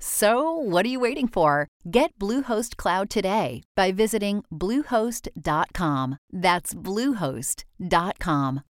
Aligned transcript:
So, 0.00 0.52
what 0.52 0.86
are 0.86 0.88
you 0.88 1.00
waiting 1.00 1.26
for? 1.26 1.68
Get 1.90 2.16
Bluehost 2.18 2.76
Cloud 2.76 3.10
today 3.10 3.62
by 3.74 3.90
visiting 3.92 4.44
Bluehost.com. 4.52 6.18
That's 6.32 6.74
Bluehost.com. 6.74 8.62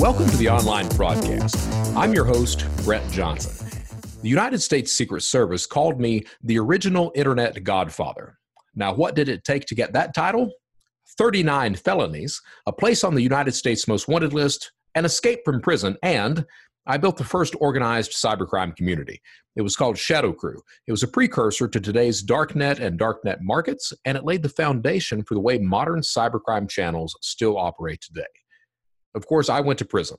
Welcome 0.00 0.28
to 0.30 0.36
the 0.36 0.48
online 0.50 0.86
Fraudcast. 0.86 1.96
I'm 1.96 2.12
your 2.12 2.24
host, 2.24 2.64
Brett 2.84 3.08
Johnson. 3.10 3.71
The 4.22 4.28
United 4.28 4.62
States 4.62 4.92
Secret 4.92 5.22
Service 5.22 5.66
called 5.66 6.00
me 6.00 6.24
the 6.44 6.56
original 6.56 7.10
Internet 7.16 7.64
Godfather. 7.64 8.38
Now, 8.76 8.94
what 8.94 9.16
did 9.16 9.28
it 9.28 9.42
take 9.42 9.66
to 9.66 9.74
get 9.74 9.92
that 9.94 10.14
title? 10.14 10.52
39 11.18 11.74
felonies, 11.74 12.40
a 12.66 12.72
place 12.72 13.02
on 13.02 13.16
the 13.16 13.22
United 13.22 13.52
States 13.52 13.88
Most 13.88 14.06
Wanted 14.06 14.32
list, 14.32 14.70
an 14.94 15.04
escape 15.04 15.40
from 15.44 15.60
prison, 15.60 15.96
and 16.04 16.46
I 16.86 16.98
built 16.98 17.16
the 17.16 17.24
first 17.24 17.56
organized 17.60 18.12
cybercrime 18.12 18.76
community. 18.76 19.20
It 19.56 19.62
was 19.62 19.74
called 19.74 19.98
Shadow 19.98 20.32
Crew. 20.32 20.62
It 20.86 20.92
was 20.92 21.02
a 21.02 21.08
precursor 21.08 21.66
to 21.66 21.80
today's 21.80 22.24
darknet 22.24 22.78
and 22.78 23.00
darknet 23.00 23.38
markets, 23.40 23.92
and 24.04 24.16
it 24.16 24.24
laid 24.24 24.44
the 24.44 24.48
foundation 24.48 25.24
for 25.24 25.34
the 25.34 25.40
way 25.40 25.58
modern 25.58 26.00
cybercrime 26.00 26.70
channels 26.70 27.16
still 27.22 27.58
operate 27.58 28.00
today. 28.00 28.22
Of 29.16 29.26
course, 29.26 29.48
I 29.48 29.60
went 29.60 29.80
to 29.80 29.84
prison. 29.84 30.18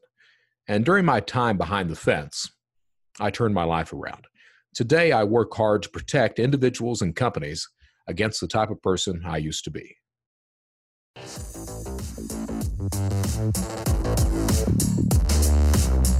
And 0.67 0.83
during 0.83 1.05
my 1.05 1.21
time 1.21 1.57
behind 1.57 1.89
the 1.89 1.95
fence, 1.95 2.52
I 3.19 3.29
turned 3.29 3.53
my 3.53 3.63
life 3.63 3.93
around. 3.93 4.25
Today, 4.73 5.11
I 5.11 5.23
work 5.23 5.53
hard 5.53 5.83
to 5.83 5.89
protect 5.89 6.39
individuals 6.39 7.01
and 7.01 7.15
companies 7.15 7.69
against 8.07 8.41
the 8.41 8.47
type 8.47 8.69
of 8.69 8.81
person 8.81 9.21
I 9.25 9.37
used 9.37 9.63
to 9.65 9.71
be. 9.71 9.97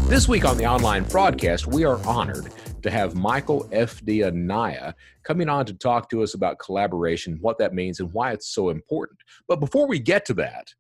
This 0.07 0.27
week 0.27 0.45
on 0.45 0.57
the 0.57 0.67
online 0.67 1.05
Fraudcast, 1.05 1.65
we 1.65 1.83
are 1.83 1.97
honored 2.05 2.53
to 2.83 2.91
have 2.91 3.15
Michael 3.15 3.67
F.D. 3.71 4.23
Anaya 4.23 4.93
coming 5.23 5.49
on 5.49 5.65
to 5.65 5.73
talk 5.73 6.09
to 6.11 6.21
us 6.21 6.35
about 6.35 6.59
collaboration, 6.59 7.39
what 7.41 7.57
that 7.57 7.73
means, 7.73 7.99
and 7.99 8.13
why 8.13 8.33
it's 8.33 8.53
so 8.53 8.69
important. 8.69 9.19
But 9.47 9.59
before 9.59 9.87
we 9.87 9.97
get 9.97 10.25
to 10.25 10.33
that, 10.35 10.71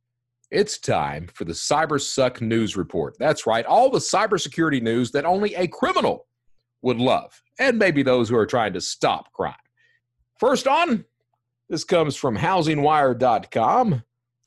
it's 0.53 0.77
time 0.77 1.27
for 1.33 1.45
the 1.45 1.53
CyberSuck 1.53 2.39
News 2.39 2.77
Report. 2.77 3.15
That's 3.17 3.47
right, 3.47 3.65
all 3.65 3.89
the 3.89 3.97
cybersecurity 3.97 4.81
news 4.81 5.11
that 5.11 5.25
only 5.25 5.55
a 5.55 5.67
criminal 5.67 6.27
would 6.83 6.99
love, 6.99 7.41
and 7.59 7.79
maybe 7.79 8.03
those 8.03 8.29
who 8.29 8.37
are 8.37 8.45
trying 8.45 8.73
to 8.73 8.81
stop 8.81 9.33
crime. 9.33 9.55
First 10.39 10.67
on, 10.67 11.05
this 11.69 11.83
comes 11.83 12.15
from 12.15 12.37
HousingWire.com. 12.37 14.03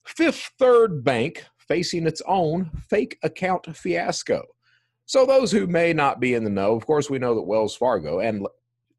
Fifth 0.06 0.50
Third 0.58 1.02
Bank 1.02 1.44
facing 1.58 2.06
its 2.06 2.22
own 2.28 2.70
fake 2.88 3.18
account 3.24 3.76
fiasco. 3.76 4.44
So, 5.06 5.26
those 5.26 5.50
who 5.50 5.66
may 5.66 5.92
not 5.92 6.20
be 6.20 6.34
in 6.34 6.44
the 6.44 6.50
know, 6.50 6.76
of 6.76 6.86
course, 6.86 7.10
we 7.10 7.18
know 7.18 7.34
that 7.34 7.42
Wells 7.42 7.74
Fargo, 7.74 8.20
and 8.20 8.46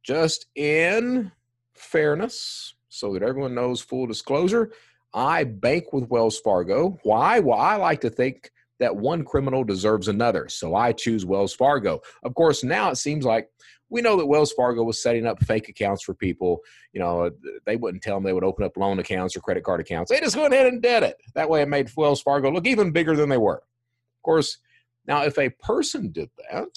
just 0.04 0.48
in 0.56 1.32
fairness, 1.74 2.76
so 2.90 3.14
that 3.14 3.24
everyone 3.24 3.56
knows 3.56 3.80
full 3.80 4.08
disclosure, 4.08 4.72
I 5.14 5.44
bank 5.46 5.94
with 5.94 6.10
Wells 6.10 6.40
Fargo. 6.40 7.00
Why? 7.04 7.40
Well, 7.40 7.60
I 7.60 7.76
like 7.76 8.02
to 8.02 8.10
think 8.10 8.52
that 8.80 8.96
one 8.96 9.24
criminal 9.24 9.64
deserves 9.64 10.08
another. 10.08 10.50
So 10.50 10.76
I 10.76 10.92
choose 10.92 11.26
Wells 11.26 11.54
Fargo. 11.54 12.02
Of 12.24 12.36
course, 12.36 12.64
now 12.64 12.92
it 12.92 12.98
seems 12.98 13.26
like 13.26 13.50
we 13.90 14.02
know 14.02 14.18
that 14.18 14.26
Wells 14.26 14.52
Fargo 14.52 14.84
was 14.84 15.02
setting 15.02 15.26
up 15.26 15.44
fake 15.44 15.70
accounts 15.70 16.04
for 16.04 16.14
people. 16.14 16.60
You 16.94 17.00
know, 17.00 17.26
uh, 17.26 17.30
they 17.66 17.78
wouldn't 17.78 18.04
tell 18.04 18.16
them 18.16 18.24
they 18.24 18.34
would 18.34 18.44
open 18.44 18.66
up 18.66 18.78
loan 18.78 19.00
accounts 19.00 19.36
or 19.36 19.40
credit 19.40 19.64
card 19.64 19.80
accounts. 19.80 20.12
They 20.12 20.20
just 20.20 20.36
went 20.36 20.54
ahead 20.54 20.68
and 20.68 20.82
did 20.82 21.04
it. 21.04 21.18
That 21.36 21.50
way 21.50 21.62
it 21.62 21.70
made 21.70 21.90
Wells 21.96 22.22
Fargo 22.22 22.52
look 22.52 22.68
even 22.68 22.92
bigger 22.92 23.16
than 23.16 23.30
they 23.30 23.38
were. 23.38 23.58
Of 23.58 24.24
course, 24.24 24.58
now 25.06 25.24
if 25.24 25.38
a 25.40 25.50
person 25.50 26.12
did 26.12 26.30
that, 26.52 26.70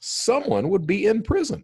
someone 0.00 0.70
would 0.70 0.86
be 0.86 1.06
in 1.06 1.22
prison. 1.22 1.62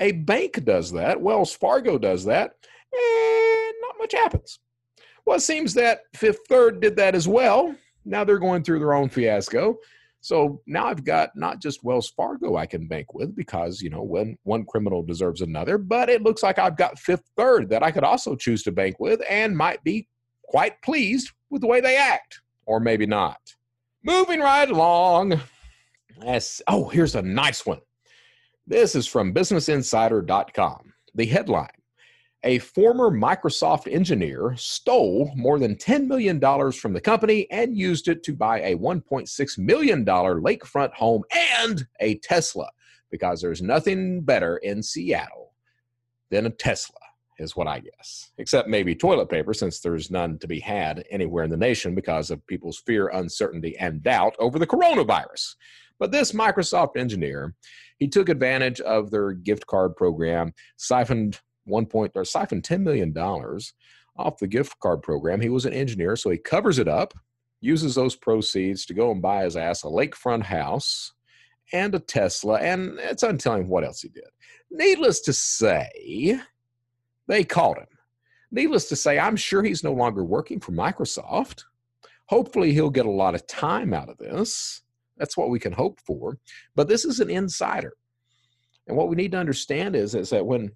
A 0.00 0.12
bank 0.12 0.64
does 0.64 0.92
that, 0.92 1.20
Wells 1.20 1.54
Fargo 1.54 1.98
does 1.98 2.24
that, 2.24 2.54
and 2.92 3.74
not 3.82 3.96
much 3.98 4.12
happens. 4.12 4.60
Well, 5.28 5.36
it 5.36 5.40
seems 5.40 5.74
that 5.74 6.04
Fifth 6.14 6.38
Third 6.48 6.80
did 6.80 6.96
that 6.96 7.14
as 7.14 7.28
well. 7.28 7.76
Now 8.06 8.24
they're 8.24 8.38
going 8.38 8.64
through 8.64 8.78
their 8.78 8.94
own 8.94 9.10
fiasco. 9.10 9.76
So 10.22 10.62
now 10.66 10.86
I've 10.86 11.04
got 11.04 11.36
not 11.36 11.60
just 11.60 11.84
Wells 11.84 12.08
Fargo 12.08 12.56
I 12.56 12.64
can 12.64 12.88
bank 12.88 13.12
with 13.12 13.36
because, 13.36 13.82
you 13.82 13.90
know, 13.90 14.02
when 14.02 14.38
one 14.44 14.64
criminal 14.64 15.02
deserves 15.02 15.42
another, 15.42 15.76
but 15.76 16.08
it 16.08 16.22
looks 16.22 16.42
like 16.42 16.58
I've 16.58 16.78
got 16.78 16.98
Fifth 16.98 17.30
Third 17.36 17.68
that 17.68 17.82
I 17.82 17.90
could 17.90 18.04
also 18.04 18.36
choose 18.36 18.62
to 18.62 18.72
bank 18.72 18.98
with 19.00 19.20
and 19.28 19.54
might 19.54 19.84
be 19.84 20.08
quite 20.44 20.80
pleased 20.80 21.30
with 21.50 21.60
the 21.60 21.68
way 21.68 21.82
they 21.82 21.98
act, 21.98 22.40
or 22.64 22.80
maybe 22.80 23.04
not. 23.04 23.38
Moving 24.02 24.40
right 24.40 24.70
along. 24.70 25.42
Yes. 26.22 26.62
Oh, 26.68 26.88
here's 26.88 27.16
a 27.16 27.20
nice 27.20 27.66
one. 27.66 27.80
This 28.66 28.94
is 28.94 29.06
from 29.06 29.34
BusinessInsider.com. 29.34 30.94
The 31.14 31.26
headline 31.26 31.68
a 32.44 32.58
former 32.60 33.10
Microsoft 33.10 33.92
engineer 33.92 34.54
stole 34.56 35.32
more 35.34 35.58
than 35.58 35.74
$10 35.74 36.06
million 36.06 36.40
from 36.72 36.92
the 36.92 37.00
company 37.00 37.50
and 37.50 37.76
used 37.76 38.08
it 38.08 38.22
to 38.22 38.34
buy 38.34 38.60
a 38.60 38.76
$1.6 38.76 39.58
million 39.58 40.04
lakefront 40.04 40.92
home 40.92 41.22
and 41.58 41.86
a 42.00 42.16
Tesla 42.18 42.68
because 43.10 43.40
there's 43.40 43.62
nothing 43.62 44.20
better 44.20 44.58
in 44.58 44.82
Seattle 44.82 45.52
than 46.30 46.46
a 46.46 46.50
Tesla, 46.50 47.00
is 47.38 47.56
what 47.56 47.66
I 47.66 47.80
guess. 47.80 48.30
Except 48.38 48.68
maybe 48.68 48.94
toilet 48.94 49.28
paper, 49.28 49.54
since 49.54 49.80
there's 49.80 50.10
none 50.10 50.38
to 50.38 50.46
be 50.46 50.60
had 50.60 51.04
anywhere 51.10 51.44
in 51.44 51.50
the 51.50 51.56
nation 51.56 51.94
because 51.94 52.30
of 52.30 52.46
people's 52.46 52.78
fear, 52.86 53.08
uncertainty, 53.08 53.76
and 53.78 54.02
doubt 54.02 54.36
over 54.38 54.58
the 54.58 54.66
coronavirus. 54.66 55.56
But 55.98 56.12
this 56.12 56.32
Microsoft 56.32 56.96
engineer, 56.96 57.54
he 57.98 58.06
took 58.06 58.28
advantage 58.28 58.80
of 58.80 59.10
their 59.10 59.32
gift 59.32 59.66
card 59.66 59.96
program, 59.96 60.52
siphoned 60.76 61.40
one 61.68 61.86
point 61.86 62.12
or 62.14 62.24
siphoned 62.24 62.62
$10 62.62 62.80
million 62.82 63.16
off 63.16 64.38
the 64.38 64.46
gift 64.46 64.78
card 64.80 65.02
program. 65.02 65.40
He 65.40 65.48
was 65.48 65.64
an 65.64 65.72
engineer, 65.72 66.16
so 66.16 66.30
he 66.30 66.38
covers 66.38 66.78
it 66.78 66.88
up, 66.88 67.14
uses 67.60 67.94
those 67.94 68.16
proceeds 68.16 68.84
to 68.86 68.94
go 68.94 69.10
and 69.10 69.22
buy 69.22 69.44
his 69.44 69.56
ass 69.56 69.84
a 69.84 69.86
lakefront 69.86 70.44
house 70.44 71.12
and 71.72 71.94
a 71.94 71.98
Tesla, 71.98 72.58
and 72.58 72.98
it's 72.98 73.22
untelling 73.22 73.68
what 73.68 73.84
else 73.84 74.00
he 74.00 74.08
did. 74.08 74.24
Needless 74.70 75.20
to 75.20 75.32
say, 75.32 76.40
they 77.26 77.44
caught 77.44 77.78
him. 77.78 77.86
Needless 78.50 78.88
to 78.88 78.96
say, 78.96 79.18
I'm 79.18 79.36
sure 79.36 79.62
he's 79.62 79.84
no 79.84 79.92
longer 79.92 80.24
working 80.24 80.60
for 80.60 80.72
Microsoft. 80.72 81.64
Hopefully, 82.26 82.72
he'll 82.72 82.90
get 82.90 83.06
a 83.06 83.10
lot 83.10 83.34
of 83.34 83.46
time 83.46 83.92
out 83.92 84.08
of 84.08 84.18
this. 84.18 84.82
That's 85.18 85.36
what 85.36 85.50
we 85.50 85.58
can 85.58 85.72
hope 85.72 86.00
for. 86.06 86.38
But 86.74 86.88
this 86.88 87.04
is 87.04 87.20
an 87.20 87.30
insider. 87.30 87.94
And 88.86 88.96
what 88.96 89.08
we 89.08 89.16
need 89.16 89.32
to 89.32 89.38
understand 89.38 89.94
is, 89.94 90.14
is 90.14 90.30
that 90.30 90.46
when 90.46 90.70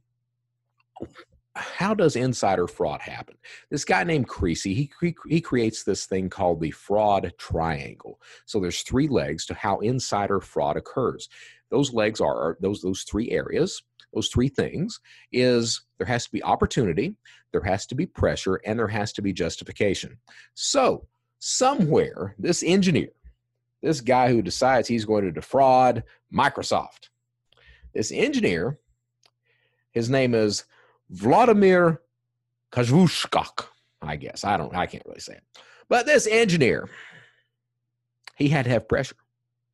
how 1.55 1.95
does 1.95 2.17
insider 2.17 2.67
fraud 2.67 3.03
happen? 3.03 3.37
This 3.71 3.85
guy 3.85 4.05
named 4.05 4.29
Cressey, 4.29 4.75
he, 4.75 4.91
he, 5.01 5.15
he 5.29 5.41
creates 5.41 5.85
this 5.85 6.07
thing 6.07 6.31
called 6.31 6.61
the 6.61 6.71
fraud 6.71 7.33
triangle. 7.39 8.21
So 8.47 8.59
there's 8.59 8.83
three 8.83 9.09
legs 9.09 9.45
to 9.47 9.55
how 9.55 9.81
insider 9.81 10.41
fraud 10.41 10.77
occurs. 10.77 11.29
Those 11.71 11.93
legs 11.93 12.21
are 12.21 12.57
those 12.61 12.83
those 12.83 13.03
three 13.03 13.31
areas, 13.31 13.83
those 14.13 14.29
three 14.29 14.49
things 14.49 15.01
is 15.33 15.83
there 15.99 16.07
has 16.07 16.25
to 16.27 16.33
be 16.33 16.43
opportunity, 16.43 17.15
there 17.53 17.63
has 17.63 17.87
to 17.87 17.95
be 17.95 18.07
pressure, 18.07 18.61
and 18.67 18.79
there 18.79 18.89
has 18.89 19.13
to 19.15 19.23
be 19.23 19.33
justification. 19.33 20.19
So 20.55 21.07
somewhere 21.39 22.35
this 22.39 22.63
engineer, 22.63 23.11
this 23.83 24.01
guy 24.01 24.29
who 24.29 24.43
decides 24.43 24.89
he's 24.89 25.05
going 25.05 25.25
to 25.25 25.33
defraud 25.33 26.05
Microsoft, 26.33 27.09
This 27.95 28.13
engineer, 28.13 28.79
his 29.93 30.09
name 30.09 30.35
is 30.35 30.65
Vladimir 31.13 32.01
Kazvushkak, 32.73 33.67
I 34.01 34.17
guess. 34.17 34.45
I 34.45 34.57
don't, 34.57 34.75
I 34.75 34.87
can't 34.87 35.05
really 35.07 35.21
say 35.21 35.35
it. 35.35 35.43
But 35.89 36.07
this 36.07 36.27
engineer, 36.27 36.89
he 38.37 38.49
had 38.49 38.65
to 38.65 38.71
have 38.71 38.89
pressure. 38.89 39.17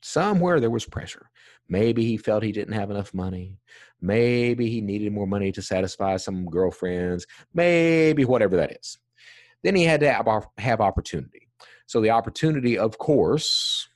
Somewhere 0.02 0.60
there 0.60 0.70
was 0.70 0.84
pressure. 0.84 1.30
Maybe 1.68 2.04
he 2.04 2.16
felt 2.16 2.42
he 2.42 2.52
didn't 2.52 2.74
have 2.74 2.90
enough 2.90 3.14
money. 3.14 3.58
Maybe 4.00 4.68
he 4.68 4.80
needed 4.80 5.12
more 5.12 5.26
money 5.26 5.52
to 5.52 5.62
satisfy 5.62 6.16
some 6.16 6.46
girlfriends. 6.46 7.26
Maybe 7.54 8.24
whatever 8.24 8.56
that 8.56 8.76
is. 8.80 8.98
Then 9.62 9.74
he 9.74 9.84
had 9.84 10.00
to 10.00 10.42
have 10.58 10.80
opportunity. 10.80 11.48
So 11.86 12.00
the 12.00 12.10
opportunity, 12.10 12.78
of 12.78 12.98
course, 12.98 13.88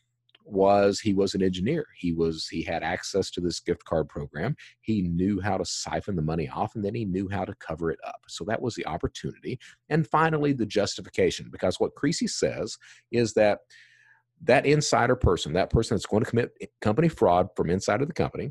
was 0.45 1.01
he 1.01 1.15
was 1.15 1.35
an 1.35 1.43
engineer. 1.43 1.87
He 1.97 2.13
was 2.13 2.49
he 2.49 2.63
had 2.63 2.83
access 2.83 3.31
to 3.31 3.41
this 3.41 3.61
gift 3.61 3.85
card 3.85 4.09
program. 4.09 4.57
He 4.81 5.03
knew 5.03 5.41
how 5.41 5.57
to 5.57 5.65
siphon 5.65 6.17
the 6.17 6.23
money 6.23 6.49
off 6.49 6.75
and 6.75 6.85
then 6.85 6.95
he 6.95 7.05
knew 7.05 7.29
how 7.29 7.45
to 7.45 7.55
cover 7.57 7.91
it 7.91 7.99
up. 8.07 8.21
So 8.29 8.45
that 8.45 8.61
was 8.61 8.75
the 8.75 8.87
opportunity. 8.87 9.59
And 9.89 10.07
finally 10.07 10.53
the 10.53 10.67
justification 10.67 11.49
because 11.51 11.79
what 11.79 11.95
Cressey 11.95 12.29
says 12.29 12.77
is 13.11 13.35
that 13.35 13.61
that 14.45 14.67
insider 14.67 15.17
person, 15.17 15.53
that 15.53 15.71
person 15.71 15.97
that's 15.97 16.07
going 16.07 16.25
to 16.25 16.31
commit 16.31 16.51
company 16.81 17.09
fraud 17.09 17.49
from 17.57 17.71
inside 17.71 18.03
of 18.03 18.09
the 18.09 18.15
company, 18.15 18.51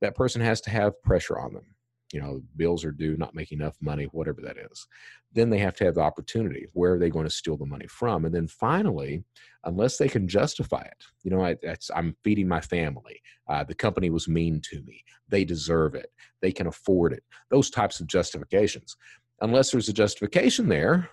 that 0.00 0.14
person 0.14 0.40
has 0.40 0.60
to 0.62 0.70
have 0.70 1.00
pressure 1.02 1.38
on 1.38 1.52
them. 1.52 1.75
You 2.12 2.20
know, 2.20 2.40
bills 2.56 2.84
are 2.84 2.92
due, 2.92 3.16
not 3.16 3.34
making 3.34 3.60
enough 3.60 3.76
money, 3.80 4.04
whatever 4.12 4.40
that 4.42 4.56
is. 4.70 4.86
Then 5.32 5.50
they 5.50 5.58
have 5.58 5.74
to 5.76 5.84
have 5.84 5.96
the 5.96 6.02
opportunity. 6.02 6.66
Where 6.72 6.94
are 6.94 6.98
they 6.98 7.10
going 7.10 7.26
to 7.26 7.30
steal 7.30 7.56
the 7.56 7.66
money 7.66 7.86
from? 7.88 8.24
And 8.24 8.34
then 8.34 8.46
finally, 8.46 9.24
unless 9.64 9.96
they 9.96 10.08
can 10.08 10.28
justify 10.28 10.82
it, 10.82 11.04
you 11.24 11.30
know, 11.30 11.44
I, 11.44 11.56
am 11.94 12.16
feeding 12.22 12.46
my 12.46 12.60
family. 12.60 13.20
Uh, 13.48 13.64
the 13.64 13.74
company 13.74 14.10
was 14.10 14.28
mean 14.28 14.60
to 14.70 14.82
me. 14.82 15.02
They 15.28 15.44
deserve 15.44 15.94
it. 15.94 16.10
They 16.40 16.52
can 16.52 16.68
afford 16.68 17.12
it. 17.12 17.24
Those 17.50 17.70
types 17.70 17.98
of 17.98 18.06
justifications. 18.06 18.96
Unless 19.40 19.72
there's 19.72 19.88
a 19.88 19.92
justification 19.92 20.68
there, 20.68 21.10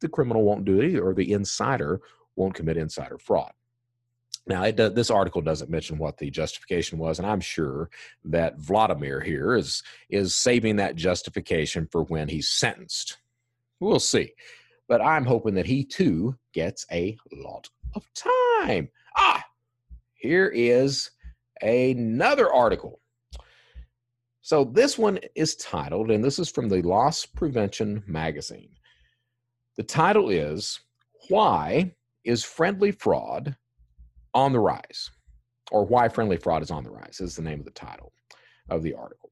the 0.00 0.08
criminal 0.08 0.42
won't 0.42 0.64
do 0.64 0.80
it, 0.80 0.98
or 0.98 1.14
the 1.14 1.32
insider 1.32 2.00
won't 2.36 2.54
commit 2.54 2.76
insider 2.76 3.18
fraud. 3.18 3.52
Now, 4.48 4.70
does, 4.70 4.94
this 4.94 5.10
article 5.10 5.42
doesn't 5.42 5.70
mention 5.70 5.98
what 5.98 6.16
the 6.16 6.30
justification 6.30 6.98
was, 6.98 7.18
and 7.18 7.28
I'm 7.28 7.40
sure 7.40 7.90
that 8.24 8.58
Vladimir 8.58 9.20
here 9.20 9.54
is 9.54 9.82
is 10.08 10.34
saving 10.34 10.76
that 10.76 10.96
justification 10.96 11.86
for 11.92 12.04
when 12.04 12.28
he's 12.28 12.48
sentenced. 12.48 13.18
We'll 13.78 14.00
see, 14.00 14.32
but 14.88 15.02
I'm 15.02 15.26
hoping 15.26 15.54
that 15.54 15.66
he 15.66 15.84
too 15.84 16.34
gets 16.54 16.86
a 16.90 17.18
lot 17.30 17.68
of 17.94 18.04
time. 18.14 18.88
Ah, 19.16 19.44
here 20.14 20.48
is 20.48 21.10
another 21.60 22.50
article. 22.50 23.00
So 24.40 24.64
this 24.64 24.96
one 24.96 25.18
is 25.34 25.56
titled, 25.56 26.10
and 26.10 26.24
this 26.24 26.38
is 26.38 26.48
from 26.48 26.70
the 26.70 26.80
Loss 26.80 27.26
Prevention 27.26 28.02
magazine. 28.06 28.70
The 29.76 29.82
title 29.82 30.30
is 30.30 30.80
"Why 31.28 31.94
is 32.24 32.42
Friendly 32.44 32.92
Fraud?" 32.92 33.54
On 34.38 34.52
the 34.52 34.60
rise, 34.60 35.10
or 35.72 35.84
why 35.84 36.08
friendly 36.08 36.36
fraud 36.36 36.62
is 36.62 36.70
on 36.70 36.84
the 36.84 36.90
rise 36.90 37.20
is 37.20 37.34
the 37.34 37.42
name 37.42 37.58
of 37.58 37.64
the 37.64 37.72
title 37.72 38.12
of 38.70 38.82
the 38.82 38.94
article. 38.94 39.30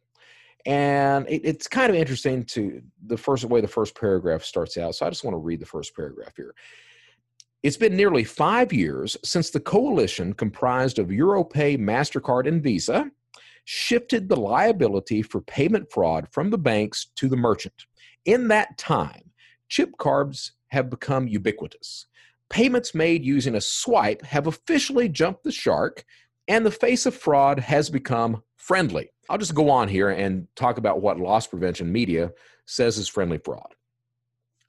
And 0.67 1.29
it, 1.29 1.43
it's 1.45 1.69
kind 1.69 1.91
of 1.91 1.97
interesting 1.97 2.45
to 2.47 2.83
the 3.07 3.17
first 3.17 3.45
way 3.45 3.61
the 3.61 3.69
first 3.69 3.95
paragraph 3.95 4.43
starts 4.43 4.77
out. 4.77 4.97
So 4.97 5.07
I 5.07 5.11
just 5.11 5.23
want 5.23 5.35
to 5.35 5.39
read 5.39 5.61
the 5.61 5.67
first 5.67 5.95
paragraph 5.95 6.33
here. 6.37 6.55
It's 7.63 7.77
been 7.77 7.97
nearly 7.97 8.25
five 8.25 8.73
years 8.73 9.17
since 9.25 9.51
the 9.51 9.61
coalition 9.61 10.33
comprised 10.33 10.99
of 10.99 11.09
Europay, 11.09 11.79
MasterCard, 11.79 12.49
and 12.49 12.63
Visa 12.63 13.11
shifted 13.65 14.29
the 14.29 14.37
liability 14.37 15.23
for 15.23 15.41
payment 15.41 15.91
fraud 15.91 16.29
from 16.33 16.51
the 16.51 16.59
banks 16.59 17.07
to 17.17 17.29
the 17.29 17.37
merchant. 17.37 17.87
In 18.25 18.49
that 18.49 18.77
time, 18.77 19.31
chip 19.69 19.97
cards 19.99 20.53
have 20.69 20.91
become 20.91 21.29
ubiquitous 21.29 22.07
payments 22.51 22.95
made 22.95 23.25
using 23.25 23.55
a 23.55 23.61
swipe 23.61 24.23
have 24.23 24.47
officially 24.47 25.09
jumped 25.09 25.45
the 25.45 25.53
shark 25.53 26.05
and 26.49 26.65
the 26.65 26.71
face 26.71 27.07
of 27.07 27.15
fraud 27.15 27.59
has 27.59 27.91
become 27.91 28.43
friendly. 28.57 29.11
I'll 29.29 29.39
just 29.39 29.55
go 29.55 29.69
on 29.71 29.89
here 29.89 30.11
and 30.11 30.47
talk 30.55 30.79
about 30.79 31.01
what 31.01 31.19
loss 31.19 31.47
prevention 31.47 31.91
media 31.91 32.33
says 32.67 32.99
is 32.99 33.09
friendly 33.09 33.39
fraud. 33.39 33.75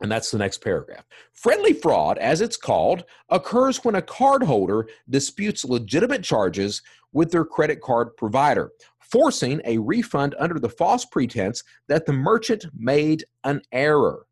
And 0.02 0.12
that's 0.12 0.30
the 0.30 0.38
next 0.38 0.60
paragraph. 0.60 1.06
Friendly 1.34 1.74
fraud, 1.74 2.20
as 2.20 2.42
it's 2.42 2.58
called, 2.58 3.06
occurs 3.30 3.84
when 3.84 3.96
a 3.96 4.02
cardholder 4.02 4.84
disputes 5.10 5.66
legitimate 5.66 6.24
charges 6.24 6.84
with 7.14 7.32
their 7.32 7.46
credit 7.46 7.82
card 7.82 8.16
provider, 8.16 8.72
forcing 9.00 9.60
a 9.66 9.80
refund 9.80 10.36
under 10.38 10.60
the 10.60 10.70
false 10.70 11.06
pretense 11.06 11.64
that 11.88 12.06
the 12.06 12.14
merchant 12.14 12.66
made 12.78 13.26
an 13.44 13.62
error. 13.72 14.27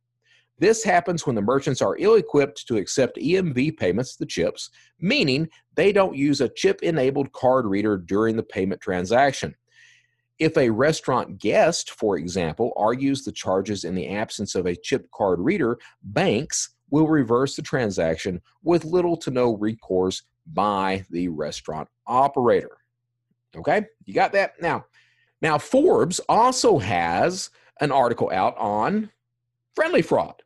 This 0.57 0.83
happens 0.83 1.25
when 1.25 1.35
the 1.35 1.41
merchants 1.41 1.81
are 1.81 1.97
ill 1.99 2.15
equipped 2.15 2.65
to 2.67 2.77
accept 2.77 3.17
EMV 3.17 3.77
payments, 3.77 4.15
the 4.15 4.25
chips, 4.25 4.69
meaning 4.99 5.49
they 5.75 5.91
don't 5.91 6.15
use 6.15 6.39
a 6.39 6.49
chip 6.49 6.81
enabled 6.81 7.33
card 7.33 7.65
reader 7.65 7.97
during 7.97 8.37
the 8.37 8.43
payment 8.43 8.79
transaction. 8.79 9.53
If 10.39 10.57
a 10.57 10.69
restaurant 10.69 11.39
guest, 11.39 11.91
for 11.91 12.17
example, 12.17 12.71
argues 12.77 13.23
the 13.23 13.31
charges 13.31 13.83
in 13.83 13.95
the 13.95 14.09
absence 14.09 14.55
of 14.55 14.65
a 14.65 14.75
chip 14.75 15.09
card 15.11 15.39
reader, 15.39 15.77
banks 16.03 16.69
will 16.89 17.07
reverse 17.07 17.55
the 17.55 17.61
transaction 17.61 18.41
with 18.63 18.85
little 18.85 19.17
to 19.17 19.31
no 19.31 19.57
recourse 19.57 20.23
by 20.53 21.03
the 21.09 21.27
restaurant 21.27 21.89
operator. 22.07 22.77
Okay, 23.55 23.85
you 24.05 24.13
got 24.13 24.31
that? 24.33 24.53
Now, 24.61 24.85
now 25.41 25.57
Forbes 25.57 26.19
also 26.29 26.77
has 26.77 27.49
an 27.81 27.91
article 27.91 28.29
out 28.31 28.57
on 28.57 29.09
friendly 29.73 30.01
fraud 30.01 30.41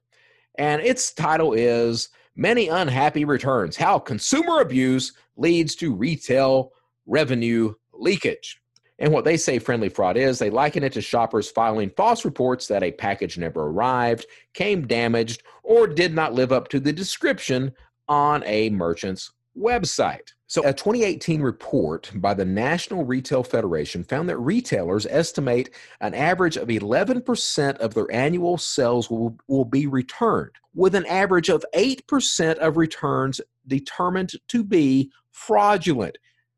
and 0.60 0.82
its 0.82 1.14
title 1.14 1.54
is 1.54 2.10
Many 2.36 2.68
Unhappy 2.68 3.24
Returns 3.24 3.78
How 3.78 3.98
Consumer 3.98 4.60
Abuse 4.60 5.14
Leads 5.38 5.74
to 5.78 5.96
Retail 5.96 6.74
Revenue 7.08 7.74
Leakage. 7.94 8.62
And 9.00 9.14
what 9.14 9.24
they 9.24 9.38
say 9.38 9.58
friendly 9.58 9.88
fraud 9.88 10.18
is, 10.18 10.38
they 10.38 10.50
liken 10.50 10.84
it 10.84 10.92
to 10.94 11.02
shoppers 11.02 11.50
filing 11.50 11.90
false 11.96 12.26
reports 12.26 12.68
that 12.68 12.84
a 12.84 12.92
package 12.92 13.38
never 13.38 13.68
arrived, 13.68 14.26
came 14.54 14.86
damaged, 14.86 15.44
or 15.64 15.88
did 15.88 16.14
not 16.14 16.34
live 16.34 16.52
up 16.52 16.68
to 16.68 16.82
the 16.82 16.92
description 16.92 17.72
on 18.10 18.44
a 18.46 18.70
merchant's 18.70 19.32
website. 19.60 20.34
So, 20.48 20.64
a 20.66 20.74
2018 20.74 21.42
report 21.42 22.12
by 22.16 22.34
the 22.34 22.46
National 22.46 23.06
Retail 23.06 23.44
Federation 23.44 24.04
found 24.04 24.28
that 24.30 24.38
retailers 24.38 25.06
estimate 25.06 25.70
an 26.02 26.16
average 26.16 26.58
of 26.58 26.70
11% 26.70 27.78
of 27.78 27.94
their 27.94 28.12
annual 28.12 28.58
sales 28.58 29.12
will, 29.12 29.38
will 29.48 29.66
be 29.66 29.86
returned, 29.86 30.52
with 30.74 30.96
an 30.96 31.06
average 31.06 31.50
of 31.50 31.64
8% 31.76 32.58
of 32.58 32.78
returns 32.78 33.42
determined 33.68 34.32
to 34.48 34.64
be 34.64 35.12
fraudulent. 35.32 36.18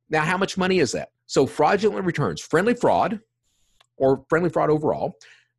Now, 0.09 0.21
how 0.21 0.37
much 0.37 0.57
money 0.57 0.79
is 0.79 0.93
that? 0.93 1.09
So, 1.25 1.45
fraudulent 1.45 2.05
returns, 2.05 2.39
friendly 2.39 2.75
fraud, 2.75 3.19
or 3.97 4.23
friendly 4.29 4.49
fraud 4.49 4.69
overall, 4.69 5.17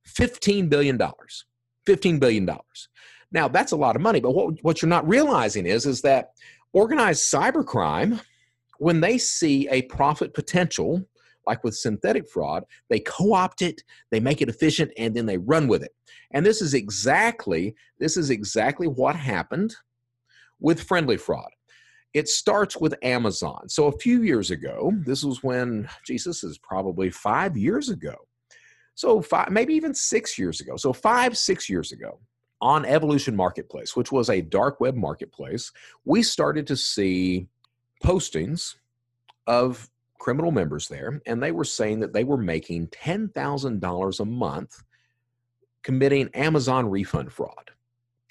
$15 0.08 0.70
billion. 0.70 0.98
$15 0.98 2.20
billion. 2.20 2.48
Now, 3.30 3.48
that's 3.48 3.72
a 3.72 3.76
lot 3.76 3.96
of 3.96 4.02
money, 4.02 4.20
but 4.20 4.32
what, 4.34 4.54
what 4.62 4.82
you're 4.82 4.88
not 4.88 5.08
realizing 5.08 5.66
is, 5.66 5.86
is 5.86 6.02
that 6.02 6.32
Organized 6.72 7.30
cybercrime, 7.32 8.20
when 8.78 9.00
they 9.00 9.18
see 9.18 9.68
a 9.68 9.82
profit 9.82 10.34
potential, 10.34 11.02
like 11.46 11.62
with 11.64 11.76
synthetic 11.76 12.28
fraud, 12.28 12.64
they 12.88 13.00
co 13.00 13.34
opt 13.34 13.62
it, 13.62 13.82
they 14.10 14.20
make 14.20 14.40
it 14.40 14.48
efficient, 14.48 14.92
and 14.96 15.14
then 15.14 15.26
they 15.26 15.38
run 15.38 15.68
with 15.68 15.82
it. 15.82 15.94
And 16.32 16.44
this 16.44 16.62
is 16.62 16.74
exactly 16.74 17.74
this 17.98 18.16
is 18.16 18.30
exactly 18.30 18.86
what 18.86 19.16
happened 19.16 19.74
with 20.60 20.82
friendly 20.82 21.16
fraud. 21.16 21.50
It 22.14 22.28
starts 22.28 22.76
with 22.76 22.94
Amazon. 23.02 23.68
So 23.68 23.86
a 23.86 23.98
few 23.98 24.22
years 24.22 24.50
ago, 24.50 24.92
this 25.06 25.24
was 25.24 25.42
when, 25.42 25.88
Jesus 26.06 26.44
is 26.44 26.58
probably 26.58 27.10
five 27.10 27.56
years 27.56 27.88
ago. 27.88 28.14
So 28.94 29.22
five, 29.22 29.50
maybe 29.50 29.74
even 29.74 29.94
six 29.94 30.38
years 30.38 30.60
ago. 30.60 30.76
So 30.76 30.92
five, 30.92 31.38
six 31.38 31.70
years 31.70 31.92
ago, 31.92 32.20
on 32.62 32.84
Evolution 32.84 33.34
Marketplace, 33.34 33.96
which 33.96 34.12
was 34.12 34.30
a 34.30 34.40
dark 34.40 34.80
web 34.80 34.94
marketplace, 34.94 35.72
we 36.04 36.22
started 36.22 36.66
to 36.68 36.76
see 36.76 37.48
postings 38.02 38.76
of 39.48 39.90
criminal 40.18 40.52
members 40.52 40.86
there, 40.86 41.20
and 41.26 41.42
they 41.42 41.50
were 41.50 41.64
saying 41.64 41.98
that 42.00 42.12
they 42.12 42.22
were 42.22 42.36
making 42.36 42.86
$10,000 42.88 44.20
a 44.20 44.24
month 44.24 44.82
committing 45.82 46.28
Amazon 46.34 46.88
refund 46.88 47.32
fraud. 47.32 47.72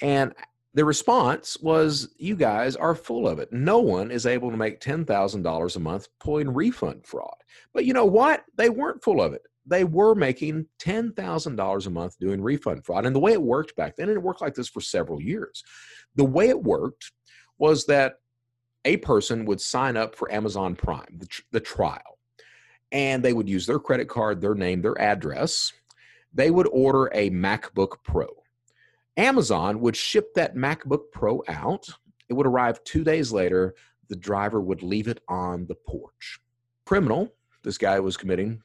And 0.01 0.33
the 0.73 0.85
response 0.85 1.57
was, 1.61 2.07
You 2.17 2.37
guys 2.37 2.77
are 2.77 2.95
full 2.95 3.27
of 3.27 3.39
it. 3.39 3.51
No 3.51 3.79
one 3.79 4.09
is 4.09 4.25
able 4.25 4.49
to 4.49 4.57
make 4.57 4.79
$10,000 4.79 5.75
a 5.75 5.79
month 5.79 6.07
pulling 6.21 6.53
refund 6.53 7.05
fraud. 7.05 7.35
But 7.73 7.83
you 7.83 7.93
know 7.93 8.05
what? 8.05 8.45
They 8.55 8.69
weren't 8.69 9.03
full 9.03 9.21
of 9.21 9.33
it 9.33 9.41
they 9.65 9.83
were 9.83 10.15
making 10.15 10.65
$10,000 10.79 11.85
a 11.85 11.89
month 11.89 12.17
doing 12.19 12.41
refund 12.41 12.85
fraud. 12.85 13.05
And 13.05 13.15
the 13.15 13.19
way 13.19 13.33
it 13.33 13.41
worked 13.41 13.75
back 13.75 13.95
then, 13.95 14.09
and 14.09 14.17
it 14.17 14.23
worked 14.23 14.41
like 14.41 14.55
this 14.55 14.69
for 14.69 14.81
several 14.81 15.21
years, 15.21 15.63
the 16.15 16.25
way 16.25 16.49
it 16.49 16.63
worked 16.63 17.11
was 17.57 17.85
that 17.85 18.15
a 18.85 18.97
person 18.97 19.45
would 19.45 19.61
sign 19.61 19.95
up 19.95 20.15
for 20.15 20.31
Amazon 20.31 20.75
Prime, 20.75 21.17
the, 21.17 21.27
the 21.51 21.59
trial. 21.59 22.17
and 22.91 23.23
they 23.23 23.33
would 23.33 23.47
use 23.47 23.65
their 23.65 23.79
credit 23.79 24.09
card, 24.09 24.41
their 24.41 24.55
name, 24.55 24.81
their 24.81 24.99
address. 24.99 25.71
They 26.33 26.51
would 26.51 26.67
order 26.71 27.09
a 27.13 27.29
MacBook 27.29 28.03
Pro. 28.03 28.27
Amazon 29.15 29.79
would 29.81 29.95
ship 29.95 30.33
that 30.35 30.55
MacBook 30.55 31.11
Pro 31.11 31.43
out. 31.47 31.87
It 32.29 32.33
would 32.33 32.47
arrive 32.47 32.83
two 32.83 33.03
days 33.03 33.31
later. 33.31 33.75
The 34.09 34.15
driver 34.15 34.59
would 34.59 34.83
leave 34.83 35.07
it 35.07 35.21
on 35.27 35.67
the 35.67 35.75
porch. 35.75 36.39
Criminal, 36.85 37.33
this 37.63 37.77
guy 37.77 37.99
was 37.99 38.17
committing 38.17 38.61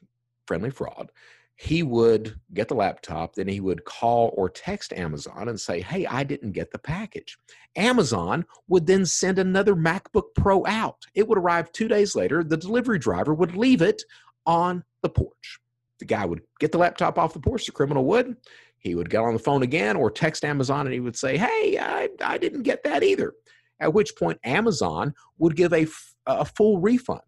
friendly 0.47 0.71
fraud. 0.71 1.11
He 1.55 1.81
would 1.81 2.39
get 2.53 2.67
the 2.67 2.75
laptop, 2.75 3.33
then 3.33 3.47
he 3.47 3.59
would 3.59 3.83
call 3.83 4.31
or 4.37 4.47
text 4.47 4.93
Amazon 4.93 5.49
and 5.49 5.59
say, 5.59 5.81
Hey, 5.81 6.05
I 6.05 6.23
didn't 6.23 6.51
get 6.51 6.71
the 6.71 6.77
package. 6.77 7.37
Amazon 7.75 8.45
would 8.67 8.85
then 8.85 9.05
send 9.05 9.39
another 9.39 9.75
MacBook 9.75 10.35
Pro 10.35 10.65
out. 10.67 11.05
It 11.15 11.27
would 11.27 11.39
arrive 11.39 11.71
two 11.71 11.87
days 11.87 12.15
later. 12.15 12.43
The 12.43 12.57
delivery 12.57 12.99
driver 12.99 13.33
would 13.33 13.55
leave 13.55 13.81
it 13.81 14.03
on 14.45 14.83
the 15.01 15.09
porch. 15.09 15.59
The 15.99 16.05
guy 16.05 16.25
would 16.25 16.41
get 16.59 16.71
the 16.71 16.77
laptop 16.77 17.17
off 17.17 17.33
the 17.33 17.39
porch, 17.39 17.65
the 17.65 17.71
criminal 17.71 18.05
would. 18.05 18.37
He 18.77 18.93
would 18.93 19.09
get 19.09 19.21
on 19.21 19.33
the 19.33 19.39
phone 19.39 19.63
again 19.63 19.95
or 19.95 20.11
text 20.11 20.45
Amazon 20.45 20.85
and 20.85 20.93
he 20.93 20.99
would 20.99 21.17
say, 21.17 21.37
Hey, 21.37 21.79
I, 21.81 22.09
I 22.23 22.37
didn't 22.37 22.63
get 22.63 22.83
that 22.83 23.01
either. 23.01 23.33
At 23.79 23.93
which 23.93 24.15
point, 24.15 24.39
Amazon 24.43 25.13
would 25.39 25.55
give 25.55 25.73
a, 25.73 25.87
a 26.27 26.45
full 26.45 26.79
refund. 26.79 27.21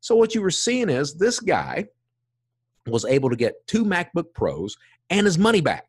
So, 0.00 0.14
what 0.14 0.34
you 0.34 0.42
were 0.42 0.50
seeing 0.50 0.88
is 0.88 1.14
this 1.14 1.40
guy 1.40 1.86
was 2.90 3.04
able 3.04 3.30
to 3.30 3.36
get 3.36 3.66
two 3.66 3.84
MacBook 3.84 4.32
Pros 4.34 4.76
and 5.10 5.26
his 5.26 5.38
money 5.38 5.60
back. 5.60 5.86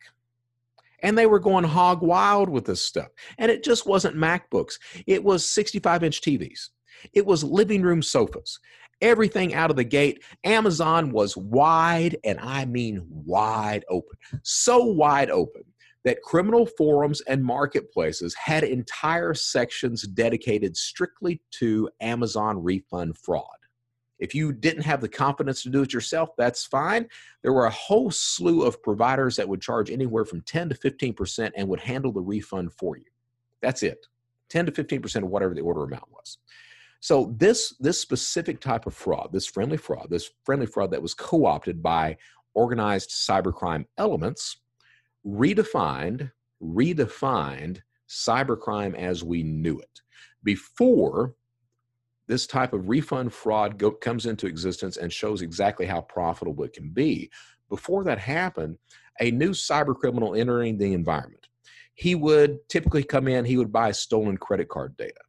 And 1.01 1.17
they 1.17 1.25
were 1.25 1.39
going 1.39 1.63
hog 1.63 2.01
wild 2.01 2.49
with 2.49 2.65
this 2.65 2.83
stuff. 2.83 3.09
And 3.37 3.49
it 3.49 3.63
just 3.63 3.85
wasn't 3.85 4.17
MacBooks, 4.17 4.73
it 5.07 5.23
was 5.23 5.45
65 5.45 6.03
inch 6.03 6.21
TVs, 6.21 6.69
it 7.13 7.25
was 7.25 7.43
living 7.43 7.81
room 7.81 8.01
sofas. 8.01 8.59
Everything 9.01 9.53
out 9.53 9.69
of 9.69 9.77
the 9.77 9.83
gate. 9.85 10.21
Amazon 10.43 11.13
was 11.13 11.37
wide, 11.37 12.17
and 12.25 12.37
I 12.37 12.65
mean 12.65 13.07
wide 13.07 13.85
open. 13.89 14.17
So 14.43 14.83
wide 14.83 15.29
open 15.29 15.63
that 16.05 16.21
criminal 16.21 16.65
forums 16.65 17.21
and 17.21 17.43
marketplaces 17.43 18.33
had 18.35 18.63
entire 18.63 19.33
sections 19.33 20.03
dedicated 20.03 20.75
strictly 20.75 21.41
to 21.51 21.89
Amazon 22.01 22.61
refund 22.61 23.17
fraud. 23.17 23.45
If 24.19 24.35
you 24.35 24.51
didn't 24.51 24.83
have 24.83 25.01
the 25.01 25.09
confidence 25.09 25.63
to 25.63 25.69
do 25.69 25.81
it 25.81 25.93
yourself, 25.93 26.29
that's 26.37 26.65
fine. 26.65 27.07
There 27.41 27.53
were 27.53 27.65
a 27.65 27.71
whole 27.71 28.11
slew 28.11 28.63
of 28.63 28.83
providers 28.83 29.35
that 29.37 29.47
would 29.47 29.61
charge 29.61 29.89
anywhere 29.89 30.25
from 30.25 30.41
10 30.41 30.69
to 30.69 30.75
15% 30.75 31.51
and 31.55 31.67
would 31.67 31.79
handle 31.79 32.11
the 32.11 32.21
refund 32.21 32.73
for 32.73 32.97
you. 32.97 33.05
That's 33.61 33.83
it. 33.83 34.05
10 34.49 34.65
to 34.67 34.71
15% 34.71 35.23
of 35.23 35.29
whatever 35.29 35.53
the 35.53 35.61
order 35.61 35.83
amount 35.83 36.11
was. 36.11 36.37
So 37.01 37.33
this 37.37 37.75
this 37.79 37.99
specific 37.99 38.59
type 38.59 38.85
of 38.85 38.93
fraud, 38.93 39.29
this 39.31 39.47
friendly 39.47 39.77
fraud, 39.77 40.07
this 40.09 40.31
friendly 40.43 40.65
fraud 40.65 40.91
that 40.91 41.01
was 41.01 41.13
co-opted 41.13 41.81
by 41.81 42.17
organized 42.53 43.11
cybercrime 43.11 43.85
elements 43.97 44.57
redefined 45.25 46.31
redefined 46.61 47.81
cybercrime 48.09 48.95
as 48.95 49.23
we 49.23 49.43
knew 49.43 49.79
it. 49.79 50.01
Before 50.43 51.35
this 52.29 52.45
type 52.45 52.73
of 52.73 52.87
refund 52.87 53.33
fraud 53.33 53.79
go, 53.79 53.89
comes 53.89 54.27
into 54.27 54.45
existence 54.45 54.97
and 54.97 55.11
shows 55.11 55.41
exactly 55.41 55.87
how 55.87 55.99
profitable 56.01 56.63
it 56.63 56.73
can 56.73 56.91
be. 56.91 57.29
Before 57.69 58.03
that 58.03 58.19
happened, 58.19 58.77
a 59.19 59.31
new 59.31 59.49
cyber 59.49 59.95
criminal 59.95 60.35
entering 60.35 60.77
the 60.77 60.93
environment, 60.93 61.47
he 61.95 62.13
would 62.13 62.59
typically 62.69 63.03
come 63.03 63.27
in, 63.27 63.43
he 63.43 63.57
would 63.57 63.73
buy 63.73 63.91
stolen 63.91 64.37
credit 64.37 64.69
card 64.69 64.95
data. 64.95 65.19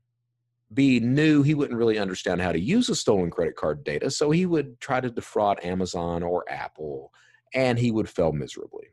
Be 0.74 1.00
new, 1.00 1.42
he 1.42 1.54
wouldn't 1.54 1.78
really 1.78 1.98
understand 1.98 2.42
how 2.42 2.52
to 2.52 2.60
use 2.60 2.90
a 2.90 2.94
stolen 2.94 3.30
credit 3.30 3.56
card 3.56 3.82
data, 3.82 4.10
so 4.10 4.30
he 4.30 4.44
would 4.44 4.78
try 4.78 5.00
to 5.00 5.10
defraud 5.10 5.58
Amazon 5.64 6.22
or 6.22 6.44
Apple, 6.50 7.12
and 7.54 7.78
he 7.78 7.90
would 7.90 8.10
fail 8.10 8.30
miserably. 8.30 8.88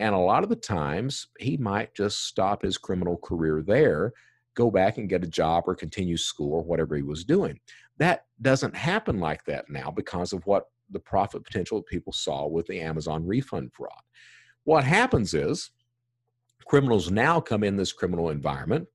And 0.00 0.12
a 0.12 0.18
lot 0.18 0.42
of 0.42 0.48
the 0.48 0.56
times, 0.56 1.28
he 1.38 1.56
might 1.56 1.94
just 1.94 2.26
stop 2.26 2.62
his 2.62 2.76
criminal 2.76 3.16
career 3.16 3.62
there 3.64 4.12
go 4.54 4.70
back 4.70 4.98
and 4.98 5.08
get 5.08 5.24
a 5.24 5.28
job 5.28 5.64
or 5.66 5.74
continue 5.74 6.16
school 6.16 6.52
or 6.52 6.62
whatever 6.62 6.96
he 6.96 7.02
was 7.02 7.24
doing. 7.24 7.58
That 7.98 8.26
doesn't 8.42 8.74
happen 8.74 9.20
like 9.20 9.44
that 9.44 9.68
now 9.68 9.90
because 9.90 10.32
of 10.32 10.46
what 10.46 10.68
the 10.90 11.00
profit 11.00 11.44
potential 11.44 11.82
people 11.82 12.12
saw 12.12 12.46
with 12.46 12.66
the 12.66 12.80
Amazon 12.80 13.26
refund 13.26 13.72
fraud. 13.72 14.02
What 14.64 14.84
happens 14.84 15.34
is 15.34 15.70
criminals 16.66 17.10
now 17.10 17.40
come 17.40 17.62
in 17.64 17.76
this 17.76 17.92
criminal 17.92 18.30
environment 18.30 18.88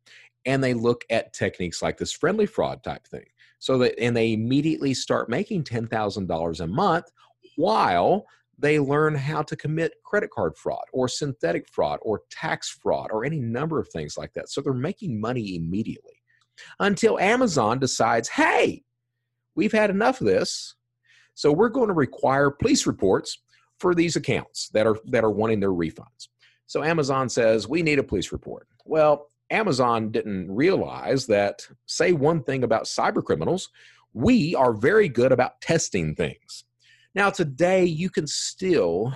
and 0.45 0.63
they 0.63 0.73
look 0.73 1.05
at 1.09 1.33
techniques 1.33 1.81
like 1.81 1.97
this 1.97 2.13
friendly 2.13 2.45
fraud 2.45 2.83
type 2.83 3.05
thing. 3.07 3.25
So 3.59 3.77
that 3.79 3.99
and 3.99 4.15
they 4.15 4.33
immediately 4.33 4.93
start 4.93 5.29
making 5.29 5.63
$10,000 5.63 6.59
a 6.59 6.67
month 6.67 7.05
while 7.57 8.25
they 8.59 8.77
learn 8.79 9.15
how 9.15 9.41
to 9.41 9.55
commit 9.55 9.93
credit 10.03 10.29
card 10.31 10.55
fraud 10.57 10.83
or 10.91 11.07
synthetic 11.07 11.67
fraud 11.71 11.99
or 12.01 12.21
tax 12.29 12.69
fraud 12.69 13.09
or 13.11 13.23
any 13.23 13.39
number 13.39 13.79
of 13.79 13.87
things 13.89 14.17
like 14.17 14.33
that. 14.33 14.49
So 14.49 14.61
they're 14.61 14.73
making 14.73 15.19
money 15.19 15.55
immediately 15.55 16.21
until 16.79 17.17
Amazon 17.19 17.79
decides, 17.79 18.27
hey, 18.27 18.83
we've 19.55 19.71
had 19.71 19.89
enough 19.89 20.19
of 20.19 20.27
this. 20.27 20.75
So 21.33 21.53
we're 21.53 21.69
going 21.69 21.87
to 21.87 21.93
require 21.93 22.51
police 22.51 22.85
reports 22.85 23.41
for 23.77 23.95
these 23.95 24.17
accounts 24.17 24.69
that 24.73 24.85
are 24.85 24.97
that 25.05 25.23
are 25.23 25.31
wanting 25.31 25.61
their 25.61 25.71
refunds. 25.71 26.27
So 26.67 26.83
Amazon 26.83 27.29
says 27.29 27.67
we 27.67 27.81
need 27.81 27.97
a 27.97 28.03
police 28.03 28.33
report. 28.33 28.67
Well, 28.85 29.29
Amazon 29.49 30.11
didn't 30.11 30.53
realize 30.53 31.25
that 31.27 31.65
say 31.85 32.11
one 32.11 32.43
thing 32.43 32.63
about 32.63 32.83
cyber 32.83 33.23
criminals, 33.23 33.69
we 34.13 34.53
are 34.53 34.73
very 34.73 35.07
good 35.07 35.31
about 35.31 35.61
testing 35.61 36.13
things. 36.13 36.65
Now 37.15 37.29
today 37.29 37.85
you 37.85 38.09
can 38.09 38.27
still 38.27 39.13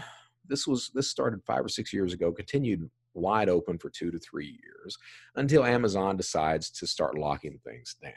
this 0.47 0.67
was 0.67 0.91
this 0.93 1.09
started 1.09 1.41
5 1.45 1.65
or 1.65 1.69
6 1.69 1.93
years 1.93 2.13
ago 2.13 2.31
continued 2.31 2.89
wide 3.13 3.49
open 3.49 3.77
for 3.77 3.89
2 3.89 4.11
to 4.11 4.19
3 4.19 4.45
years 4.45 4.97
until 5.35 5.63
Amazon 5.63 6.17
decides 6.17 6.69
to 6.71 6.87
start 6.87 7.17
locking 7.17 7.59
things 7.63 7.95
down. 8.01 8.13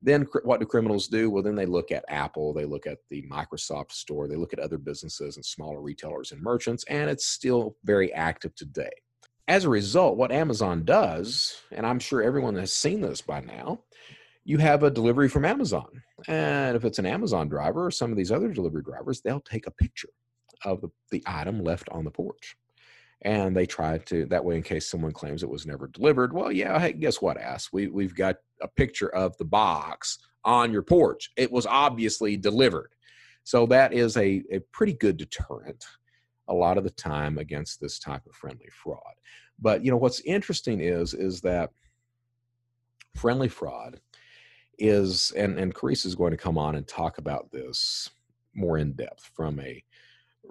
Then 0.00 0.26
what 0.44 0.58
do 0.58 0.66
criminals 0.66 1.06
do? 1.06 1.30
Well, 1.30 1.42
then 1.42 1.54
they 1.54 1.66
look 1.66 1.92
at 1.92 2.04
Apple, 2.08 2.52
they 2.52 2.64
look 2.64 2.86
at 2.86 2.98
the 3.08 3.22
Microsoft 3.30 3.92
store, 3.92 4.26
they 4.26 4.36
look 4.36 4.52
at 4.52 4.58
other 4.58 4.78
businesses 4.78 5.36
and 5.36 5.44
smaller 5.44 5.80
retailers 5.80 6.32
and 6.32 6.42
merchants, 6.42 6.84
and 6.88 7.08
it's 7.08 7.26
still 7.26 7.76
very 7.84 8.12
active 8.12 8.54
today. 8.56 8.90
As 9.46 9.64
a 9.64 9.70
result, 9.70 10.16
what 10.16 10.32
Amazon 10.32 10.84
does, 10.84 11.56
and 11.70 11.86
I'm 11.86 12.00
sure 12.00 12.22
everyone 12.22 12.56
has 12.56 12.72
seen 12.72 13.00
this 13.00 13.20
by 13.20 13.40
now, 13.40 13.84
you 14.44 14.58
have 14.58 14.82
a 14.82 14.90
delivery 14.90 15.28
from 15.28 15.44
Amazon. 15.44 16.02
And 16.26 16.76
if 16.76 16.84
it's 16.84 16.98
an 16.98 17.06
Amazon 17.06 17.48
driver 17.48 17.86
or 17.86 17.90
some 17.90 18.10
of 18.10 18.16
these 18.16 18.32
other 18.32 18.52
delivery 18.52 18.82
drivers, 18.82 19.20
they'll 19.20 19.40
take 19.40 19.66
a 19.66 19.72
picture 19.72 20.08
of 20.64 20.80
the, 20.80 20.88
the 21.10 21.22
item 21.26 21.62
left 21.62 21.88
on 21.90 22.04
the 22.04 22.10
porch. 22.10 22.56
And 23.22 23.56
they 23.56 23.66
try 23.66 23.98
to, 23.98 24.26
that 24.26 24.44
way, 24.44 24.56
in 24.56 24.62
case 24.62 24.88
someone 24.88 25.12
claims 25.12 25.42
it 25.44 25.48
was 25.48 25.64
never 25.64 25.86
delivered, 25.86 26.32
well, 26.32 26.50
yeah, 26.50 26.78
hey, 26.78 26.92
guess 26.92 27.22
what, 27.22 27.38
ass? 27.38 27.68
We, 27.72 27.86
we've 27.86 28.16
got 28.16 28.36
a 28.60 28.68
picture 28.68 29.14
of 29.14 29.36
the 29.38 29.44
box 29.44 30.18
on 30.44 30.72
your 30.72 30.82
porch. 30.82 31.30
It 31.36 31.52
was 31.52 31.66
obviously 31.66 32.36
delivered. 32.36 32.90
So 33.44 33.66
that 33.66 33.92
is 33.92 34.16
a, 34.16 34.42
a 34.50 34.58
pretty 34.72 34.94
good 34.94 35.16
deterrent 35.16 35.84
a 36.48 36.54
lot 36.54 36.78
of 36.78 36.84
the 36.84 36.90
time 36.90 37.38
against 37.38 37.80
this 37.80 37.98
type 37.98 38.22
of 38.26 38.34
friendly 38.34 38.68
fraud. 38.72 39.14
But 39.58 39.84
you 39.84 39.90
know 39.90 39.96
what's 39.96 40.20
interesting 40.20 40.80
is 40.80 41.14
is 41.14 41.40
that 41.42 41.70
friendly 43.16 43.48
fraud 43.48 44.00
is 44.78 45.32
and 45.36 45.58
and 45.58 45.74
Karisse 45.74 46.06
is 46.06 46.14
going 46.14 46.30
to 46.30 46.36
come 46.36 46.58
on 46.58 46.76
and 46.76 46.86
talk 46.86 47.18
about 47.18 47.50
this 47.50 48.10
more 48.54 48.78
in 48.78 48.92
depth 48.92 49.30
from 49.34 49.60
a 49.60 49.82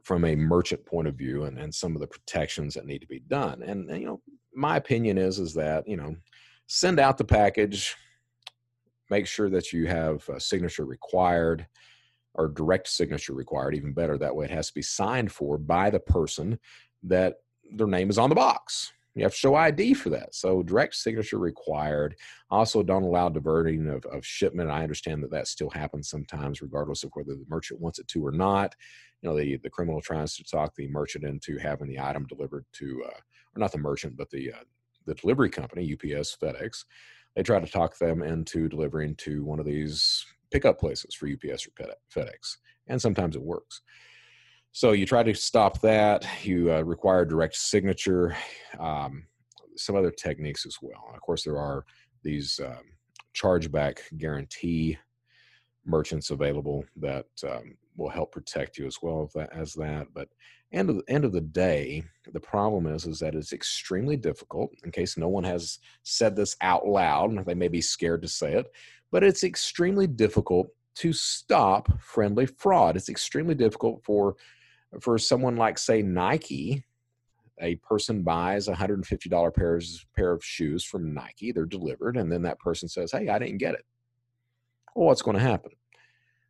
from 0.04 0.26
a 0.26 0.36
merchant 0.36 0.86
point 0.86 1.08
of 1.08 1.16
view 1.16 1.44
and, 1.44 1.60
and 1.60 1.74
some 1.74 1.96
of 1.96 2.02
the 2.02 2.08
protections 2.08 2.74
that 2.74 2.86
need 2.86 3.00
to 3.00 3.08
be 3.08 3.20
done. 3.20 3.62
And, 3.62 3.90
and 3.90 4.00
you 4.00 4.08
know, 4.08 4.22
my 4.54 4.78
opinion 4.78 5.18
is 5.18 5.40
is 5.40 5.54
that 5.56 5.88
you 5.88 5.98
know, 5.98 6.16
send 6.68 7.00
out 7.00 7.18
the 7.18 7.24
package, 7.24 7.96
make 9.10 9.28
sure 9.28 9.50
that 9.50 9.74
you 9.74 9.88
have 9.88 10.28
a 10.30 10.40
signature 10.40 10.86
required 10.86 11.68
or 12.34 12.48
direct 12.48 12.88
signature 12.88 13.34
required, 13.34 13.76
even 13.76 13.94
better. 13.94 14.18
That 14.18 14.36
way, 14.36 14.46
it 14.46 14.52
has 14.52 14.68
to 14.68 14.74
be 14.74 14.82
signed 14.82 15.32
for 15.32 15.58
by 15.58 15.90
the 15.90 16.00
person 16.00 16.60
that 17.04 17.36
their 17.74 17.88
name 17.88 18.10
is 18.10 18.18
on 18.18 18.30
the 18.30 18.36
box. 18.36 18.94
You 19.16 19.24
have 19.24 19.34
to 19.34 19.38
show 19.38 19.56
ID 19.56 19.94
for 19.94 20.10
that. 20.12 20.34
So 20.34 20.64
direct 20.64 20.96
signature 20.96 21.38
required. 21.38 22.16
Also, 22.50 22.82
don't 22.82 23.04
allow 23.04 23.28
diverting 23.28 23.90
of, 23.90 24.06
of 24.06 24.26
shipment. 24.26 24.72
I 24.72 24.84
understand 24.84 25.22
that 25.24 25.32
that 25.32 25.48
still 25.48 25.70
happens 25.70 26.10
sometimes, 26.10 26.62
regardless 26.62 27.04
of 27.04 27.12
whether 27.14 27.34
the 27.34 27.46
merchant 27.50 27.82
wants 27.82 28.00
it 28.00 28.08
to 28.10 28.26
or 28.26 28.32
not. 28.32 28.74
You 29.22 29.30
know, 29.30 29.38
the, 29.38 29.58
the 29.58 29.70
criminal 29.70 30.02
tries 30.02 30.36
to 30.38 30.44
talk 30.44 30.76
the 30.76 30.88
merchant 30.88 31.26
into 31.26 31.58
having 31.58 31.90
the 31.90 32.00
item 32.00 32.26
delivered 32.26 32.66
to, 32.74 33.04
uh, 33.06 33.18
or 33.56 33.60
not 33.60 33.74
the 33.74 33.78
merchant, 33.78 34.16
but 34.16 34.30
the 34.30 34.54
uh, 34.54 34.64
the 35.06 35.16
delivery 35.16 35.50
company, 35.50 35.94
UPS, 35.94 36.38
FedEx. 36.42 36.86
They 37.36 37.44
try 37.44 37.60
to 37.60 37.72
talk 37.72 37.98
them 37.98 38.22
into 38.22 38.70
delivering 38.70 39.16
to 39.16 39.44
one 39.44 39.60
of 39.60 39.66
these 39.66 40.26
pickup 40.52 40.80
places 40.80 41.16
for 41.16 41.28
UPS 41.28 41.68
or 41.68 41.72
FedEx, 42.14 42.58
and 42.88 43.02
sometimes 43.02 43.36
it 43.36 43.42
works. 43.42 43.82
So 44.74 44.94
you 44.94 45.06
try 45.06 45.24
to 45.24 45.34
stop 45.34 45.82
that. 45.82 46.26
You 46.44 46.72
uh, 46.74 46.82
require 46.82 47.26
direct 47.26 47.56
signature, 47.56 48.36
um, 48.80 49.26
some 49.76 49.96
other 49.96 50.12
techniques 50.12 50.66
as 50.66 50.78
well. 50.82 51.12
of 51.14 51.22
course, 51.22 51.44
there 51.44 51.58
are 51.58 51.86
these 52.24 52.60
um, 52.64 52.84
chargeback 53.36 54.00
guarantee 54.18 54.98
merchants 55.86 56.30
available 56.30 56.86
that 56.98 57.26
um, 57.50 57.76
will 57.98 58.10
help 58.10 58.32
protect 58.32 58.78
you 58.78 58.86
as 58.86 58.98
well 59.02 59.30
as 59.52 59.74
that. 59.74 60.08
But 60.14 60.30
end 60.72 60.90
of 60.90 60.98
the 60.98 61.04
end 61.10 61.26
of 61.26 61.34
the 61.34 61.42
day, 61.42 62.04
the 62.32 62.40
problem 62.40 62.88
is 62.88 63.06
is 63.06 63.20
that 63.20 63.36
it's 63.36 63.54
extremely 63.54 64.16
difficult. 64.16 64.72
In 64.86 64.92
case 64.92 65.18
no 65.18 65.28
one 65.28 65.44
has 65.44 65.80
said 66.04 66.36
this 66.36 66.56
out 66.62 66.88
loud, 66.88 67.46
they 67.46 67.56
may 67.56 67.68
be 67.68 67.82
scared 67.82 68.22
to 68.22 68.28
say 68.28 68.54
it, 68.54 68.68
but 69.12 69.24
it's 69.24 69.44
extremely 69.44 70.08
difficult 70.08 70.68
to 70.96 71.12
stop 71.12 71.90
friendly 72.02 72.46
fraud. 72.46 72.96
It's 72.96 73.10
extremely 73.10 73.56
difficult 73.56 74.02
for 74.04 74.36
for 75.00 75.18
someone 75.18 75.56
like 75.56 75.78
say 75.78 76.02
Nike. 76.02 76.84
A 77.64 77.76
person 77.76 78.24
buys 78.24 78.68
a 78.68 78.74
hundred 78.74 78.96
and 78.96 79.06
fifty 79.06 79.30
dollar 79.30 79.52
pairs 79.52 80.04
pair 80.16 80.32
of 80.32 80.44
shoes 80.44 80.84
from 80.84 81.14
Nike. 81.14 81.52
They're 81.52 81.66
delivered, 81.66 82.18
and 82.18 82.32
then 82.32 82.42
that 82.42 82.58
person 82.60 82.90
says, 82.90 83.12
"Hey, 83.12 83.30
I 83.30 83.38
didn't 83.38 83.60
get 83.60 83.76
it." 83.76 83.86
Well, 84.96 85.08
what's 85.08 85.22
going 85.22 85.38
to 85.38 85.44
happen? 85.44 85.72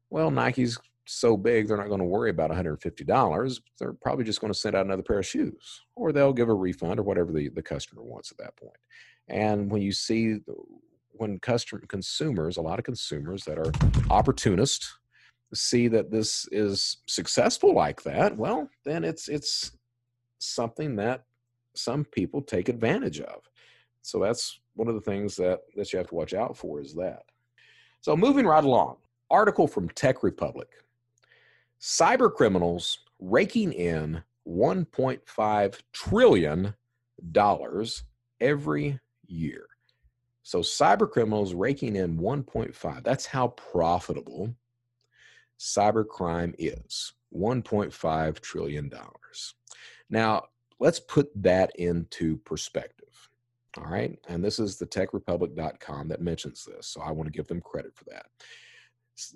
Well, 0.10 0.32
Nike's 0.32 0.78
so 1.06 1.36
big, 1.36 1.68
they're 1.68 1.78
not 1.78 1.88
going 1.88 2.00
to 2.00 2.06
worry 2.06 2.30
about 2.30 2.52
$150. 2.52 3.60
They're 3.80 3.94
probably 3.94 4.24
just 4.24 4.40
going 4.42 4.54
to 4.54 4.58
send 4.58 4.76
out 4.76 4.86
another 4.86 5.04
pair 5.04 5.20
of 5.20 5.26
shoes, 5.26 5.82
or 5.96 6.12
they'll 6.12 6.34
give 6.34 6.50
a 6.50 6.54
refund 6.54 7.00
or 7.00 7.04
whatever 7.04 7.32
the, 7.32 7.50
the 7.50 7.62
customer 7.62 8.04
wants 8.04 8.32
at 8.32 8.38
that 8.38 8.56
point. 8.56 8.78
And 9.28 9.70
when 9.72 9.82
you 9.82 9.92
see 9.92 10.38
when 11.14 11.40
customer 11.40 11.82
consumers, 11.88 12.58
a 12.58 12.62
lot 12.62 12.80
of 12.80 12.86
consumers 12.86 13.44
that 13.46 13.58
are 13.58 13.72
opportunists, 14.10 14.98
see 15.54 15.88
that 15.90 16.12
this 16.12 16.48
is 16.52 16.98
successful 17.08 17.74
like 17.74 18.02
that, 18.04 18.36
well, 18.38 18.70
then 18.86 19.04
it's 19.04 19.28
it's 19.28 19.72
something 20.40 20.96
that 20.96 21.26
some 21.76 22.06
people 22.06 22.42
take 22.42 22.70
advantage 22.70 23.20
of. 23.22 23.42
So 24.02 24.20
that's 24.20 24.60
one 24.76 24.88
of 24.88 24.96
the 24.96 25.02
things 25.02 25.36
that 25.38 25.62
that 25.76 25.92
you 25.92 25.98
have 25.98 26.08
to 26.10 26.16
watch 26.16 26.34
out 26.34 26.58
for 26.58 26.82
is 26.82 26.94
that. 26.96 27.24
So 28.02 28.16
moving 28.18 28.46
right 28.46 28.64
along, 28.64 28.98
article 29.30 29.68
from 29.68 29.90
Tech 29.90 30.24
Republic 30.24 30.70
cyber 31.82 32.32
criminals 32.32 33.00
raking 33.20 33.74
in 33.74 34.22
1.5 34.48 35.80
trillion 35.94 36.74
dollars 37.32 38.04
every 38.40 39.00
year. 39.26 39.66
So 40.44 40.60
cyber 40.60 41.10
criminals 41.10 41.54
raking 41.54 41.96
in 41.96 42.18
1.5. 42.18 43.04
That's 43.04 43.26
how 43.26 43.50
profitable 43.50 44.54
cybercrime 45.62 46.56
is. 46.58 47.14
1.5 47.34 48.40
trillion 48.42 48.90
dollars. 48.90 49.56
Now, 50.10 50.44
let's 50.80 51.00
put 51.00 51.30
that 51.42 51.72
into 51.76 52.38
perspective. 52.40 53.30
All 53.78 53.86
right? 53.86 54.20
And 54.28 54.44
this 54.44 54.60
is 54.60 54.78
the 54.78 54.86
techrepublic.com 54.86 56.10
that 56.10 56.22
mentions 56.22 56.66
this. 56.66 56.88
So 56.88 57.00
I 57.00 57.12
want 57.12 57.28
to 57.28 57.38
give 57.38 57.48
them 57.48 57.62
credit 57.62 57.96
for 57.96 58.04
that 58.06 58.26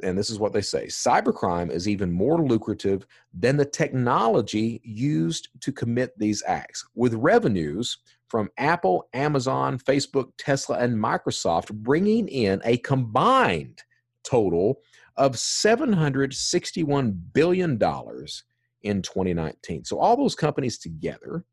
and 0.04 0.18
this 0.18 0.30
is 0.30 0.40
what 0.40 0.54
they 0.54 0.62
say 0.62 0.88
cybercrime 0.88 1.72
is 1.72 1.88
even 1.88 2.12
more 2.12 2.42
lucrative 2.42 3.06
than 3.34 3.58
the 3.58 3.66
technology 3.66 4.82
used 4.84 5.50
to 5.62 5.72
commit 5.72 6.18
these 6.18 6.44
acts, 6.48 6.86
with 6.96 7.14
revenues 7.14 7.98
from 8.28 8.50
Apple, 8.58 9.08
Amazon, 9.14 9.78
Facebook, 9.78 10.32
Tesla, 10.38 10.78
and 10.80 10.96
Microsoft 10.96 11.72
bringing 11.74 12.28
in 12.28 12.62
a 12.66 12.78
combined 12.78 13.84
total 14.24 14.82
of 15.18 15.34
$761 15.34 17.18
billion 17.34 17.72
in 17.72 19.02
2019. 19.02 19.86
So, 19.86 20.00
all 20.00 20.18
those 20.18 20.36
companies 20.36 20.78
together 20.78 21.44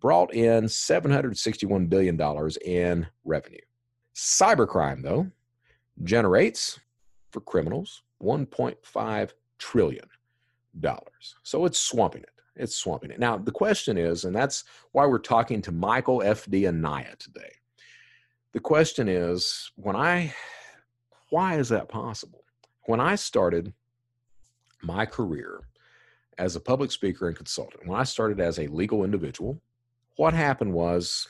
brought 0.00 0.34
in 0.34 0.64
$761 0.64 1.88
billion 1.88 2.20
in 2.64 3.06
revenue. 3.24 3.60
Cybercrime, 4.14 5.02
though, 5.02 5.30
generates 6.02 6.80
for 7.30 7.40
criminals, 7.40 8.02
1.5 8.22 9.30
trillion 9.58 10.06
dollars. 10.78 11.36
So 11.42 11.64
it's 11.64 11.78
swamping 11.78 12.22
it. 12.22 12.30
It's 12.56 12.76
swamping 12.76 13.10
it. 13.10 13.18
Now 13.18 13.36
the 13.36 13.52
question 13.52 13.98
is, 13.98 14.24
and 14.24 14.34
that's 14.34 14.64
why 14.92 15.06
we're 15.06 15.18
talking 15.18 15.62
to 15.62 15.72
Michael 15.72 16.22
F.D. 16.22 16.66
Anaya 16.66 17.16
today. 17.18 17.52
The 18.52 18.60
question 18.60 19.08
is, 19.08 19.70
when 19.76 19.96
I, 19.96 20.34
why 21.30 21.58
is 21.58 21.68
that 21.68 21.88
possible? 21.88 22.39
When 22.86 23.00
I 23.00 23.14
started 23.14 23.72
my 24.82 25.06
career 25.06 25.60
as 26.38 26.56
a 26.56 26.60
public 26.60 26.90
speaker 26.90 27.28
and 27.28 27.36
consultant, 27.36 27.86
when 27.86 27.98
I 27.98 28.04
started 28.04 28.40
as 28.40 28.58
a 28.58 28.66
legal 28.68 29.04
individual, 29.04 29.60
what 30.16 30.34
happened 30.34 30.72
was 30.72 31.28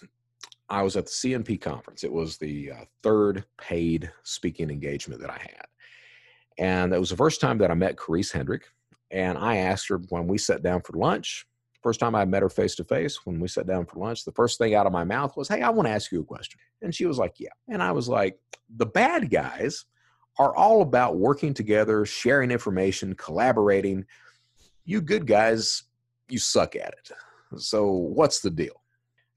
I 0.69 0.83
was 0.83 0.97
at 0.97 1.07
the 1.07 1.11
CNP 1.11 1.61
conference. 1.61 2.05
It 2.05 2.13
was 2.13 2.39
the 2.39 2.71
uh, 2.71 2.85
third 3.03 3.45
paid 3.59 4.11
speaking 4.23 4.71
engagement 4.71 5.21
that 5.21 5.31
I 5.31 5.39
had. 5.39 5.67
And 6.59 6.93
that 6.93 7.01
was 7.01 7.11
the 7.11 7.17
first 7.17 7.41
time 7.41 7.59
that 7.59 7.71
I 7.71 7.75
met 7.75 7.97
Karisse 7.97 8.33
Hendrick. 8.33 8.69
And 9.11 9.37
I 9.37 9.57
asked 9.57 9.89
her 9.89 9.99
when 10.11 10.29
we 10.29 10.39
sat 10.39 10.63
down 10.63 10.83
for 10.83 10.93
lunch, 10.93 11.47
first 11.83 11.99
time 11.99 12.15
I 12.15 12.25
met 12.25 12.43
her 12.43 12.49
face 12.49 12.77
to 12.77 12.85
face, 12.85 13.25
when 13.25 13.41
we 13.41 13.49
sat 13.49 13.67
down 13.67 13.87
for 13.87 13.99
lunch, 13.99 14.25
the 14.25 14.33
first 14.33 14.59
thing 14.59 14.75
out 14.75 14.87
of 14.87 14.93
my 14.93 15.03
mouth 15.03 15.37
was, 15.37 15.49
Hey, 15.49 15.63
I 15.63 15.71
want 15.71 15.89
to 15.89 15.93
ask 15.93 16.13
you 16.13 16.21
a 16.21 16.25
question. 16.25 16.61
And 16.83 16.95
she 16.95 17.07
was 17.07 17.19
like, 17.19 17.35
Yeah. 17.39 17.49
And 17.69 17.83
I 17.83 17.91
was 17.91 18.09
like, 18.09 18.39
The 18.77 18.87
bad 18.87 19.31
guys 19.31 19.87
are 20.39 20.55
all 20.55 20.83
about 20.83 21.17
working 21.17 21.53
together, 21.55 22.05
sharing 22.07 22.51
information, 22.51 23.15
collaborating. 23.15 24.05
You 24.85 25.01
good 25.01 25.27
guys, 25.27 25.85
you 26.29 26.39
suck 26.39 26.77
at 26.77 26.95
it. 26.95 27.11
So 27.59 27.91
what's 27.91 28.41
the 28.41 28.51
deal? 28.51 28.83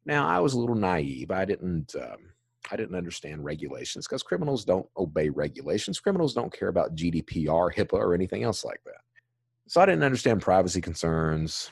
Now, 0.06 0.27
I 0.27 0.39
was 0.39 0.53
a 0.53 0.60
little 0.60 0.75
naive. 0.75 1.32
I 1.32 1.45
didn't. 1.45 1.95
Um, 1.95 2.34
I 2.71 2.77
didn't 2.77 2.95
understand 2.95 3.43
regulations 3.43 4.08
because 4.08 4.23
criminals 4.23 4.63
don't 4.63 4.88
obey 4.97 5.29
regulations. 5.29 5.99
Criminals 5.99 6.34
don't 6.34 6.53
care 6.53 6.69
about 6.69 6.95
GDPR, 6.95 7.73
HIPAA, 7.73 7.93
or 7.93 8.13
anything 8.13 8.43
else 8.43 8.63
like 8.63 8.82
that. 8.86 9.01
So 9.67 9.82
I 9.82 9.86
didn't 9.86 10.03
understand 10.03 10.41
privacy 10.41 10.79
concerns, 10.79 11.71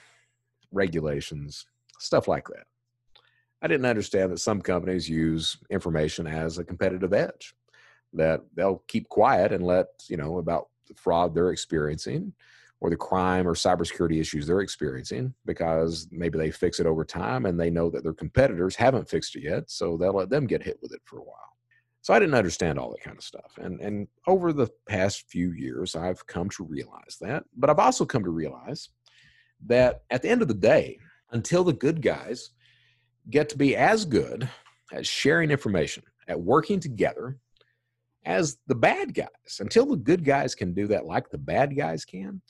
regulations, 0.71 1.65
stuff 1.99 2.27
like 2.27 2.47
that. 2.49 2.65
I 3.62 3.67
didn't 3.67 3.86
understand 3.86 4.31
that 4.31 4.39
some 4.39 4.62
companies 4.62 5.10
use 5.10 5.57
information 5.69 6.27
as 6.27 6.57
a 6.57 6.63
competitive 6.63 7.13
edge, 7.13 7.53
that 8.13 8.41
they'll 8.56 8.84
keep 8.88 9.10
quiet 9.10 9.52
and 9.52 9.65
let, 9.65 9.88
you 10.08 10.17
know, 10.17 10.38
about 10.38 10.67
the 10.88 10.93
fraud 10.95 11.34
they're 11.34 11.52
experiencing 11.52 12.34
or 12.82 12.89
the 12.89 12.97
crime 12.97 13.47
or 13.47 13.54
cybersecurity 13.54 14.19
issues 14.19 14.47
they're 14.47 14.62
experiencing 14.62 15.34
because 15.45 16.08
maybe 16.12 16.38
they 16.38 16.52
fix 16.52 16.80
it 16.80 16.88
over 16.88 17.06
time 17.06 17.45
and 17.45 17.60
they 17.60 17.69
know 17.69 17.89
that 17.89 18.04
their 18.04 18.13
competitors 18.13 18.76
haven't 18.76 19.10
fixed 19.10 19.36
it 19.36 19.43
yet, 19.43 19.69
so 19.69 19.95
they'll 19.95 20.13
let 20.13 20.30
them 20.30 20.47
get 20.47 20.63
hit 20.63 20.80
with 20.82 20.91
it 20.91 21.02
for 21.06 21.19
a 21.19 21.24
while. 21.24 21.38
So 22.02 22.13
I 22.13 22.19
didn't 22.19 22.34
understand 22.34 22.80
all 22.80 22.89
that 22.89 23.04
kind 23.04 23.15
of 23.15 23.24
stuff. 23.24 23.58
And 23.60 23.80
and 23.80 24.08
over 24.26 24.52
the 24.52 24.67
past 24.89 25.26
few 25.30 25.52
years 25.52 25.95
I've 25.95 26.26
come 26.26 26.50
to 26.50 26.63
realize 26.63 27.17
that, 27.21 27.43
but 27.56 27.69
I've 27.69 27.80
also 27.80 28.06
come 28.06 28.24
to 28.24 28.32
realize 28.32 28.89
that 29.67 30.02
at 30.10 30.24
the 30.24 30.30
end 30.30 30.41
of 30.41 30.47
the 30.47 30.56
day, 30.56 30.97
until 31.32 31.63
the 31.63 31.74
good 31.74 32.02
guys 32.02 32.50
get 33.30 33.47
to 33.50 33.58
be 33.58 33.76
as 33.76 34.06
good 34.06 34.50
at 34.91 35.06
sharing 35.06 35.52
information, 35.52 36.04
at 36.28 36.41
working 36.41 36.80
together 36.80 37.38
as 38.25 38.57
the 38.67 38.75
bad 38.75 39.13
guys, 39.13 39.60
until 39.60 39.86
the 39.86 39.97
good 39.97 40.23
guys 40.23 40.55
can 40.55 40.73
do 40.73 40.88
that 40.88 41.05
like 41.05 41.29
the 41.29 41.38
bad 41.38 41.75
guys 41.75 42.05
can, 42.05 42.41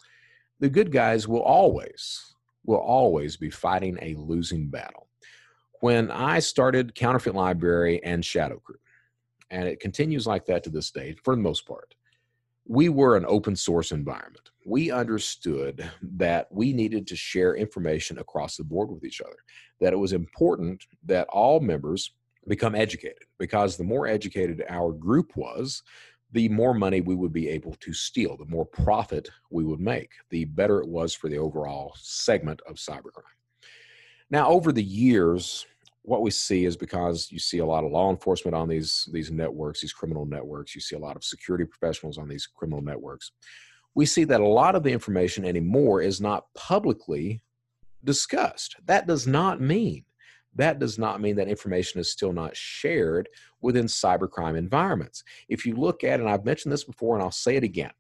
the 0.59 0.69
good 0.69 0.91
guys 0.91 1.27
will 1.27 1.41
always 1.41 2.31
will 2.63 2.77
always 2.77 3.37
be 3.37 3.49
fighting 3.49 3.97
a 4.01 4.15
losing 4.15 4.67
battle. 4.67 5.07
When 5.79 6.11
I 6.11 6.39
started 6.39 6.93
Counterfeit 6.93 7.33
Library 7.33 8.03
and 8.03 8.23
Shadow 8.23 8.59
Crew, 8.59 8.77
and 9.49 9.67
it 9.67 9.79
continues 9.79 10.27
like 10.27 10.45
that 10.45 10.63
to 10.65 10.69
this 10.69 10.91
day 10.91 11.15
for 11.23 11.35
the 11.35 11.41
most 11.41 11.65
part, 11.67 11.95
we 12.67 12.89
were 12.89 13.17
an 13.17 13.25
open 13.27 13.55
source 13.55 13.91
environment. 13.91 14.51
We 14.65 14.91
understood 14.91 15.89
that 16.03 16.47
we 16.51 16.71
needed 16.71 17.07
to 17.07 17.15
share 17.15 17.55
information 17.55 18.19
across 18.19 18.57
the 18.57 18.63
board 18.63 18.91
with 18.91 19.03
each 19.03 19.21
other, 19.21 19.37
that 19.79 19.93
it 19.93 19.97
was 19.97 20.13
important 20.13 20.85
that 21.05 21.27
all 21.29 21.59
members 21.59 22.13
become 22.47 22.75
educated 22.75 23.23
because 23.39 23.77
the 23.77 23.83
more 23.83 24.07
educated 24.07 24.63
our 24.69 24.91
group 24.91 25.35
was, 25.35 25.83
the 26.31 26.49
more 26.49 26.73
money 26.73 27.01
we 27.01 27.15
would 27.15 27.33
be 27.33 27.49
able 27.49 27.73
to 27.75 27.93
steal, 27.93 28.37
the 28.37 28.45
more 28.45 28.65
profit 28.65 29.29
we 29.49 29.63
would 29.63 29.79
make, 29.79 30.11
the 30.29 30.45
better 30.45 30.79
it 30.79 30.87
was 30.87 31.13
for 31.13 31.29
the 31.29 31.37
overall 31.37 31.93
segment 31.97 32.61
of 32.67 32.75
cybercrime. 32.75 33.23
Now, 34.29 34.49
over 34.49 34.71
the 34.71 34.83
years, 34.83 35.65
what 36.03 36.21
we 36.21 36.31
see 36.31 36.65
is 36.65 36.77
because 36.77 37.31
you 37.31 37.39
see 37.39 37.59
a 37.59 37.65
lot 37.65 37.83
of 37.83 37.91
law 37.91 38.09
enforcement 38.09 38.55
on 38.55 38.69
these 38.69 39.07
these 39.11 39.29
networks, 39.29 39.81
these 39.81 39.93
criminal 39.93 40.25
networks, 40.25 40.73
you 40.73 40.81
see 40.81 40.95
a 40.95 40.99
lot 40.99 41.15
of 41.15 41.23
security 41.23 41.65
professionals 41.65 42.17
on 42.17 42.27
these 42.27 42.47
criminal 42.47 42.81
networks. 42.81 43.31
We 43.93 44.05
see 44.05 44.23
that 44.23 44.41
a 44.41 44.47
lot 44.47 44.75
of 44.75 44.83
the 44.83 44.91
information 44.91 45.43
anymore 45.43 46.01
is 46.01 46.21
not 46.21 46.45
publicly 46.55 47.41
discussed. 48.03 48.77
That 48.85 49.05
does 49.05 49.27
not 49.27 49.59
mean 49.59 50.05
that 50.55 50.79
does 50.79 50.99
not 50.99 51.21
mean 51.21 51.35
that 51.37 51.47
information 51.47 51.99
is 51.99 52.11
still 52.11 52.33
not 52.33 52.55
shared 52.55 53.29
within 53.61 53.85
cybercrime 53.85 54.57
environments. 54.57 55.23
If 55.49 55.65
you 55.65 55.75
look 55.75 56.03
at, 56.03 56.19
and 56.19 56.29
I've 56.29 56.45
mentioned 56.45 56.71
this 56.71 56.83
before 56.83 57.15
and 57.15 57.23
I'll 57.23 57.31
say 57.31 57.55
it 57.55 57.63
again, 57.63 57.91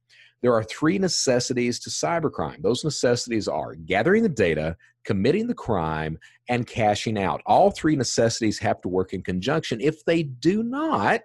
there 0.41 0.53
are 0.53 0.63
three 0.63 0.97
necessities 0.97 1.79
to 1.79 1.89
cybercrime. 1.89 2.61
Those 2.61 2.83
necessities 2.83 3.47
are 3.47 3.75
gathering 3.75 4.23
the 4.23 4.29
data, 4.29 4.75
committing 5.05 5.47
the 5.47 5.53
crime, 5.53 6.17
and 6.49 6.65
cashing 6.65 7.17
out. 7.17 7.41
All 7.45 7.69
three 7.71 7.95
necessities 7.95 8.57
have 8.59 8.81
to 8.81 8.89
work 8.89 9.13
in 9.13 9.21
conjunction. 9.21 9.79
If 9.79 10.03
they 10.03 10.23
do 10.23 10.63
not, 10.63 11.21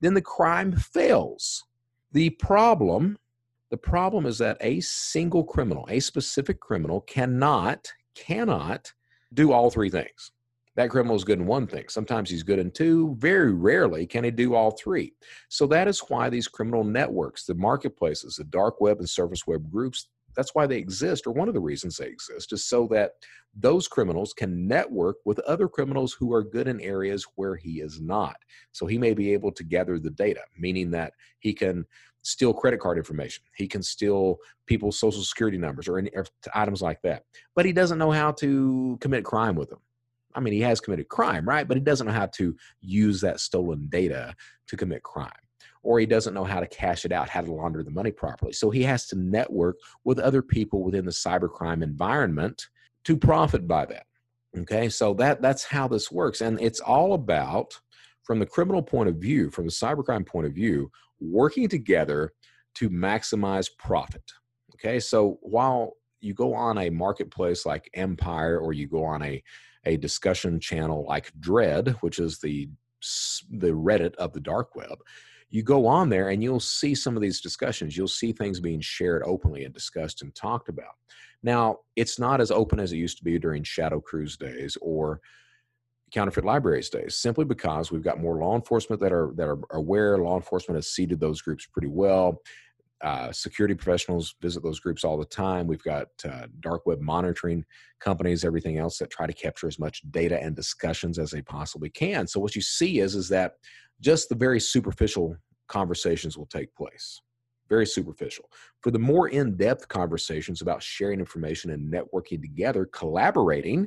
then 0.00 0.14
the 0.14 0.22
crime 0.22 0.72
fails. 0.72 1.64
The 2.12 2.30
problem 2.30 3.18
The 3.70 3.78
problem 3.78 4.24
is 4.24 4.38
that 4.38 4.56
a 4.60 4.80
single 4.80 5.42
criminal, 5.42 5.84
a 5.88 5.98
specific 5.98 6.60
criminal, 6.60 7.00
cannot, 7.00 7.92
cannot 8.14 8.92
do 9.32 9.50
all 9.50 9.68
three 9.68 9.90
things. 9.90 10.30
That 10.76 10.90
criminal 10.90 11.14
is 11.14 11.24
good 11.24 11.38
in 11.38 11.46
one 11.46 11.66
thing. 11.66 11.88
Sometimes 11.88 12.28
he's 12.28 12.42
good 12.42 12.58
in 12.58 12.70
two. 12.70 13.14
Very 13.18 13.52
rarely 13.52 14.06
can 14.06 14.24
he 14.24 14.30
do 14.30 14.54
all 14.54 14.72
three. 14.72 15.14
So 15.48 15.66
that 15.68 15.86
is 15.86 16.00
why 16.08 16.28
these 16.28 16.48
criminal 16.48 16.82
networks, 16.82 17.44
the 17.44 17.54
marketplaces, 17.54 18.36
the 18.36 18.44
dark 18.44 18.80
web 18.80 18.98
and 18.98 19.08
surface 19.08 19.46
web 19.46 19.70
groups, 19.70 20.08
that's 20.34 20.54
why 20.54 20.66
they 20.66 20.78
exist, 20.78 21.26
or 21.28 21.32
one 21.32 21.46
of 21.46 21.54
the 21.54 21.60
reasons 21.60 21.96
they 21.96 22.08
exist, 22.08 22.52
is 22.52 22.64
so 22.64 22.88
that 22.90 23.12
those 23.54 23.86
criminals 23.86 24.32
can 24.32 24.66
network 24.66 25.18
with 25.24 25.38
other 25.40 25.68
criminals 25.68 26.12
who 26.12 26.32
are 26.32 26.42
good 26.42 26.66
in 26.66 26.80
areas 26.80 27.24
where 27.36 27.54
he 27.54 27.80
is 27.80 28.00
not. 28.00 28.36
So 28.72 28.86
he 28.86 28.98
may 28.98 29.14
be 29.14 29.32
able 29.32 29.52
to 29.52 29.62
gather 29.62 29.98
the 30.00 30.10
data, 30.10 30.40
meaning 30.58 30.90
that 30.90 31.12
he 31.38 31.52
can 31.52 31.84
steal 32.22 32.52
credit 32.52 32.80
card 32.80 32.98
information. 32.98 33.44
He 33.54 33.68
can 33.68 33.82
steal 33.82 34.38
people's 34.66 34.98
social 34.98 35.22
security 35.22 35.58
numbers 35.58 35.86
or, 35.86 35.98
any, 35.98 36.10
or 36.14 36.26
items 36.52 36.82
like 36.82 37.00
that. 37.02 37.24
But 37.54 37.66
he 37.66 37.72
doesn't 37.72 37.98
know 37.98 38.10
how 38.10 38.32
to 38.32 38.98
commit 39.00 39.24
crime 39.24 39.54
with 39.54 39.70
them. 39.70 39.80
I 40.34 40.40
mean, 40.40 40.54
he 40.54 40.60
has 40.60 40.80
committed 40.80 41.08
crime, 41.08 41.48
right? 41.48 41.66
But 41.66 41.76
he 41.76 41.82
doesn't 41.82 42.06
know 42.06 42.12
how 42.12 42.26
to 42.26 42.56
use 42.80 43.20
that 43.20 43.40
stolen 43.40 43.88
data 43.88 44.34
to 44.68 44.76
commit 44.76 45.02
crime. 45.02 45.30
Or 45.82 46.00
he 46.00 46.06
doesn't 46.06 46.34
know 46.34 46.44
how 46.44 46.60
to 46.60 46.66
cash 46.66 47.04
it 47.04 47.12
out, 47.12 47.28
how 47.28 47.42
to 47.42 47.52
launder 47.52 47.82
the 47.82 47.90
money 47.90 48.10
properly. 48.10 48.52
So 48.52 48.70
he 48.70 48.82
has 48.84 49.06
to 49.08 49.18
network 49.18 49.76
with 50.04 50.18
other 50.18 50.42
people 50.42 50.82
within 50.82 51.04
the 51.04 51.10
cybercrime 51.10 51.82
environment 51.82 52.68
to 53.04 53.16
profit 53.16 53.68
by 53.68 53.84
that. 53.86 54.06
Okay, 54.56 54.88
so 54.88 55.14
that 55.14 55.42
that's 55.42 55.64
how 55.64 55.88
this 55.88 56.10
works. 56.10 56.40
And 56.40 56.60
it's 56.60 56.80
all 56.80 57.14
about, 57.14 57.78
from 58.22 58.38
the 58.38 58.46
criminal 58.46 58.82
point 58.82 59.08
of 59.08 59.16
view, 59.16 59.50
from 59.50 59.66
the 59.66 59.72
cybercrime 59.72 60.26
point 60.26 60.46
of 60.46 60.52
view, 60.52 60.90
working 61.20 61.68
together 61.68 62.32
to 62.76 62.88
maximize 62.88 63.68
profit. 63.78 64.22
Okay, 64.74 65.00
so 65.00 65.38
while 65.42 65.94
you 66.20 66.34
go 66.34 66.54
on 66.54 66.78
a 66.78 66.88
marketplace 66.88 67.66
like 67.66 67.90
Empire 67.94 68.58
or 68.58 68.72
you 68.72 68.86
go 68.86 69.04
on 69.04 69.22
a 69.22 69.42
a 69.86 69.96
discussion 69.96 70.60
channel 70.60 71.04
like 71.08 71.32
Dread, 71.40 71.96
which 72.00 72.18
is 72.18 72.38
the 72.38 72.68
the 73.50 73.70
Reddit 73.70 74.14
of 74.14 74.32
the 74.32 74.40
dark 74.40 74.74
web, 74.74 74.98
you 75.50 75.62
go 75.62 75.86
on 75.86 76.08
there 76.08 76.30
and 76.30 76.42
you'll 76.42 76.58
see 76.58 76.94
some 76.94 77.16
of 77.16 77.22
these 77.22 77.40
discussions. 77.40 77.96
You'll 77.96 78.08
see 78.08 78.32
things 78.32 78.60
being 78.60 78.80
shared 78.80 79.22
openly 79.24 79.64
and 79.64 79.74
discussed 79.74 80.22
and 80.22 80.34
talked 80.34 80.68
about. 80.68 80.94
Now, 81.42 81.80
it's 81.96 82.18
not 82.18 82.40
as 82.40 82.50
open 82.50 82.80
as 82.80 82.92
it 82.92 82.96
used 82.96 83.18
to 83.18 83.24
be 83.24 83.38
during 83.38 83.62
Shadow 83.62 84.00
Crew's 84.00 84.36
days 84.36 84.78
or 84.80 85.20
counterfeit 86.12 86.44
libraries 86.44 86.88
days 86.88 87.16
simply 87.16 87.44
because 87.44 87.90
we've 87.90 88.02
got 88.02 88.20
more 88.20 88.38
law 88.38 88.54
enforcement 88.54 89.00
that 89.02 89.12
are 89.12 89.32
that 89.36 89.48
are 89.48 89.58
aware 89.72 90.16
law 90.18 90.36
enforcement 90.36 90.76
has 90.76 90.88
seeded 90.88 91.18
those 91.18 91.42
groups 91.42 91.66
pretty 91.66 91.88
well 91.88 92.40
uh, 93.04 93.30
security 93.30 93.74
professionals 93.74 94.34
visit 94.40 94.62
those 94.62 94.80
groups 94.80 95.04
all 95.04 95.18
the 95.18 95.26
time. 95.26 95.66
We've 95.66 95.82
got 95.82 96.08
uh, 96.24 96.46
dark 96.60 96.86
web 96.86 97.00
monitoring 97.00 97.64
companies, 98.00 98.44
everything 98.44 98.78
else 98.78 98.96
that 98.98 99.10
try 99.10 99.26
to 99.26 99.32
capture 99.32 99.68
as 99.68 99.78
much 99.78 100.00
data 100.10 100.42
and 100.42 100.56
discussions 100.56 101.18
as 101.18 101.30
they 101.30 101.42
possibly 101.42 101.90
can. 101.90 102.26
So 102.26 102.40
what 102.40 102.56
you 102.56 102.62
see 102.62 103.00
is 103.00 103.14
is 103.14 103.28
that 103.28 103.56
just 104.00 104.30
the 104.30 104.34
very 104.34 104.58
superficial 104.58 105.36
conversations 105.68 106.38
will 106.38 106.46
take 106.46 106.74
place. 106.74 107.20
Very 107.68 107.86
superficial. 107.86 108.46
For 108.80 108.90
the 108.90 108.98
more 108.98 109.28
in-depth 109.28 109.86
conversations 109.88 110.62
about 110.62 110.82
sharing 110.82 111.20
information 111.20 111.70
and 111.70 111.92
networking 111.92 112.40
together, 112.40 112.88
collaborating, 112.90 113.86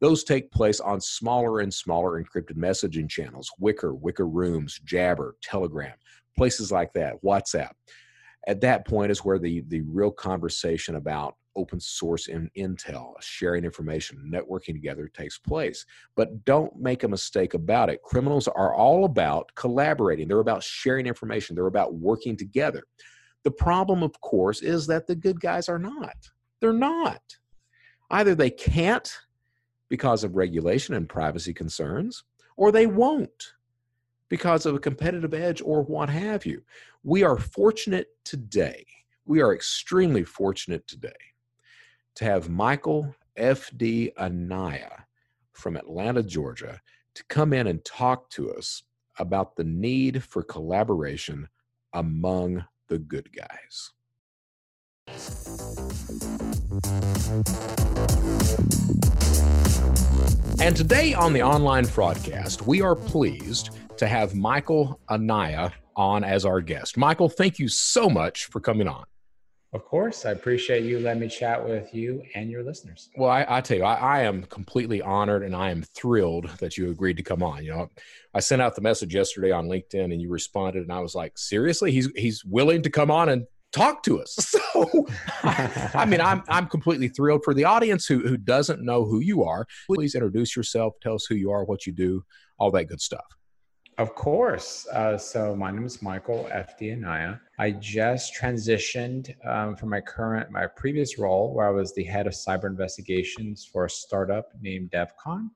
those 0.00 0.24
take 0.24 0.50
place 0.50 0.80
on 0.80 1.00
smaller 1.00 1.60
and 1.60 1.72
smaller 1.72 2.22
encrypted 2.22 2.56
messaging 2.56 3.08
channels, 3.08 3.50
Wickr, 3.60 3.98
Wickr 4.00 4.28
Rooms, 4.30 4.80
Jabber, 4.84 5.36
Telegram, 5.42 5.94
places 6.36 6.72
like 6.72 6.92
that, 6.94 7.16
WhatsApp 7.22 7.72
at 8.46 8.60
that 8.60 8.86
point 8.86 9.10
is 9.10 9.24
where 9.24 9.38
the 9.38 9.62
the 9.68 9.80
real 9.82 10.10
conversation 10.10 10.96
about 10.96 11.36
open 11.56 11.80
source 11.80 12.28
in 12.28 12.50
intel 12.56 13.14
sharing 13.20 13.64
information 13.64 14.30
networking 14.32 14.74
together 14.74 15.08
takes 15.08 15.38
place. 15.38 15.86
But 16.14 16.44
don't 16.44 16.76
make 16.78 17.02
a 17.02 17.08
mistake 17.08 17.54
about 17.54 17.88
it. 17.88 18.02
Criminals 18.02 18.46
are 18.46 18.74
all 18.74 19.04
about 19.06 19.50
collaborating. 19.54 20.28
They're 20.28 20.40
about 20.40 20.62
sharing 20.62 21.06
information. 21.06 21.56
They're 21.56 21.66
about 21.66 21.94
working 21.94 22.36
together. 22.36 22.84
The 23.42 23.50
problem 23.50 24.02
of 24.02 24.20
course 24.20 24.60
is 24.60 24.86
that 24.88 25.06
the 25.06 25.16
good 25.16 25.40
guys 25.40 25.68
are 25.68 25.78
not. 25.78 26.16
They're 26.60 26.72
not. 26.72 27.22
Either 28.10 28.34
they 28.34 28.50
can't 28.50 29.10
because 29.88 30.24
of 30.24 30.36
regulation 30.36 30.94
and 30.94 31.08
privacy 31.08 31.54
concerns 31.54 32.24
or 32.56 32.70
they 32.70 32.86
won't 32.86 33.52
because 34.28 34.66
of 34.66 34.74
a 34.74 34.80
competitive 34.80 35.34
edge 35.34 35.62
or 35.64 35.82
what 35.82 36.08
have 36.08 36.44
you. 36.46 36.62
We 37.02 37.22
are 37.22 37.36
fortunate 37.36 38.08
today, 38.24 38.84
we 39.24 39.40
are 39.40 39.54
extremely 39.54 40.24
fortunate 40.24 40.86
today 40.86 41.10
to 42.16 42.24
have 42.24 42.48
Michael 42.48 43.14
F.D. 43.36 44.12
Anaya 44.18 45.04
from 45.52 45.76
Atlanta, 45.76 46.22
Georgia, 46.22 46.80
to 47.14 47.24
come 47.24 47.52
in 47.52 47.66
and 47.66 47.84
talk 47.84 48.30
to 48.30 48.52
us 48.52 48.82
about 49.18 49.56
the 49.56 49.64
need 49.64 50.22
for 50.22 50.42
collaboration 50.42 51.48
among 51.92 52.64
the 52.88 52.98
good 52.98 53.30
guys. 53.32 53.92
And 60.58 60.74
today 60.74 61.12
on 61.12 61.34
the 61.34 61.42
online 61.42 61.84
Fraudcast, 61.84 62.66
we 62.66 62.80
are 62.80 62.96
pleased 62.96 63.76
to 63.98 64.06
have 64.06 64.34
Michael 64.34 64.98
Anaya 65.10 65.70
on 65.96 66.24
as 66.24 66.46
our 66.46 66.62
guest. 66.62 66.96
Michael, 66.96 67.28
thank 67.28 67.58
you 67.58 67.68
so 67.68 68.08
much 68.08 68.46
for 68.46 68.60
coming 68.60 68.88
on. 68.88 69.04
Of 69.74 69.84
course, 69.84 70.24
I 70.24 70.30
appreciate 70.30 70.84
you 70.84 70.98
letting 70.98 71.20
me 71.20 71.28
chat 71.28 71.62
with 71.62 71.94
you 71.94 72.22
and 72.34 72.50
your 72.50 72.62
listeners. 72.62 73.10
Well, 73.16 73.28
I, 73.28 73.44
I 73.46 73.60
tell 73.60 73.76
you, 73.76 73.84
I, 73.84 73.94
I, 73.94 74.20
am 74.22 74.44
completely 74.44 75.02
honored 75.02 75.42
and 75.42 75.54
I 75.54 75.70
am 75.70 75.82
thrilled 75.82 76.48
that 76.60 76.78
you 76.78 76.90
agreed 76.90 77.18
to 77.18 77.22
come 77.22 77.42
on. 77.42 77.62
You 77.62 77.72
know, 77.72 77.90
I 78.32 78.40
sent 78.40 78.62
out 78.62 78.74
the 78.74 78.80
message 78.80 79.14
yesterday 79.14 79.50
on 79.50 79.66
LinkedIn 79.66 80.04
and 80.04 80.22
you 80.22 80.30
responded, 80.30 80.82
and 80.82 80.92
I 80.92 81.00
was 81.00 81.14
like, 81.14 81.36
seriously, 81.36 81.92
he's 81.92 82.08
he's 82.16 82.42
willing 82.44 82.82
to 82.82 82.90
come 82.90 83.10
on 83.10 83.28
and 83.28 83.46
talk 83.76 84.02
to 84.04 84.20
us. 84.20 84.54
So, 84.76 85.06
I, 85.42 86.04
mean, 86.06 86.20
I'm 86.20 86.42
I'm 86.48 86.66
completely 86.66 87.08
thrilled 87.08 87.44
for 87.44 87.54
the 87.54 87.64
audience 87.64 88.06
who 88.06 88.18
who 88.20 88.36
doesn't 88.36 88.82
know 88.82 89.04
who 89.04 89.20
you 89.20 89.44
are. 89.44 89.66
Please 89.86 90.14
introduce 90.14 90.54
yourself, 90.54 90.94
tell 91.00 91.14
us 91.14 91.24
who 91.26 91.34
you 91.34 91.50
are, 91.50 91.64
what 91.64 91.86
you 91.86 91.92
do, 91.92 92.24
all 92.58 92.70
that 92.72 92.84
good 92.84 93.00
stuff. 93.00 93.24
Of 93.98 94.14
course. 94.14 94.86
Uh, 94.88 95.16
so 95.16 95.56
my 95.56 95.70
name 95.70 95.86
is 95.86 96.02
Michael 96.02 96.46
F.D. 96.50 96.92
Anaya. 96.92 97.40
I 97.58 97.70
just 97.70 98.34
transitioned 98.34 99.34
um, 99.46 99.76
from 99.76 99.88
my 99.88 100.02
current, 100.02 100.50
my 100.50 100.66
previous 100.66 101.18
role 101.18 101.54
where 101.54 101.66
I 101.66 101.70
was 101.70 101.94
the 101.94 102.04
head 102.04 102.26
of 102.26 102.34
cyber 102.34 102.66
investigations 102.66 103.64
for 103.64 103.86
a 103.86 103.90
startup 103.90 104.50
named 104.60 104.90
DevCon. 104.90 105.48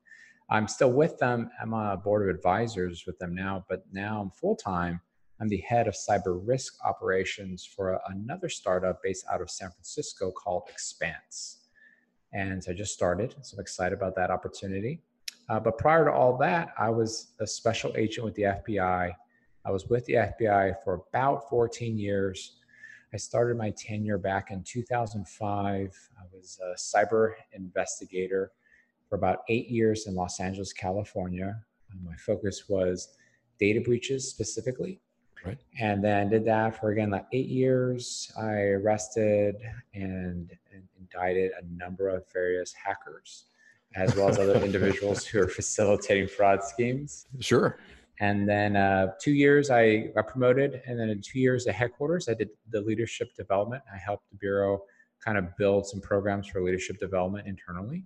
I'm 0.48 0.66
still 0.66 0.92
with 0.92 1.18
them. 1.18 1.50
I'm 1.60 1.74
a 1.74 1.96
board 1.96 2.28
of 2.28 2.34
advisors 2.34 3.04
with 3.06 3.18
them 3.18 3.34
now, 3.34 3.64
but 3.68 3.84
now 3.92 4.22
I'm 4.22 4.30
full 4.30 4.56
time. 4.56 5.00
I'm 5.40 5.48
the 5.48 5.58
head 5.58 5.88
of 5.88 5.94
cyber 5.94 6.40
risk 6.44 6.74
operations 6.84 7.64
for 7.64 7.98
another 8.08 8.50
startup 8.50 9.02
based 9.02 9.24
out 9.32 9.40
of 9.40 9.50
San 9.50 9.70
Francisco 9.70 10.30
called 10.30 10.64
Expanse. 10.68 11.60
And 12.32 12.62
I 12.68 12.74
just 12.74 12.92
started, 12.92 13.34
so 13.40 13.56
I'm 13.56 13.60
excited 13.60 13.96
about 13.96 14.14
that 14.16 14.30
opportunity. 14.30 15.00
Uh, 15.48 15.58
but 15.58 15.78
prior 15.78 16.04
to 16.04 16.12
all 16.12 16.36
that, 16.38 16.74
I 16.78 16.90
was 16.90 17.28
a 17.40 17.46
special 17.46 17.92
agent 17.96 18.24
with 18.24 18.34
the 18.34 18.42
FBI. 18.42 19.12
I 19.64 19.70
was 19.70 19.86
with 19.86 20.04
the 20.04 20.14
FBI 20.14 20.74
for 20.84 21.02
about 21.08 21.48
14 21.48 21.98
years. 21.98 22.56
I 23.12 23.16
started 23.16 23.56
my 23.56 23.70
tenure 23.70 24.18
back 24.18 24.50
in 24.50 24.62
2005. 24.62 26.10
I 26.18 26.22
was 26.32 26.60
a 26.62 26.78
cyber 26.78 27.32
investigator 27.52 28.52
for 29.08 29.16
about 29.16 29.38
eight 29.48 29.68
years 29.68 30.06
in 30.06 30.14
Los 30.14 30.38
Angeles, 30.38 30.72
California. 30.72 31.60
My 32.04 32.14
focus 32.16 32.68
was 32.68 33.16
data 33.58 33.80
breaches 33.80 34.30
specifically. 34.30 35.00
Right. 35.44 35.58
And 35.78 36.04
then 36.04 36.28
did 36.28 36.44
that 36.46 36.78
for 36.78 36.90
again 36.90 37.10
like 37.10 37.26
eight 37.32 37.48
years. 37.48 38.30
I 38.38 38.52
arrested 38.52 39.56
and, 39.94 40.50
and 40.72 40.82
indicted 40.98 41.52
a 41.60 41.64
number 41.76 42.08
of 42.08 42.24
various 42.32 42.72
hackers 42.72 43.44
as 43.96 44.14
well 44.14 44.28
as 44.28 44.38
other 44.38 44.62
individuals 44.64 45.24
who 45.26 45.40
are 45.40 45.48
facilitating 45.60 46.28
fraud 46.28 46.62
schemes. 46.62 47.26
Sure. 47.40 47.78
And 48.20 48.48
then 48.48 48.76
uh, 48.76 49.12
two 49.20 49.32
years 49.32 49.70
I 49.70 50.08
got 50.14 50.28
promoted, 50.28 50.82
and 50.86 51.00
then 51.00 51.08
in 51.08 51.22
two 51.22 51.40
years 51.40 51.66
at 51.66 51.74
headquarters, 51.74 52.28
I 52.28 52.34
did 52.34 52.50
the 52.70 52.82
leadership 52.82 53.34
development. 53.34 53.82
I 53.92 53.96
helped 53.96 54.30
the 54.30 54.36
bureau 54.36 54.82
kind 55.24 55.38
of 55.38 55.56
build 55.56 55.86
some 55.86 56.00
programs 56.00 56.46
for 56.46 56.62
leadership 56.62 56.98
development 56.98 57.46
internally. 57.46 58.04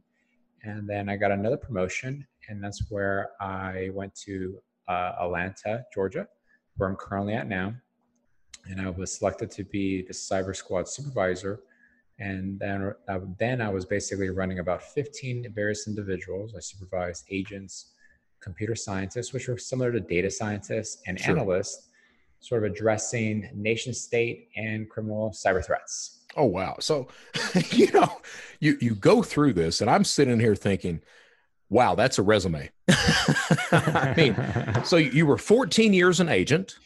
And 0.62 0.88
then 0.88 1.08
I 1.08 1.16
got 1.16 1.32
another 1.32 1.56
promotion, 1.56 2.26
and 2.48 2.62
that's 2.62 2.84
where 2.90 3.30
I 3.40 3.90
went 3.92 4.14
to 4.26 4.58
uh, 4.88 5.12
Atlanta, 5.20 5.84
Georgia, 5.92 6.28
where 6.76 6.88
I'm 6.88 6.96
currently 6.96 7.34
at 7.34 7.48
now. 7.48 7.74
And 8.66 8.80
I 8.80 8.88
was 8.90 9.12
selected 9.12 9.50
to 9.52 9.64
be 9.64 10.02
the 10.02 10.14
cyber 10.14 10.56
squad 10.56 10.88
supervisor 10.88 11.60
and 12.18 12.58
then, 12.58 12.94
uh, 13.08 13.20
then 13.38 13.60
I 13.60 13.68
was 13.68 13.84
basically 13.84 14.30
running 14.30 14.60
about 14.60 14.82
15 14.82 15.52
various 15.52 15.88
individuals. 15.88 16.54
I 16.56 16.60
supervised 16.60 17.24
agents, 17.30 17.92
computer 18.40 18.76
scientists, 18.76 19.32
which 19.32 19.48
were 19.48 19.58
similar 19.58 19.90
to 19.92 20.00
data 20.00 20.30
scientists 20.30 21.02
and 21.06 21.18
sure. 21.18 21.37
analysts, 21.37 21.88
sort 22.38 22.64
of 22.64 22.70
addressing 22.70 23.50
nation 23.54 23.92
state 23.92 24.48
and 24.56 24.88
criminal 24.88 25.30
cyber 25.30 25.64
threats. 25.64 26.20
Oh 26.37 26.46
wow. 26.46 26.76
So 26.78 27.08
you 27.70 27.90
know, 27.92 28.20
you 28.60 28.76
you 28.80 28.94
go 28.94 29.22
through 29.22 29.54
this 29.54 29.80
and 29.80 29.90
I'm 29.90 30.04
sitting 30.04 30.38
here 30.38 30.54
thinking, 30.54 31.00
wow, 31.74 31.96
that's 31.96 32.18
a 32.18 32.22
resume. 32.22 32.70
I 32.88 34.14
mean, 34.16 34.84
so 34.84 34.96
you 34.96 35.26
were 35.26 35.37
14 35.37 35.92
years 35.92 36.20
an 36.20 36.28
agent. 36.28 36.76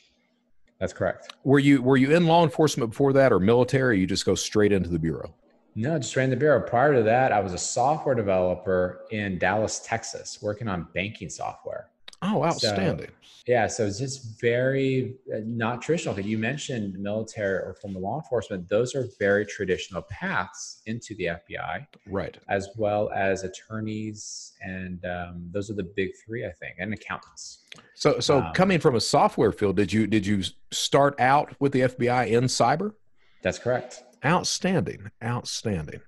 That's 0.81 0.95
correct. 0.95 1.35
Were 1.45 1.59
you 1.59 1.83
were 1.83 1.97
you 1.97 2.17
in 2.17 2.27
law 2.27 2.43
enforcement 2.43 2.91
before 2.91 3.13
that 3.13 3.33
or 3.33 3.39
military? 3.39 3.97
Or 3.97 4.01
you 4.01 4.07
just 4.07 4.25
go 4.25 4.35
straight 4.35 4.73
into 4.73 4.89
the 4.89 4.99
bureau? 4.99 5.35
No, 5.75 5.99
just 5.99 6.17
ran 6.17 6.31
the 6.31 6.37
bureau. 6.37 6.61
Prior 6.61 6.95
to 6.95 7.03
that, 7.03 7.33
I 7.33 7.41
was 7.41 7.53
a 7.53 7.59
software 7.59 8.15
developer 8.15 9.03
in 9.11 9.39
Dallas, 9.39 9.81
Texas, 9.81 10.39
working 10.41 10.69
on 10.69 10.89
banking 10.95 11.29
software. 11.29 11.91
Oh, 12.21 12.45
outstanding. 12.45 13.07
So, 13.07 13.13
yeah, 13.47 13.67
so 13.67 13.87
it's 13.87 13.99
just 13.99 14.41
very 14.41 15.15
uh, 15.35 15.39
not 15.45 15.81
traditional. 15.81 16.15
Because 16.15 16.29
you 16.29 16.37
mentioned 16.37 16.99
military 16.99 17.55
or 17.55 17.77
former 17.81 18.01
law 18.01 18.17
enforcement; 18.17 18.69
those 18.69 18.95
are 18.95 19.09
very 19.19 19.47
traditional 19.47 20.03
paths 20.03 20.83
into 20.87 21.15
the 21.15 21.27
FBI, 21.27 21.87
right? 22.07 22.37
As 22.49 22.69
well 22.77 23.11
as 23.15 23.45
attorneys, 23.45 24.53
and 24.61 25.05
um, 25.07 25.49
those 25.53 25.71
are 25.71 25.75
the 25.75 25.91
big 25.97 26.11
three, 26.25 26.45
I 26.45 26.51
think, 26.53 26.77
and 26.79 26.93
accountants. 26.93 27.61
So, 27.95 28.21
so 28.21 28.39
um, 28.43 28.53
coming 28.53 28.81
from 28.81 28.97
a 28.97 29.01
software 29.01 29.53
field, 29.53 29.77
did 29.77 29.93
you 29.93 30.07
did 30.07 30.27
you 30.27 30.43
start 30.71 31.19
out 31.21 31.55
with 31.61 31.73
the 31.73 31.83
FBI 31.83 32.29
in 32.29 32.45
cyber? 32.45 32.95
That's 33.43 33.59
correct. 33.59 34.03
Outstanding, 34.25 35.11
outstanding. 35.23 36.01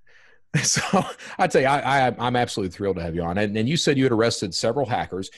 So 0.65 0.83
I'd 1.39 1.53
say 1.53 1.65
I, 1.65 2.09
I, 2.09 2.27
am 2.27 2.35
absolutely 2.35 2.75
thrilled 2.75 2.97
to 2.97 3.03
have 3.03 3.15
you 3.15 3.23
on. 3.23 3.39
And, 3.39 3.57
and 3.57 3.69
you 3.69 3.77
said 3.77 3.97
you 3.97 4.03
had 4.03 4.13
arrested 4.13 4.53
several 4.53 4.85
hackers. 4.85 5.31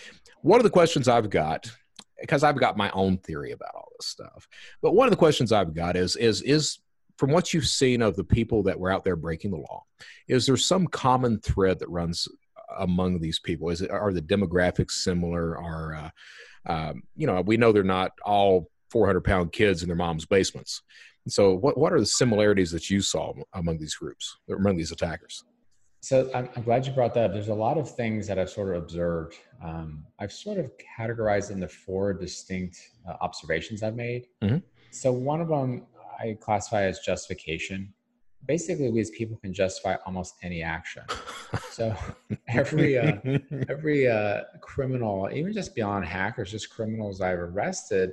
One 0.42 0.58
of 0.58 0.64
the 0.64 0.70
questions 0.70 1.08
I've 1.08 1.30
got, 1.30 1.70
because 2.20 2.42
I've 2.42 2.58
got 2.58 2.76
my 2.76 2.90
own 2.90 3.18
theory 3.18 3.52
about 3.52 3.74
all 3.74 3.88
this 3.98 4.08
stuff, 4.08 4.48
but 4.82 4.92
one 4.92 5.06
of 5.06 5.10
the 5.10 5.16
questions 5.16 5.52
I've 5.52 5.74
got 5.74 5.96
is 5.96 6.16
is 6.16 6.42
is 6.42 6.78
from 7.16 7.30
what 7.30 7.54
you've 7.54 7.66
seen 7.66 8.02
of 8.02 8.16
the 8.16 8.24
people 8.24 8.62
that 8.64 8.78
were 8.78 8.90
out 8.90 9.04
there 9.04 9.16
breaking 9.16 9.52
the 9.52 9.58
law, 9.58 9.84
is 10.28 10.46
there 10.46 10.56
some 10.56 10.86
common 10.86 11.38
thread 11.40 11.78
that 11.78 11.88
runs 11.88 12.26
among 12.78 13.20
these 13.20 13.38
people? 13.38 13.70
Is 13.70 13.82
it 13.82 13.90
are 13.90 14.12
the 14.12 14.22
demographics 14.22 14.92
similar? 14.92 15.56
Are 15.56 15.94
uh, 15.94 16.72
um, 16.72 17.02
you 17.16 17.26
know 17.26 17.40
we 17.40 17.56
know 17.56 17.72
they're 17.72 17.84
not 17.84 18.12
all 18.24 18.68
400 18.90 19.22
pound 19.22 19.52
kids 19.52 19.82
in 19.82 19.88
their 19.88 19.96
mom's 19.96 20.26
basements. 20.26 20.82
So 21.28 21.54
what 21.54 21.78
what 21.78 21.92
are 21.92 22.00
the 22.00 22.06
similarities 22.06 22.72
that 22.72 22.90
you 22.90 23.00
saw 23.00 23.32
among 23.54 23.78
these 23.78 23.94
groups, 23.94 24.38
among 24.50 24.76
these 24.76 24.90
attackers? 24.92 25.44
So 26.02 26.28
I'm, 26.34 26.48
I'm, 26.56 26.64
glad 26.64 26.84
you 26.84 26.92
brought 26.92 27.14
that 27.14 27.26
up. 27.26 27.32
There's 27.32 27.48
a 27.48 27.54
lot 27.54 27.78
of 27.78 27.88
things 27.88 28.26
that 28.26 28.36
I've 28.36 28.50
sort 28.50 28.74
of 28.74 28.82
observed. 28.82 29.36
Um, 29.62 30.04
I've 30.18 30.32
sort 30.32 30.58
of 30.58 30.72
categorized 30.98 31.52
into 31.52 31.68
four 31.68 32.12
distinct 32.12 32.76
uh, 33.08 33.14
observations 33.20 33.84
I've 33.84 33.94
made. 33.94 34.26
Mm-hmm. 34.42 34.58
So 34.90 35.12
one 35.12 35.40
of 35.40 35.46
them 35.46 35.86
I 36.20 36.36
classify 36.40 36.82
as 36.82 36.98
justification. 36.98 37.94
Basically, 38.46 38.90
we 38.90 39.00
as 39.00 39.10
people 39.10 39.36
can 39.36 39.54
justify 39.54 39.94
almost 40.04 40.34
any 40.42 40.60
action. 40.60 41.04
so 41.70 41.94
every 42.48 42.98
uh, 42.98 43.18
every 43.68 44.08
uh, 44.08 44.40
criminal, 44.60 45.30
even 45.32 45.52
just 45.52 45.72
beyond 45.72 46.04
hackers, 46.04 46.50
just 46.50 46.68
criminals 46.68 47.20
I've 47.20 47.38
arrested, 47.38 48.10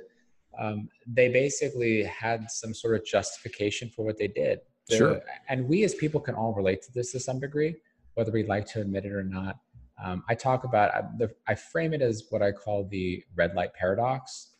um, 0.56 0.88
they 1.08 1.28
basically 1.28 2.04
had 2.04 2.48
some 2.52 2.72
sort 2.72 2.94
of 2.94 3.04
justification 3.04 3.90
for 3.90 4.04
what 4.04 4.16
they 4.16 4.28
did 4.28 4.60
the, 4.90 4.96
sure. 4.96 5.20
And 5.48 5.68
we 5.68 5.84
as 5.84 5.94
people 5.94 6.20
can 6.20 6.34
all 6.34 6.52
relate 6.52 6.82
to 6.82 6.92
this 6.92 7.12
to 7.12 7.20
some 7.20 7.40
degree, 7.40 7.76
whether 8.14 8.30
we 8.30 8.44
like 8.44 8.66
to 8.72 8.80
admit 8.80 9.04
it 9.04 9.12
or 9.12 9.22
not. 9.22 9.58
Um, 10.02 10.24
I 10.28 10.34
talk 10.34 10.64
about, 10.64 10.94
I, 10.94 11.02
the, 11.18 11.30
I 11.46 11.54
frame 11.54 11.92
it 11.92 12.02
as 12.02 12.24
what 12.30 12.42
I 12.42 12.52
call 12.52 12.84
the 12.84 13.22
red 13.34 13.54
light 13.54 13.74
paradox. 13.74 14.50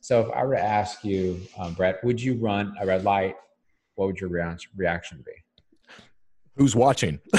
So 0.00 0.20
if 0.20 0.30
I 0.34 0.44
were 0.44 0.54
to 0.54 0.62
ask 0.62 1.04
you, 1.04 1.40
um, 1.58 1.74
Brett, 1.74 2.02
would 2.04 2.20
you 2.20 2.34
run 2.34 2.74
a 2.80 2.86
red 2.86 3.04
light? 3.04 3.36
What 3.94 4.06
would 4.06 4.20
your 4.20 4.30
reaction 4.30 5.22
be? 5.24 5.32
Who's 6.58 6.74
watching? 6.74 7.20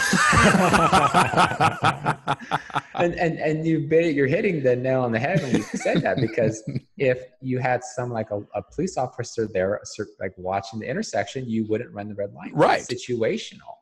and 2.96 3.14
and 3.16 3.38
and 3.38 3.68
you 3.68 3.80
you're 3.80 4.28
hitting 4.28 4.64
the 4.64 4.78
nail 4.78 5.02
on 5.02 5.12
the 5.12 5.20
head 5.20 5.42
when 5.42 5.58
you 5.58 5.62
said 5.62 6.02
that 6.04 6.22
because 6.22 6.64
if 6.98 7.20
you 7.42 7.60
had 7.60 7.84
some 7.84 8.12
like 8.12 8.32
a, 8.32 8.42
a 8.56 8.64
police 8.74 8.98
officer 8.98 9.46
there 9.46 9.82
like 10.22 10.32
watching 10.38 10.80
the 10.80 10.90
intersection, 10.90 11.50
you 11.50 11.66
wouldn't 11.68 11.94
run 11.94 12.08
the 12.08 12.16
red 12.16 12.34
light. 12.34 12.52
Right. 12.54 12.86
It's 12.90 13.10
situational. 13.10 13.76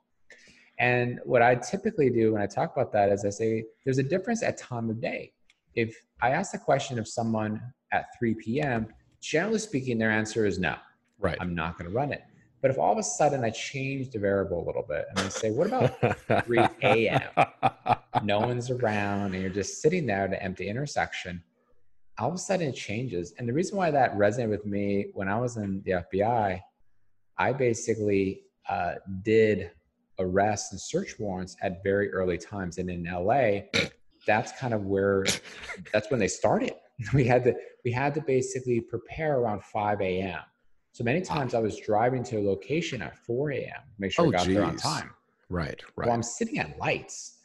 And 0.79 1.19
what 1.23 1.43
I 1.43 1.53
typically 1.55 2.09
do 2.09 2.33
when 2.33 2.41
I 2.41 2.47
talk 2.47 2.75
about 2.75 2.91
that 2.93 3.11
is 3.11 3.23
I 3.23 3.29
say 3.29 3.65
there's 3.85 3.99
a 3.99 4.03
difference 4.03 4.41
at 4.41 4.57
time 4.57 4.89
of 4.89 4.99
day. 4.99 5.33
If 5.75 5.95
I 6.21 6.31
ask 6.31 6.51
the 6.51 6.57
question 6.57 6.97
of 6.97 7.07
someone 7.07 7.61
at 7.91 8.05
3 8.17 8.33
p.m., 8.35 8.87
generally 9.21 9.59
speaking, 9.59 9.99
their 9.99 10.11
answer 10.11 10.45
is 10.45 10.57
no. 10.57 10.75
Right. 11.19 11.37
I'm 11.39 11.55
not 11.55 11.77
going 11.77 11.89
to 11.89 11.95
run 11.95 12.11
it. 12.11 12.23
But 12.61 12.71
if 12.71 12.79
all 12.79 12.91
of 12.91 12.97
a 12.97 13.03
sudden 13.03 13.43
I 13.43 13.51
change 13.51 14.09
the 14.09 14.19
variable 14.19 14.63
a 14.63 14.65
little 14.65 14.85
bit 14.87 15.05
and 15.09 15.19
I 15.19 15.29
say, 15.29 15.51
what 15.51 15.67
about 15.67 16.45
3 16.45 16.59
a.m.? 16.83 17.21
no 18.23 18.39
one's 18.39 18.71
around 18.71 19.33
and 19.33 19.41
you're 19.41 19.51
just 19.51 19.81
sitting 19.81 20.05
there 20.05 20.23
at 20.23 20.29
an 20.29 20.35
empty 20.35 20.67
intersection, 20.67 21.43
all 22.17 22.29
of 22.29 22.35
a 22.35 22.39
sudden 22.39 22.69
it 22.69 22.75
changes. 22.75 23.33
And 23.37 23.47
the 23.47 23.53
reason 23.53 23.77
why 23.77 23.91
that 23.91 24.15
resonated 24.17 24.49
with 24.49 24.65
me 24.65 25.07
when 25.13 25.27
I 25.27 25.39
was 25.39 25.57
in 25.57 25.83
the 25.85 25.91
FBI, 25.91 26.59
I 27.37 27.53
basically 27.53 28.41
uh, 28.67 28.95
did 29.21 29.71
arrests 30.19 30.71
and 30.71 30.81
search 30.81 31.19
warrants 31.19 31.55
at 31.61 31.83
very 31.83 32.11
early 32.11 32.39
times. 32.39 32.79
And 32.79 32.89
in 32.89 33.03
LA, 33.03 33.61
that's 34.25 34.51
kind 34.59 34.73
of 34.73 34.85
where 34.85 35.25
that's 35.93 36.09
when 36.09 36.19
they 36.19 36.27
started. 36.27 36.73
We 37.13 37.25
had 37.25 37.43
to 37.43 37.53
we 37.85 37.91
had 37.91 38.15
to 38.15 38.21
basically 38.21 38.81
prepare 38.81 39.37
around 39.37 39.63
5 39.63 40.01
a.m. 40.01 40.39
So 40.97 41.03
many 41.03 41.21
times 41.21 41.53
I 41.53 41.59
was 41.59 41.77
driving 41.77 42.23
to 42.23 42.37
a 42.37 42.41
location 42.41 43.03
at 43.03 43.15
4 43.15 43.51
a.m. 43.51 43.81
make 43.99 44.11
sure 44.11 44.25
oh, 44.25 44.29
I 44.29 44.31
got 44.31 44.45
geez. 44.47 44.55
there 44.55 44.65
on 44.65 44.75
time. 44.77 45.11
Right, 45.47 45.79
right. 45.95 46.07
Well, 46.07 46.11
I'm 46.11 46.23
sitting 46.23 46.57
at 46.57 46.75
lights 46.79 47.37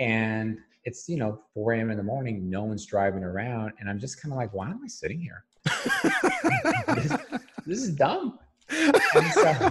and 0.00 0.58
it's, 0.82 1.08
you 1.08 1.16
know, 1.16 1.40
4 1.54 1.74
a.m. 1.74 1.92
in 1.92 1.96
the 1.96 2.02
morning, 2.02 2.50
no 2.50 2.64
one's 2.64 2.84
driving 2.84 3.22
around. 3.22 3.74
And 3.78 3.88
I'm 3.88 4.00
just 4.00 4.20
kind 4.20 4.32
of 4.32 4.38
like, 4.38 4.52
why 4.52 4.70
am 4.70 4.80
I 4.84 4.88
sitting 4.88 5.20
here? 5.20 5.44
this, 6.96 7.16
this, 7.64 7.78
is 7.80 7.90
dumb. 7.94 8.40
So, 8.68 9.70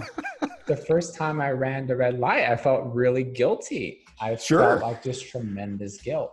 the 0.65 0.77
first 0.87 1.13
time 1.13 1.41
I 1.41 1.51
ran 1.51 1.87
the 1.87 1.97
red 1.97 2.19
light, 2.19 2.45
I 2.45 2.55
felt 2.55 2.85
really 2.85 3.25
guilty. 3.25 4.05
I 4.21 4.37
sure. 4.37 4.59
felt 4.59 4.81
like 4.81 5.03
just 5.03 5.27
tremendous 5.27 5.97
guilt. 5.97 6.31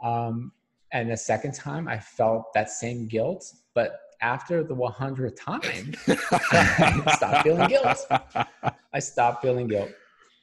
Um, 0.00 0.52
and 0.92 1.10
the 1.10 1.16
second 1.16 1.54
time, 1.54 1.88
I 1.88 1.98
felt 1.98 2.54
that 2.54 2.70
same 2.70 3.08
guilt, 3.08 3.52
but 3.74 3.98
after 4.22 4.62
the 4.62 4.74
100th 4.74 5.36
time, 5.36 5.94
I 6.08 7.12
stopped 7.16 7.42
feeling 7.42 7.68
guilt. 7.68 8.06
I 8.92 8.98
stopped 9.00 9.42
feeling 9.42 9.66
guilt. 9.66 9.90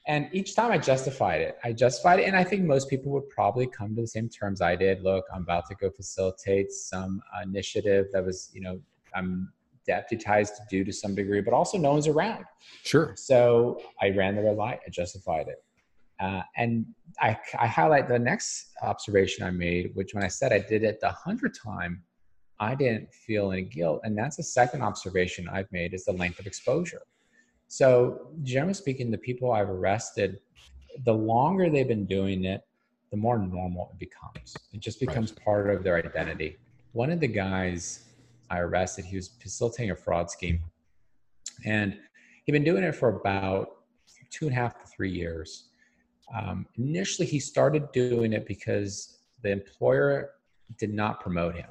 And 0.07 0.29
each 0.31 0.55
time 0.55 0.71
I 0.71 0.77
justified 0.77 1.41
it. 1.41 1.57
I 1.63 1.71
justified 1.71 2.19
it. 2.19 2.23
And 2.23 2.35
I 2.35 2.43
think 2.43 2.63
most 2.63 2.89
people 2.89 3.11
would 3.13 3.29
probably 3.29 3.67
come 3.67 3.95
to 3.95 4.01
the 4.01 4.07
same 4.07 4.27
terms 4.27 4.61
I 4.61 4.75
did. 4.75 5.01
Look, 5.01 5.25
I'm 5.33 5.43
about 5.43 5.67
to 5.67 5.75
go 5.75 5.89
facilitate 5.89 6.71
some 6.71 7.21
initiative 7.43 8.07
that 8.11 8.25
was, 8.25 8.49
you 8.53 8.61
know, 8.61 8.79
I'm 9.15 9.51
deputized 9.85 10.55
to 10.55 10.61
do 10.69 10.83
to 10.83 10.91
some 10.91 11.15
degree, 11.15 11.41
but 11.41 11.53
also 11.53 11.77
no 11.77 11.91
one's 11.91 12.07
around. 12.07 12.45
Sure. 12.83 13.13
So 13.17 13.81
I 14.01 14.09
ran 14.09 14.35
the 14.35 14.43
red 14.43 14.57
light. 14.57 14.79
I 14.85 14.89
justified 14.89 15.47
it. 15.47 15.63
Uh, 16.19 16.41
and 16.57 16.85
I, 17.21 17.37
I 17.57 17.67
highlight 17.67 18.09
the 18.09 18.19
next 18.19 18.71
observation 18.81 19.45
I 19.45 19.51
made, 19.51 19.91
which 19.93 20.13
when 20.13 20.23
I 20.23 20.27
said 20.27 20.51
I 20.51 20.59
did 20.59 20.83
it 20.83 20.99
the 20.99 21.09
hundredth 21.09 21.61
time, 21.63 22.03
I 22.59 22.75
didn't 22.75 23.13
feel 23.13 23.51
any 23.51 23.63
guilt. 23.63 24.01
And 24.03 24.17
that's 24.17 24.37
the 24.37 24.43
second 24.43 24.81
observation 24.81 25.47
I've 25.47 25.71
made 25.71 25.93
is 25.93 26.05
the 26.05 26.11
length 26.13 26.39
of 26.39 26.47
exposure. 26.47 27.01
So, 27.67 28.31
generally 28.43 28.73
speaking, 28.73 29.11
the 29.11 29.17
people 29.17 29.51
I've 29.51 29.69
arrested, 29.69 30.39
the 31.05 31.13
longer 31.13 31.69
they've 31.69 31.87
been 31.87 32.05
doing 32.05 32.45
it, 32.45 32.61
the 33.11 33.17
more 33.17 33.37
normal 33.37 33.91
it 33.93 33.99
becomes. 33.99 34.55
It 34.73 34.79
just 34.79 34.99
becomes 34.99 35.31
right. 35.31 35.45
part 35.45 35.69
of 35.69 35.83
their 35.83 35.97
identity. 35.97 36.57
One 36.93 37.11
of 37.11 37.19
the 37.19 37.27
guys 37.27 38.05
I 38.49 38.59
arrested, 38.59 39.05
he 39.05 39.15
was 39.15 39.27
facilitating 39.27 39.91
a 39.91 39.95
fraud 39.95 40.29
scheme. 40.29 40.59
And 41.65 41.97
he'd 42.45 42.51
been 42.51 42.63
doing 42.63 42.83
it 42.83 42.95
for 42.95 43.09
about 43.09 43.77
two 44.31 44.45
and 44.45 44.53
a 44.53 44.55
half 44.55 44.79
to 44.79 44.87
three 44.87 45.11
years. 45.11 45.69
Um, 46.35 46.65
initially, 46.77 47.27
he 47.27 47.39
started 47.39 47.91
doing 47.91 48.33
it 48.33 48.47
because 48.47 49.19
the 49.41 49.51
employer 49.51 50.31
did 50.77 50.93
not 50.93 51.21
promote 51.21 51.55
him. 51.55 51.67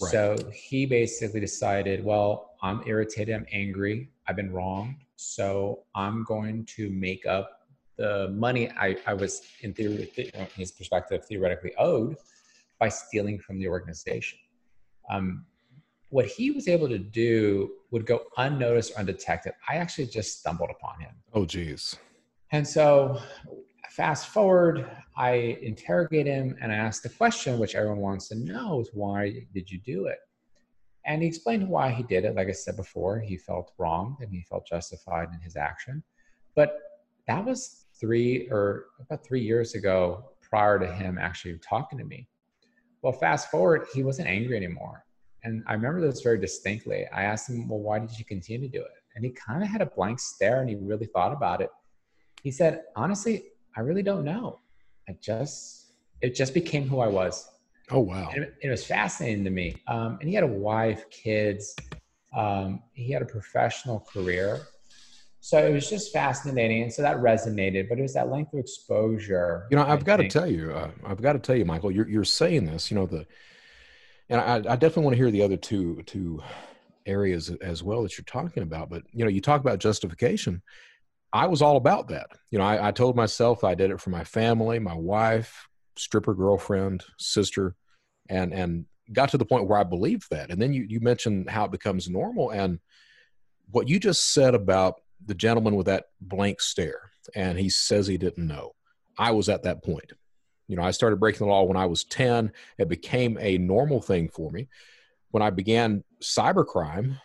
Right. 0.00 0.12
So 0.12 0.36
he 0.52 0.86
basically 0.86 1.40
decided, 1.40 2.04
well, 2.04 2.52
I'm 2.62 2.82
irritated, 2.86 3.34
I'm 3.34 3.46
angry, 3.52 4.10
I've 4.26 4.36
been 4.36 4.52
wronged. 4.52 4.96
So 5.16 5.84
I'm 5.94 6.24
going 6.24 6.64
to 6.76 6.90
make 6.90 7.26
up 7.26 7.66
the 7.96 8.28
money 8.30 8.70
I, 8.78 8.96
I 9.06 9.14
was, 9.14 9.42
in 9.62 9.74
theory, 9.74 10.10
his 10.54 10.70
perspective, 10.70 11.24
theoretically 11.24 11.72
owed 11.78 12.16
by 12.78 12.88
stealing 12.88 13.38
from 13.40 13.58
the 13.58 13.66
organization. 13.66 14.38
Um, 15.10 15.44
what 16.10 16.26
he 16.26 16.52
was 16.52 16.68
able 16.68 16.88
to 16.88 16.98
do 16.98 17.70
would 17.90 18.06
go 18.06 18.22
unnoticed 18.36 18.92
or 18.92 19.00
undetected. 19.00 19.52
I 19.68 19.76
actually 19.76 20.06
just 20.06 20.38
stumbled 20.38 20.70
upon 20.70 21.00
him. 21.00 21.10
Oh, 21.34 21.44
geez. 21.44 21.96
And 22.52 22.66
so 22.66 23.20
fast 23.90 24.28
forward, 24.28 24.88
I 25.16 25.58
interrogate 25.62 26.26
him 26.26 26.56
and 26.60 26.72
I 26.72 26.76
ask 26.76 27.02
the 27.02 27.08
question, 27.08 27.58
which 27.58 27.74
everyone 27.74 27.98
wants 27.98 28.28
to 28.28 28.36
know 28.36 28.80
is 28.80 28.90
why 28.92 29.46
did 29.52 29.70
you 29.70 29.78
do 29.80 30.06
it? 30.06 30.18
and 31.08 31.22
he 31.22 31.28
explained 31.28 31.66
why 31.66 31.90
he 31.90 32.02
did 32.02 32.24
it. 32.26 32.36
Like 32.36 32.48
I 32.48 32.52
said 32.52 32.76
before, 32.76 33.18
he 33.18 33.38
felt 33.38 33.72
wrong 33.78 34.18
and 34.20 34.30
he 34.30 34.42
felt 34.42 34.66
justified 34.66 35.28
in 35.32 35.40
his 35.40 35.56
action. 35.56 36.02
But 36.54 36.78
that 37.26 37.44
was 37.44 37.86
three 37.98 38.46
or 38.50 38.86
about 39.00 39.24
three 39.24 39.40
years 39.40 39.74
ago 39.74 40.32
prior 40.42 40.78
to 40.78 40.86
him 40.86 41.18
actually 41.18 41.58
talking 41.58 41.98
to 41.98 42.04
me. 42.04 42.28
Well, 43.00 43.14
fast 43.14 43.50
forward, 43.50 43.86
he 43.94 44.02
wasn't 44.02 44.28
angry 44.28 44.56
anymore. 44.56 45.06
And 45.44 45.64
I 45.66 45.72
remember 45.72 46.02
this 46.02 46.20
very 46.20 46.38
distinctly. 46.38 47.06
I 47.12 47.22
asked 47.22 47.48
him, 47.48 47.68
Well, 47.68 47.78
why 47.78 48.00
did 48.00 48.18
you 48.18 48.24
continue 48.26 48.68
to 48.68 48.78
do 48.78 48.82
it? 48.82 48.90
And 49.14 49.24
he 49.24 49.30
kind 49.30 49.62
of 49.62 49.68
had 49.70 49.80
a 49.80 49.86
blank 49.86 50.20
stare 50.20 50.60
and 50.60 50.68
he 50.68 50.76
really 50.76 51.06
thought 51.06 51.32
about 51.32 51.62
it. 51.62 51.70
He 52.42 52.50
said, 52.50 52.82
Honestly, 52.96 53.44
I 53.76 53.80
really 53.80 54.02
don't 54.02 54.24
know. 54.24 54.58
I 55.08 55.16
just, 55.20 55.92
it 56.20 56.34
just 56.34 56.54
became 56.54 56.88
who 56.88 57.00
I 57.00 57.06
was. 57.06 57.48
Oh, 57.90 58.00
wow. 58.00 58.30
And 58.34 58.46
it, 58.62 58.68
was 58.68 58.84
fascinating 58.84 59.44
to 59.44 59.50
me. 59.50 59.76
Um, 59.86 60.18
and 60.20 60.28
he 60.28 60.34
had 60.34 60.44
a 60.44 60.48
wife, 60.48 61.08
kids, 61.10 61.74
um, 62.36 62.82
he 62.92 63.12
had 63.12 63.22
a 63.22 63.26
professional 63.26 64.00
career. 64.00 64.60
So 65.40 65.64
it 65.64 65.72
was 65.72 65.88
just 65.88 66.12
fascinating. 66.12 66.82
And 66.82 66.92
so 66.92 67.00
that 67.02 67.16
resonated, 67.18 67.88
but 67.88 67.98
it 67.98 68.02
was 68.02 68.12
that 68.14 68.28
length 68.28 68.52
of 68.52 68.58
exposure. 68.58 69.66
You 69.70 69.78
know, 69.78 69.84
I've 69.84 70.00
I 70.00 70.02
got 70.02 70.18
think. 70.18 70.32
to 70.32 70.38
tell 70.38 70.50
you, 70.50 70.72
uh, 70.72 70.90
I've 71.06 71.22
got 71.22 71.32
to 71.34 71.38
tell 71.38 71.56
you, 71.56 71.64
Michael, 71.64 71.90
you're, 71.90 72.08
you're 72.08 72.24
saying 72.24 72.66
this, 72.66 72.90
you 72.90 72.96
know, 72.96 73.06
the, 73.06 73.26
and 74.28 74.40
I, 74.40 74.56
I 74.56 74.76
definitely 74.76 75.04
want 75.04 75.14
to 75.14 75.22
hear 75.22 75.30
the 75.30 75.42
other 75.42 75.56
two, 75.56 76.02
two 76.04 76.42
areas 77.06 77.48
as 77.62 77.82
well 77.82 78.02
that 78.02 78.18
you're 78.18 78.24
talking 78.26 78.62
about. 78.62 78.90
But, 78.90 79.04
you 79.12 79.24
know, 79.24 79.30
you 79.30 79.40
talk 79.40 79.62
about 79.62 79.78
justification. 79.78 80.60
I 81.32 81.46
was 81.46 81.62
all 81.62 81.76
about 81.76 82.08
that. 82.08 82.30
You 82.50 82.58
know, 82.58 82.64
I, 82.64 82.88
I 82.88 82.90
told 82.92 83.16
myself 83.16 83.64
I 83.64 83.74
did 83.74 83.90
it 83.90 84.00
for 84.00 84.10
my 84.10 84.24
family, 84.24 84.78
my 84.78 84.94
wife, 84.94 85.68
stripper 85.96 86.34
girlfriend, 86.34 87.04
sister, 87.18 87.74
and, 88.28 88.52
and 88.52 88.86
got 89.12 89.30
to 89.30 89.38
the 89.38 89.44
point 89.44 89.66
where 89.66 89.78
I 89.78 89.84
believed 89.84 90.30
that. 90.30 90.50
And 90.50 90.60
then 90.60 90.72
you, 90.72 90.86
you 90.88 91.00
mentioned 91.00 91.50
how 91.50 91.64
it 91.64 91.70
becomes 91.70 92.08
normal. 92.08 92.50
And 92.50 92.78
what 93.70 93.88
you 93.88 93.98
just 94.00 94.32
said 94.32 94.54
about 94.54 95.00
the 95.24 95.34
gentleman 95.34 95.76
with 95.76 95.86
that 95.86 96.06
blank 96.20 96.60
stare 96.60 97.10
and 97.34 97.58
he 97.58 97.68
says 97.68 98.06
he 98.06 98.18
didn't 98.18 98.46
know. 98.46 98.74
I 99.18 99.32
was 99.32 99.48
at 99.48 99.64
that 99.64 99.82
point. 99.82 100.12
You 100.68 100.76
know, 100.76 100.82
I 100.82 100.92
started 100.92 101.20
breaking 101.20 101.46
the 101.46 101.52
law 101.52 101.64
when 101.64 101.76
I 101.76 101.86
was 101.86 102.04
10. 102.04 102.52
It 102.78 102.88
became 102.88 103.38
a 103.40 103.58
normal 103.58 104.00
thing 104.00 104.28
for 104.28 104.50
me. 104.50 104.68
When 105.30 105.42
I 105.42 105.50
began 105.50 106.04
cybercrime, 106.22 107.18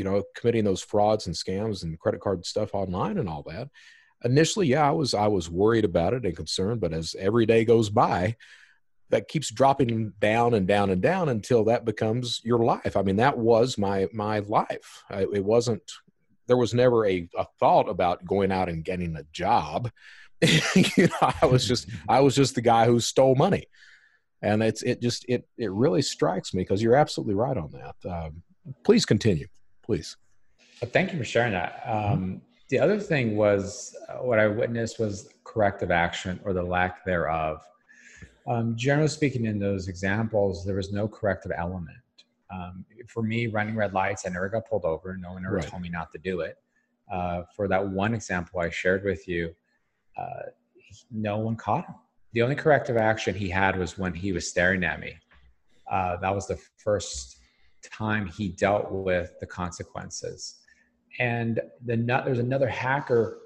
you 0.00 0.04
know, 0.04 0.22
committing 0.34 0.64
those 0.64 0.80
frauds 0.80 1.26
and 1.26 1.36
scams 1.36 1.82
and 1.82 1.98
credit 1.98 2.22
card 2.22 2.46
stuff 2.46 2.74
online 2.74 3.18
and 3.18 3.28
all 3.28 3.42
that. 3.42 3.68
Initially, 4.24 4.66
yeah, 4.66 4.88
I 4.88 4.92
was 4.92 5.12
I 5.12 5.26
was 5.26 5.50
worried 5.50 5.84
about 5.84 6.14
it 6.14 6.24
and 6.24 6.34
concerned, 6.34 6.80
but 6.80 6.94
as 6.94 7.14
every 7.18 7.44
day 7.44 7.66
goes 7.66 7.90
by, 7.90 8.36
that 9.10 9.28
keeps 9.28 9.50
dropping 9.50 10.14
down 10.18 10.54
and 10.54 10.66
down 10.66 10.88
and 10.88 11.02
down 11.02 11.28
until 11.28 11.64
that 11.64 11.84
becomes 11.84 12.40
your 12.44 12.60
life. 12.60 12.96
I 12.96 13.02
mean, 13.02 13.16
that 13.16 13.36
was 13.36 13.76
my 13.76 14.08
my 14.14 14.38
life. 14.38 15.04
I, 15.10 15.26
it 15.34 15.44
wasn't 15.44 15.82
there 16.46 16.56
was 16.56 16.72
never 16.72 17.06
a, 17.06 17.28
a 17.36 17.44
thought 17.58 17.90
about 17.90 18.24
going 18.24 18.50
out 18.50 18.70
and 18.70 18.82
getting 18.82 19.16
a 19.16 19.24
job. 19.32 19.90
you 20.42 21.08
know, 21.08 21.32
I 21.42 21.44
was 21.44 21.68
just 21.68 21.90
I 22.08 22.20
was 22.20 22.34
just 22.34 22.54
the 22.54 22.62
guy 22.62 22.86
who 22.86 23.00
stole 23.00 23.34
money, 23.34 23.66
and 24.40 24.62
it's 24.62 24.80
it 24.82 25.02
just 25.02 25.26
it 25.28 25.46
it 25.58 25.70
really 25.70 26.00
strikes 26.00 26.54
me 26.54 26.62
because 26.62 26.82
you're 26.82 26.96
absolutely 26.96 27.34
right 27.34 27.58
on 27.58 27.70
that. 27.72 28.10
Um, 28.10 28.42
please 28.84 29.04
continue, 29.04 29.46
please. 29.90 30.16
Well, 30.80 30.88
thank 30.92 31.10
you 31.10 31.18
for 31.18 31.24
sharing 31.24 31.52
that. 31.52 31.82
Um, 31.84 32.42
the 32.68 32.78
other 32.78 33.00
thing 33.00 33.36
was 33.36 33.96
uh, 34.08 34.18
what 34.18 34.38
I 34.38 34.46
witnessed 34.46 35.00
was 35.00 35.30
corrective 35.42 35.90
action 35.90 36.38
or 36.44 36.52
the 36.52 36.62
lack 36.62 37.04
thereof. 37.04 37.60
Um, 38.46 38.76
generally 38.76 39.08
speaking, 39.08 39.46
in 39.46 39.58
those 39.58 39.88
examples, 39.88 40.64
there 40.64 40.76
was 40.76 40.92
no 40.92 41.08
corrective 41.08 41.50
element. 41.56 41.96
Um, 42.54 42.84
for 43.08 43.24
me, 43.24 43.48
running 43.48 43.74
red 43.74 43.92
lights, 43.92 44.24
I 44.24 44.28
never 44.28 44.48
got 44.48 44.64
pulled 44.68 44.84
over. 44.84 45.16
No 45.16 45.32
one 45.32 45.44
ever 45.44 45.56
right. 45.56 45.66
told 45.66 45.82
me 45.82 45.88
not 45.88 46.12
to 46.12 46.18
do 46.18 46.42
it. 46.42 46.56
Uh, 47.12 47.42
for 47.56 47.66
that 47.66 47.84
one 47.84 48.14
example 48.14 48.60
I 48.60 48.70
shared 48.70 49.02
with 49.02 49.26
you, 49.26 49.52
uh, 50.16 50.50
no 51.10 51.38
one 51.38 51.56
caught 51.56 51.84
him. 51.84 51.96
The 52.32 52.42
only 52.42 52.54
corrective 52.54 52.96
action 52.96 53.34
he 53.34 53.48
had 53.48 53.76
was 53.76 53.98
when 53.98 54.14
he 54.14 54.30
was 54.30 54.48
staring 54.48 54.84
at 54.84 55.00
me. 55.00 55.16
Uh, 55.90 56.16
that 56.18 56.32
was 56.32 56.46
the 56.46 56.60
first 56.76 57.39
time 57.88 58.26
he 58.26 58.48
dealt 58.48 58.90
with 58.90 59.32
the 59.40 59.46
consequences. 59.46 60.56
And 61.18 61.60
the 61.84 61.96
there's 62.24 62.38
another 62.38 62.68
hacker. 62.68 63.38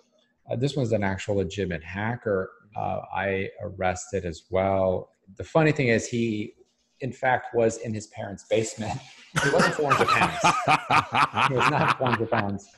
Uh, 0.50 0.56
this 0.56 0.76
one's 0.76 0.92
an 0.92 1.02
actual 1.02 1.36
legitimate 1.36 1.82
hacker. 1.82 2.50
Uh, 2.76 3.00
I 3.14 3.48
arrested 3.62 4.24
as 4.24 4.44
well. 4.50 5.10
The 5.36 5.44
funny 5.44 5.72
thing 5.72 5.88
is, 5.88 6.06
he 6.06 6.54
in 7.00 7.12
fact, 7.12 7.54
was 7.54 7.78
in 7.78 7.92
his 7.92 8.06
parents' 8.08 8.44
basement. 8.48 8.98
He 9.42 9.50
wasn't 9.50 9.74
400 9.74 10.08
pounds. 10.08 11.48
he 11.48 11.54
was 11.54 11.70
not 11.70 11.98
400 11.98 12.30
pounds. 12.30 12.68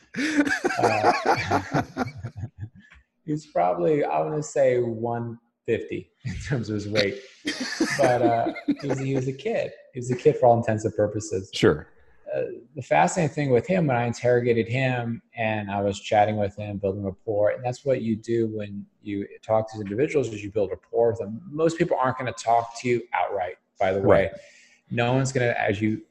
Uh, 0.82 1.82
he's 3.24 3.46
probably, 3.46 4.04
I 4.04 4.18
want 4.20 4.36
to 4.36 4.42
say 4.42 4.80
150 5.66 6.10
in 6.24 6.34
terms 6.48 6.68
of 6.68 6.74
his 6.74 6.88
weight. 6.88 7.20
But 7.98 8.22
uh, 8.22 8.52
he, 8.80 8.88
was, 8.88 8.98
he 8.98 9.14
was 9.14 9.28
a 9.28 9.32
kid. 9.32 9.72
He 9.92 10.00
was 10.00 10.10
a 10.10 10.16
kid 10.16 10.36
for 10.36 10.46
all 10.46 10.56
intents 10.56 10.84
and 10.84 10.94
purposes. 10.94 11.50
Sure. 11.52 11.88
Uh, 12.34 12.42
the 12.74 12.82
fascinating 12.82 13.34
thing 13.34 13.50
with 13.50 13.66
him 13.66 13.86
when 13.86 13.96
I 13.96 14.04
interrogated 14.04 14.66
him 14.66 15.22
and 15.36 15.70
I 15.70 15.80
was 15.80 16.00
chatting 16.00 16.36
with 16.36 16.56
him, 16.56 16.78
building 16.78 17.04
rapport, 17.04 17.50
and 17.50 17.64
that's 17.64 17.84
what 17.84 18.02
you 18.02 18.16
do 18.16 18.48
when 18.48 18.84
you 19.00 19.26
talk 19.42 19.70
to 19.70 19.78
these 19.78 19.84
individuals 19.84 20.28
is 20.28 20.42
you 20.42 20.50
build 20.50 20.70
rapport 20.70 21.10
with 21.10 21.20
them. 21.20 21.40
Most 21.48 21.78
people 21.78 21.96
aren't 22.00 22.18
going 22.18 22.32
to 22.32 22.44
talk 22.44 22.78
to 22.80 22.88
you 22.88 23.02
outright 23.14 23.56
by 23.78 23.92
the 23.92 24.00
way. 24.00 24.24
Right. 24.24 24.32
No 24.90 25.14
one's 25.14 25.32
going 25.32 25.48
to, 25.48 25.60
as 25.60 25.80
you, 25.80 26.02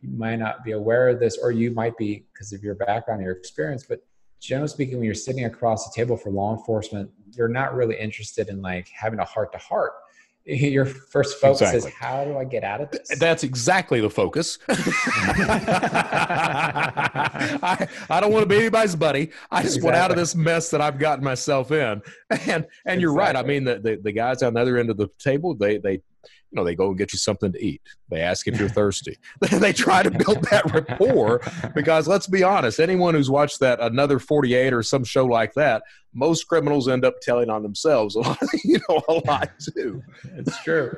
you 0.00 0.10
might 0.16 0.36
not 0.36 0.64
be 0.64 0.72
aware 0.72 1.08
of 1.08 1.20
this, 1.20 1.38
or 1.38 1.52
you 1.52 1.70
might 1.70 1.96
be 1.96 2.26
because 2.32 2.52
of 2.52 2.62
your 2.62 2.74
background, 2.74 3.22
your 3.22 3.32
experience, 3.32 3.84
but 3.88 4.04
generally 4.42 4.68
speaking, 4.68 4.96
when 4.96 5.04
you're 5.04 5.14
sitting 5.14 5.44
across 5.44 5.88
the 5.88 5.92
table 5.94 6.16
for 6.16 6.30
law 6.30 6.54
enforcement, 6.56 7.08
you're 7.36 7.48
not 7.48 7.74
really 7.74 7.98
interested 7.98 8.48
in 8.48 8.60
like 8.60 8.88
having 8.88 9.20
a 9.20 9.24
heart 9.24 9.52
to 9.52 9.58
heart. 9.58 9.92
Your 10.44 10.86
first 10.86 11.40
focus 11.40 11.60
exactly. 11.72 11.90
is 11.90 11.94
how 11.94 12.24
do 12.24 12.36
I 12.36 12.42
get 12.42 12.64
out 12.64 12.80
of 12.80 12.90
this? 12.90 13.16
That's 13.20 13.44
exactly 13.44 14.00
the 14.00 14.10
focus. 14.10 14.58
I, 14.68 14.76
I 18.10 18.20
don't 18.20 18.32
want 18.32 18.42
to 18.42 18.48
be 18.48 18.56
anybody's 18.56 18.96
buddy. 18.96 19.30
I 19.52 19.62
just 19.62 19.76
exactly. 19.76 19.86
want 19.86 19.96
out 19.98 20.10
of 20.10 20.16
this 20.16 20.34
mess 20.34 20.68
that 20.70 20.80
I've 20.80 20.98
gotten 20.98 21.22
myself 21.22 21.70
in. 21.70 22.02
And 22.48 22.66
and 22.86 23.00
you're 23.00 23.12
right. 23.14 23.36
I 23.36 23.44
mean, 23.44 23.62
the, 23.62 23.78
the, 23.78 24.00
the 24.02 24.10
guys 24.10 24.42
on 24.42 24.54
the 24.54 24.60
other 24.60 24.78
end 24.78 24.90
of 24.90 24.96
the 24.96 25.06
table, 25.18 25.54
they 25.54 25.78
they 25.78 26.00
you 26.52 26.56
know, 26.56 26.64
they 26.64 26.74
go 26.74 26.88
and 26.88 26.98
get 26.98 27.12
you 27.14 27.18
something 27.18 27.50
to 27.50 27.64
eat. 27.64 27.80
They 28.10 28.20
ask 28.20 28.46
if 28.46 28.60
you're 28.60 28.68
thirsty. 28.68 29.16
they 29.50 29.72
try 29.72 30.02
to 30.02 30.10
build 30.10 30.44
that 30.50 30.70
rapport 30.72 31.40
because 31.74 32.06
let's 32.06 32.26
be 32.26 32.42
honest, 32.42 32.78
anyone 32.78 33.14
who's 33.14 33.30
watched 33.30 33.60
that 33.60 33.80
another 33.80 34.18
48 34.18 34.74
or 34.74 34.82
some 34.82 35.02
show 35.02 35.24
like 35.24 35.54
that, 35.54 35.82
most 36.12 36.44
criminals 36.44 36.88
end 36.88 37.06
up 37.06 37.14
telling 37.22 37.48
on 37.48 37.62
themselves 37.62 38.16
a 38.16 38.20
lot, 38.20 38.38
you 38.64 38.78
know, 38.88 39.02
a 39.08 39.14
lot 39.26 39.50
too. 39.74 40.02
It's 40.36 40.62
true. 40.62 40.94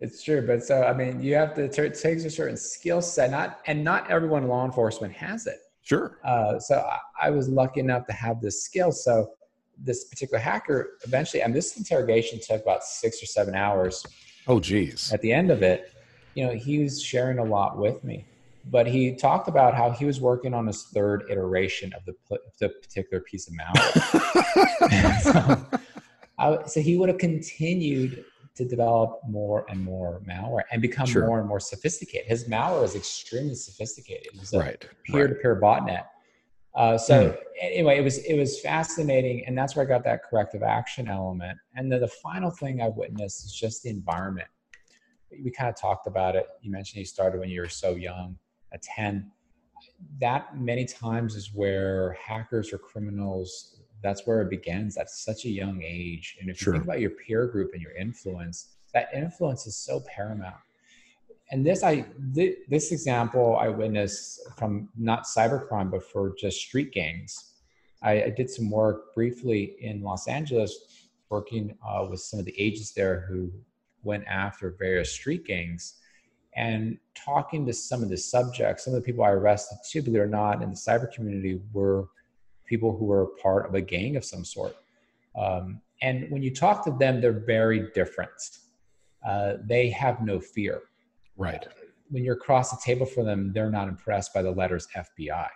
It's 0.00 0.24
true. 0.24 0.44
But 0.44 0.64
so, 0.64 0.82
I 0.82 0.92
mean, 0.92 1.22
you 1.22 1.36
have 1.36 1.54
to, 1.54 1.64
it 1.64 1.72
takes 1.94 2.24
a 2.24 2.30
certain 2.30 2.56
skill 2.56 3.00
set, 3.00 3.30
not, 3.30 3.60
and 3.66 3.84
not 3.84 4.10
everyone 4.10 4.42
in 4.42 4.48
law 4.48 4.64
enforcement 4.64 5.12
has 5.12 5.46
it. 5.46 5.58
Sure. 5.82 6.18
Uh, 6.24 6.58
so 6.58 6.80
I, 6.80 7.28
I 7.28 7.30
was 7.30 7.48
lucky 7.48 7.78
enough 7.78 8.06
to 8.06 8.12
have 8.12 8.40
this 8.40 8.64
skill. 8.64 8.90
So 8.90 9.30
this 9.78 10.04
particular 10.04 10.40
hacker 10.40 10.98
eventually, 11.04 11.42
and 11.42 11.54
this 11.54 11.76
interrogation 11.76 12.40
took 12.44 12.60
about 12.62 12.82
six 12.82 13.22
or 13.22 13.26
seven 13.26 13.54
hours 13.54 14.04
Oh, 14.46 14.60
geez. 14.60 15.12
At 15.12 15.20
the 15.22 15.32
end 15.32 15.50
of 15.50 15.62
it, 15.62 15.92
you 16.34 16.46
know, 16.46 16.52
he 16.52 16.78
was 16.78 17.02
sharing 17.02 17.38
a 17.38 17.44
lot 17.44 17.78
with 17.78 18.02
me, 18.04 18.24
but 18.70 18.86
he 18.86 19.14
talked 19.14 19.48
about 19.48 19.74
how 19.74 19.90
he 19.90 20.04
was 20.04 20.20
working 20.20 20.54
on 20.54 20.66
his 20.66 20.84
third 20.84 21.24
iteration 21.30 21.92
of 21.94 22.04
the, 22.04 22.14
the 22.58 22.68
particular 22.68 23.20
piece 23.22 23.48
of 23.48 23.54
malware. 23.54 25.20
so, 25.22 25.80
I, 26.38 26.66
so 26.66 26.80
he 26.80 26.96
would 26.96 27.08
have 27.08 27.18
continued 27.18 28.24
to 28.54 28.64
develop 28.64 29.20
more 29.28 29.64
and 29.68 29.82
more 29.82 30.20
malware 30.28 30.62
and 30.70 30.82
become 30.82 31.06
sure. 31.06 31.26
more 31.26 31.38
and 31.38 31.48
more 31.48 31.60
sophisticated. 31.60 32.26
His 32.26 32.44
malware 32.44 32.84
is 32.84 32.94
extremely 32.94 33.54
sophisticated. 33.54 34.26
It 34.34 34.40
was 34.40 34.52
a 34.52 34.58
right. 34.58 34.88
peer-to-peer 35.04 35.54
right. 35.54 35.82
botnet. 35.82 36.04
Uh, 36.74 36.96
so 36.96 37.30
mm. 37.30 37.38
anyway, 37.60 37.98
it 37.98 38.02
was 38.02 38.18
it 38.18 38.34
was 38.34 38.60
fascinating, 38.60 39.44
and 39.46 39.56
that's 39.58 39.74
where 39.74 39.84
I 39.84 39.88
got 39.88 40.04
that 40.04 40.22
corrective 40.22 40.62
action 40.62 41.08
element. 41.08 41.58
And 41.74 41.90
then 41.90 42.00
the 42.00 42.08
final 42.08 42.50
thing 42.50 42.80
I've 42.80 42.96
witnessed 42.96 43.44
is 43.44 43.52
just 43.52 43.82
the 43.82 43.90
environment. 43.90 44.48
We 45.42 45.50
kind 45.50 45.68
of 45.68 45.76
talked 45.76 46.06
about 46.06 46.36
it. 46.36 46.46
You 46.60 46.70
mentioned 46.70 47.00
you 47.00 47.06
started 47.06 47.40
when 47.40 47.50
you 47.50 47.60
were 47.60 47.68
so 47.68 47.94
young, 47.96 48.36
at 48.72 48.82
ten. 48.82 49.30
That 50.20 50.58
many 50.58 50.84
times 50.84 51.34
is 51.34 51.52
where 51.54 52.12
hackers 52.12 52.72
or 52.72 52.78
criminals. 52.78 53.80
That's 54.02 54.26
where 54.26 54.40
it 54.40 54.50
begins. 54.50 54.96
At 54.96 55.10
such 55.10 55.44
a 55.44 55.50
young 55.50 55.82
age, 55.82 56.38
and 56.40 56.48
if 56.48 56.58
sure. 56.58 56.72
you 56.72 56.78
think 56.78 56.84
about 56.84 57.00
your 57.00 57.10
peer 57.10 57.46
group 57.48 57.72
and 57.72 57.82
your 57.82 57.92
influence, 57.96 58.76
that 58.94 59.08
influence 59.12 59.66
is 59.66 59.76
so 59.76 60.02
paramount 60.14 60.56
and 61.50 61.66
this 61.66 61.82
I 61.82 62.04
th- 62.34 62.58
this 62.68 62.92
example 62.92 63.56
I 63.56 63.68
witnessed 63.68 64.40
from 64.56 64.88
not 64.96 65.24
cybercrime 65.24 65.90
but 65.90 66.04
for 66.04 66.34
just 66.38 66.60
street 66.60 66.92
gangs. 66.92 67.54
I, 68.02 68.22
I 68.24 68.30
did 68.30 68.48
some 68.48 68.70
work 68.70 69.14
briefly 69.14 69.76
in 69.80 70.02
Los 70.02 70.26
Angeles, 70.28 71.08
working 71.28 71.76
uh, 71.86 72.06
with 72.08 72.20
some 72.20 72.40
of 72.40 72.46
the 72.46 72.58
agents 72.58 72.92
there 72.92 73.26
who 73.28 73.52
went 74.02 74.24
after 74.26 74.74
various 74.78 75.12
street 75.12 75.44
gangs, 75.44 75.96
And 76.56 76.98
talking 77.14 77.64
to 77.66 77.72
some 77.72 78.02
of 78.02 78.08
the 78.08 78.16
subjects, 78.16 78.84
some 78.84 78.94
of 78.94 79.00
the 79.00 79.06
people 79.06 79.24
I 79.24 79.30
arrested, 79.30 79.78
too, 79.88 80.02
believe 80.02 80.20
it 80.20 80.24
or 80.24 80.28
not, 80.28 80.62
in 80.62 80.70
the 80.70 80.76
cyber 80.76 81.12
community 81.12 81.60
were 81.72 82.08
people 82.66 82.96
who 82.96 83.04
were 83.04 83.26
part 83.42 83.66
of 83.66 83.74
a 83.74 83.80
gang 83.80 84.16
of 84.16 84.24
some 84.24 84.44
sort. 84.44 84.76
Um, 85.38 85.80
and 86.02 86.30
when 86.30 86.42
you 86.42 86.52
talk 86.52 86.84
to 86.84 86.90
them, 86.90 87.20
they're 87.20 87.32
very 87.32 87.90
different. 87.94 88.30
Uh, 89.24 89.54
they 89.64 89.90
have 89.90 90.22
no 90.22 90.40
fear. 90.40 90.82
Right. 91.40 91.66
When 92.10 92.22
you're 92.22 92.34
across 92.34 92.70
the 92.70 92.76
table 92.84 93.06
for 93.06 93.24
them, 93.24 93.52
they're 93.54 93.70
not 93.70 93.88
impressed 93.88 94.34
by 94.34 94.42
the 94.42 94.50
letters 94.50 94.86
FBI. 94.94 95.48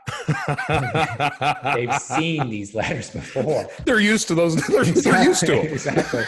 They've 1.75 2.01
seen 2.01 2.49
these 2.49 2.75
letters 2.75 3.11
before. 3.11 3.69
They're 3.85 4.01
used 4.01 4.29
to 4.29 4.35
those. 4.35 4.57
They're, 4.67 4.81
exactly, 4.81 5.13
they're 5.13 5.25
used 5.25 5.41
to 5.41 5.47
them. 5.47 5.67
exactly. 5.67 6.25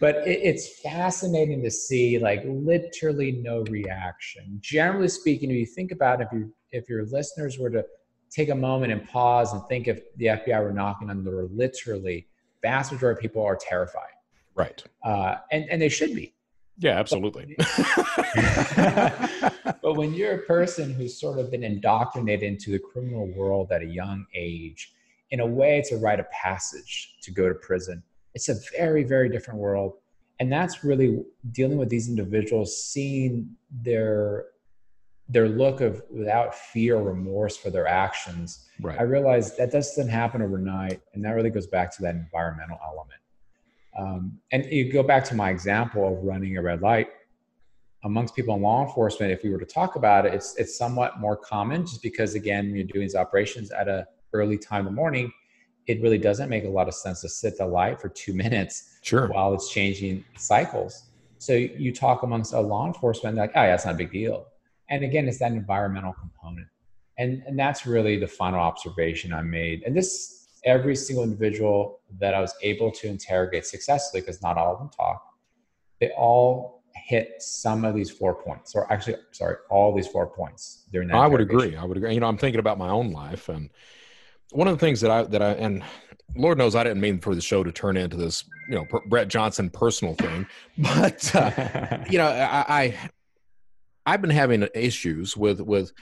But 0.00 0.16
it, 0.28 0.40
it's 0.42 0.80
fascinating 0.80 1.62
to 1.62 1.70
see, 1.70 2.18
like, 2.18 2.42
literally 2.44 3.32
no 3.32 3.62
reaction. 3.70 4.58
Generally 4.60 5.08
speaking, 5.08 5.50
if 5.50 5.56
you 5.56 5.66
think 5.66 5.92
about 5.92 6.20
it, 6.20 6.28
if 6.30 6.38
you 6.38 6.52
if 6.70 6.88
your 6.88 7.06
listeners 7.06 7.58
were 7.58 7.70
to 7.70 7.86
take 8.30 8.50
a 8.50 8.54
moment 8.54 8.92
and 8.92 9.08
pause 9.08 9.54
and 9.54 9.62
think 9.66 9.88
if 9.88 10.00
the 10.16 10.26
FBI 10.26 10.62
were 10.62 10.72
knocking 10.72 11.08
on 11.08 11.24
the 11.24 11.30
door, 11.30 11.48
literally, 11.50 12.26
vast 12.60 12.92
majority 12.92 13.18
of 13.18 13.22
people 13.22 13.42
are 13.42 13.56
terrified. 13.56 14.10
Right. 14.54 14.82
Uh, 15.02 15.36
and 15.52 15.64
and 15.70 15.80
they 15.80 15.88
should 15.88 16.14
be. 16.14 16.34
Yeah, 16.78 16.98
absolutely. 16.98 17.56
but 19.82 19.96
when 19.96 20.14
you're 20.14 20.34
a 20.34 20.42
person 20.42 20.94
who's 20.94 21.18
sort 21.18 21.38
of 21.38 21.50
been 21.50 21.64
indoctrinated 21.64 22.44
into 22.44 22.70
the 22.70 22.78
criminal 22.78 23.26
world 23.26 23.72
at 23.72 23.82
a 23.82 23.86
young 23.86 24.26
age, 24.34 24.92
in 25.30 25.40
a 25.40 25.46
way, 25.46 25.78
it's 25.78 25.92
a 25.92 25.96
rite 25.96 26.20
of 26.20 26.30
passage 26.30 27.16
to 27.22 27.32
go 27.32 27.48
to 27.48 27.54
prison. 27.54 28.02
It's 28.34 28.48
a 28.48 28.54
very, 28.76 29.02
very 29.02 29.28
different 29.28 29.58
world. 29.58 29.94
And 30.40 30.52
that's 30.52 30.84
really 30.84 31.24
dealing 31.50 31.78
with 31.78 31.88
these 31.88 32.08
individuals, 32.08 32.80
seeing 32.80 33.56
their 33.70 34.46
their 35.30 35.48
look 35.48 35.82
of 35.82 36.02
without 36.10 36.54
fear 36.54 36.96
or 36.96 37.02
remorse 37.02 37.54
for 37.54 37.68
their 37.68 37.86
actions. 37.86 38.66
Right. 38.80 38.98
I 38.98 39.02
realized 39.02 39.58
that 39.58 39.70
doesn't 39.70 40.08
happen 40.08 40.40
overnight, 40.40 41.02
and 41.12 41.22
that 41.24 41.32
really 41.32 41.50
goes 41.50 41.66
back 41.66 41.94
to 41.96 42.02
that 42.02 42.14
environmental 42.14 42.78
element. 42.82 43.20
Um, 43.98 44.38
and 44.52 44.64
you 44.66 44.92
go 44.92 45.02
back 45.02 45.24
to 45.24 45.34
my 45.34 45.50
example 45.50 46.06
of 46.06 46.22
running 46.24 46.56
a 46.56 46.62
red 46.62 46.82
light 46.82 47.08
amongst 48.04 48.36
people 48.36 48.54
in 48.54 48.62
law 48.62 48.86
enforcement. 48.86 49.32
If 49.32 49.42
we 49.42 49.50
were 49.50 49.58
to 49.58 49.66
talk 49.66 49.96
about 49.96 50.24
it, 50.24 50.34
it's 50.34 50.56
it's 50.56 50.78
somewhat 50.78 51.18
more 51.18 51.36
common, 51.36 51.84
just 51.84 52.02
because 52.02 52.34
again, 52.34 52.66
when 52.66 52.76
you're 52.76 52.84
doing 52.84 53.06
these 53.06 53.16
operations 53.16 53.70
at 53.72 53.88
a 53.88 54.06
early 54.32 54.56
time 54.56 54.80
in 54.80 54.84
the 54.86 54.90
morning, 54.92 55.32
it 55.88 56.00
really 56.02 56.18
doesn't 56.18 56.48
make 56.48 56.64
a 56.64 56.68
lot 56.68 56.86
of 56.86 56.94
sense 56.94 57.22
to 57.22 57.28
sit 57.28 57.58
the 57.58 57.66
light 57.66 58.00
for 58.00 58.08
two 58.08 58.34
minutes 58.44 58.98
sure. 59.02 59.26
while 59.28 59.52
it's 59.54 59.70
changing 59.70 60.24
cycles. 60.36 61.04
So 61.38 61.54
you 61.54 61.92
talk 61.92 62.22
amongst 62.22 62.52
a 62.52 62.60
law 62.60 62.86
enforcement, 62.86 63.36
like, 63.36 63.52
oh, 63.54 63.62
yeah, 63.62 63.68
that's 63.68 63.84
not 63.84 63.94
a 63.94 63.98
big 63.98 64.12
deal. 64.12 64.46
And 64.90 65.04
again, 65.04 65.28
it's 65.28 65.38
that 65.38 65.52
environmental 65.52 66.12
component. 66.12 66.66
And, 67.16 67.42
and 67.46 67.58
that's 67.58 67.86
really 67.86 68.18
the 68.18 68.26
final 68.26 68.60
observation 68.60 69.32
I 69.32 69.42
made. 69.42 69.82
And 69.84 69.96
this, 69.96 70.37
every 70.68 70.94
single 70.94 71.24
individual 71.24 72.00
that 72.20 72.34
I 72.34 72.40
was 72.40 72.54
able 72.62 72.92
to 72.92 73.08
interrogate 73.08 73.66
successfully, 73.66 74.20
because 74.20 74.42
not 74.42 74.58
all 74.58 74.74
of 74.74 74.78
them 74.78 74.90
talk, 74.90 75.24
they 76.00 76.10
all 76.10 76.82
hit 76.94 77.40
some 77.40 77.84
of 77.84 77.94
these 77.94 78.10
four 78.10 78.34
points, 78.34 78.74
or 78.74 78.90
actually, 78.92 79.16
sorry, 79.32 79.56
all 79.70 79.94
these 79.96 80.06
four 80.06 80.26
points 80.26 80.84
during 80.92 81.08
that. 81.08 81.16
I 81.16 81.26
would 81.26 81.40
agree. 81.40 81.74
I 81.74 81.84
would 81.84 81.96
agree. 81.96 82.12
You 82.12 82.20
know, 82.20 82.28
I'm 82.28 82.36
thinking 82.36 82.60
about 82.60 82.76
my 82.78 82.90
own 82.90 83.12
life, 83.12 83.48
and 83.48 83.70
one 84.50 84.68
of 84.68 84.74
the 84.74 84.80
things 84.80 85.00
that 85.00 85.10
I 85.10 85.22
that 85.24 85.42
I 85.42 85.52
and 85.52 85.82
Lord 86.36 86.58
knows 86.58 86.76
I 86.76 86.84
didn't 86.84 87.00
mean 87.00 87.18
for 87.18 87.34
the 87.34 87.40
show 87.40 87.64
to 87.64 87.72
turn 87.72 87.96
into 87.96 88.16
this, 88.16 88.44
you 88.68 88.74
know, 88.74 88.86
Brett 89.06 89.28
Johnson 89.28 89.70
personal 89.70 90.14
thing, 90.14 90.46
but 90.78 91.34
uh, 91.34 92.04
you 92.10 92.18
know, 92.18 92.26
I, 92.26 92.64
I 92.68 93.10
I've 94.04 94.20
been 94.20 94.30
having 94.30 94.68
issues 94.74 95.36
with 95.36 95.60
with 95.60 95.92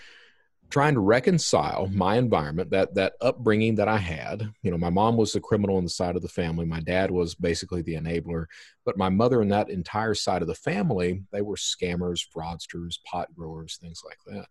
trying 0.71 0.95
to 0.95 1.01
reconcile 1.01 1.89
my 1.93 2.17
environment 2.17 2.71
that 2.71 2.95
that 2.95 3.15
upbringing 3.21 3.75
that 3.77 3.89
i 3.89 3.99
had. 3.99 4.49
You 4.63 4.71
know 4.71 4.79
my 4.79 4.91
mom 4.91 5.17
was 5.17 5.33
the 5.33 5.41
criminal 5.41 5.77
on 5.77 5.85
the 5.85 5.91
side 5.91 6.17
of 6.17 6.23
the 6.23 6.29
family. 6.29 6.65
My 6.65 6.81
dad 6.81 7.11
was 7.11 7.35
basically 7.35 7.83
the 7.83 7.95
enabler. 7.95 8.47
But 8.85 8.99
my 8.99 9.09
mother 9.09 9.41
and 9.43 9.51
that 9.53 9.71
entire 9.71 10.15
side 10.15 10.43
of 10.43 10.49
the 10.49 10.55
family 10.55 11.23
they 11.33 11.43
were 11.43 11.57
scammers 11.57 12.21
fraudsters 12.35 12.97
pot 13.05 13.29
growers 13.35 13.79
things 13.81 14.03
like 14.05 14.19
that. 14.27 14.47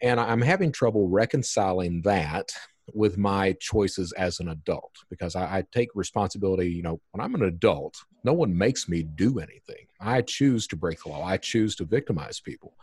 And 0.00 0.20
i'm 0.20 0.42
having 0.42 0.72
trouble 0.72 1.08
reconciling 1.08 2.02
that 2.02 2.50
with 2.94 3.18
my 3.18 3.54
choices 3.60 4.12
as 4.12 4.40
an 4.40 4.48
adult 4.48 4.94
because 5.10 5.36
I, 5.36 5.58
I 5.58 5.64
take 5.72 5.90
responsibility 5.94 6.70
you 6.70 6.82
know 6.82 7.00
when 7.10 7.22
i'm 7.22 7.34
an 7.34 7.42
adult 7.42 7.96
no 8.24 8.32
one 8.32 8.56
makes 8.56 8.88
me 8.88 9.02
do 9.02 9.38
anything. 9.38 9.86
I 10.00 10.22
choose 10.22 10.66
to 10.68 10.76
break 10.76 11.02
the 11.02 11.10
law. 11.10 11.24
I 11.24 11.36
choose 11.36 11.74
to 11.76 11.84
victimize 11.84 12.40
people. 12.40 12.74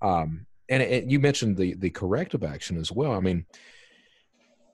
Um, 0.00 0.46
and 0.68 0.82
it, 0.82 1.04
you 1.04 1.18
mentioned 1.18 1.56
the 1.56 1.74
the 1.74 1.90
corrective 1.90 2.44
action 2.44 2.78
as 2.78 2.92
well. 2.92 3.12
I 3.12 3.20
mean, 3.20 3.46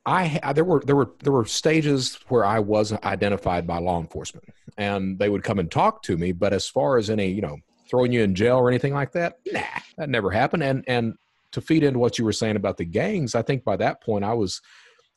I, 0.07 0.39
I, 0.43 0.53
there 0.53 0.65
were 0.65 0.83
there 0.85 0.97
were 0.97 1.13
there 1.23 1.33
were 1.33 1.47
stages 1.47 2.19
where 2.29 2.45
I 2.45 2.59
wasn't 2.59 3.05
identified 3.05 3.67
by 3.67 3.79
law 3.79 4.01
enforcement, 4.01 4.47
and 4.77 5.19
they 5.19 5.29
would 5.29 5.43
come 5.43 5.59
and 5.59 5.71
talk 5.71 6.03
to 6.05 6.17
me. 6.17 6.33
But 6.33 6.53
as 6.53 6.69
far 6.69 6.99
as 6.99 7.11
any 7.11 7.29
you 7.29 7.43
know 7.43 7.59
throwing 7.89 8.13
you 8.13 8.23
in 8.23 8.35
jail 8.35 8.57
or 8.57 8.69
anything 8.69 8.93
like 8.93 9.13
that, 9.13 9.39
nah, 9.51 9.61
that 9.97 10.11
never 10.11 10.31
happened. 10.31 10.63
And 10.63 10.85
and 10.87 11.15
to 11.53 11.61
feed 11.61 11.85
into 11.85 11.99
what 11.99 12.19
you 12.19 12.25
were 12.25 12.33
saying 12.33 12.57
about 12.57 12.77
the 12.77 12.85
gangs, 12.85 13.35
I 13.35 13.43
think 13.43 13.65
by 13.65 13.77
that 13.77 14.03
point 14.03 14.25
I 14.25 14.35
was 14.35 14.61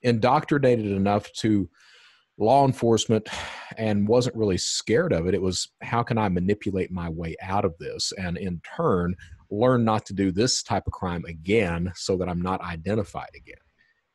indoctrinated 0.04 0.86
enough 0.86 1.32
to 1.34 1.68
law 2.38 2.66
enforcement 2.66 3.28
and 3.78 4.08
wasn't 4.08 4.36
really 4.36 4.58
scared 4.58 5.12
of 5.12 5.28
it. 5.28 5.34
It 5.34 5.42
was 5.42 5.70
how 5.82 6.04
can 6.04 6.18
I 6.18 6.30
manipulate 6.30 6.92
my 6.92 7.10
way 7.10 7.36
out 7.42 7.66
of 7.66 7.78
this, 7.78 8.14
and 8.18 8.38
in 8.38 8.62
turn 8.78 9.16
learn 9.50 9.84
not 9.84 10.06
to 10.08 10.14
do 10.14 10.32
this 10.32 10.64
type 10.64 10.84
of 10.88 10.94
crime 10.94 11.24
again 11.26 11.92
so 11.96 12.18
that 12.18 12.30
I'm 12.30 12.42
not 12.42 12.62
identified 12.62 13.30
again. 13.36 13.56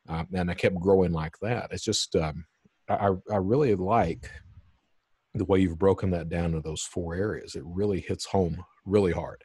Uh, 0.07 0.23
and 0.33 0.51
I 0.51 0.53
kept 0.53 0.79
growing 0.79 1.11
like 1.11 1.37
that. 1.41 1.69
It's 1.71 1.83
just, 1.83 2.15
um, 2.15 2.45
I, 2.89 3.09
I 3.31 3.37
really 3.37 3.75
like 3.75 4.29
the 5.33 5.45
way 5.45 5.59
you've 5.59 5.79
broken 5.79 6.11
that 6.11 6.29
down 6.29 6.51
to 6.51 6.61
those 6.61 6.83
four 6.83 7.15
areas. 7.15 7.55
It 7.55 7.63
really 7.65 8.01
hits 8.01 8.25
home 8.25 8.63
really 8.85 9.11
hard. 9.11 9.43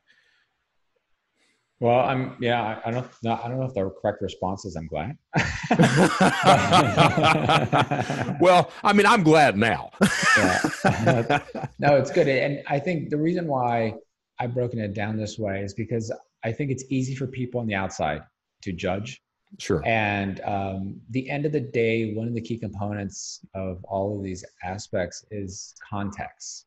Well, 1.81 2.01
I'm 2.01 2.37
yeah. 2.41 2.81
I 2.85 2.91
don't 2.91 3.07
know. 3.23 3.41
I 3.43 3.47
don't 3.47 3.61
know 3.61 3.67
if 3.67 3.75
the 3.75 3.89
correct 4.03 4.21
response 4.21 4.65
is 4.65 4.75
I'm 4.75 4.89
glad. 4.89 5.17
well, 8.41 8.73
I 8.83 8.93
mean, 8.93 9.07
I'm 9.07 9.23
glad 9.23 9.57
now. 9.57 9.91
yeah. 10.37 10.59
No, 11.79 11.95
it's 11.95 12.11
good, 12.11 12.27
and 12.27 12.65
I 12.67 12.81
think 12.81 13.11
the 13.11 13.17
reason 13.17 13.47
why 13.47 13.95
I've 14.41 14.55
broken 14.55 14.79
it 14.79 14.95
down 14.95 15.17
this 15.17 15.39
way 15.39 15.61
is 15.63 15.75
because 15.75 16.13
I 16.45 16.53
think 16.53 16.71
it's 16.71 16.85
easy 16.91 17.15
for 17.15 17.27
people 17.27 17.61
on 17.61 17.67
the 17.67 17.75
outside 17.75 18.23
to 18.63 18.73
judge. 18.73 19.21
Sure. 19.59 19.83
And 19.87 20.41
um, 20.43 21.01
the 21.11 21.29
end 21.31 21.47
of 21.47 21.53
the 21.53 21.61
day, 21.61 22.13
one 22.15 22.29
of 22.29 22.35
the 22.35 22.41
key 22.41 22.59
components 22.59 23.41
of 23.55 23.83
all 23.85 24.17
of 24.17 24.23
these 24.23 24.45
aspects 24.63 25.25
is 25.31 25.75
context. 25.89 26.67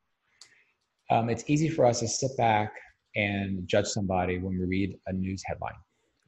Um, 1.09 1.29
it's 1.29 1.43
easy 1.47 1.69
for 1.69 1.85
us 1.85 1.99
to 1.99 2.07
sit 2.07 2.35
back 2.37 2.73
and 3.15 3.67
judge 3.67 3.85
somebody 3.87 4.39
when 4.39 4.57
we 4.57 4.65
read 4.65 4.97
a 5.07 5.13
news 5.13 5.43
headline, 5.45 5.75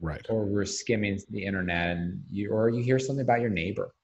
right? 0.00 0.24
Or 0.28 0.44
we're 0.44 0.66
skimming 0.66 1.18
the 1.30 1.44
internet, 1.44 1.96
and 1.96 2.22
you 2.30 2.50
or 2.50 2.68
you 2.68 2.82
hear 2.82 2.98
something 2.98 3.22
about 3.22 3.40
your 3.40 3.50
neighbor, 3.50 3.94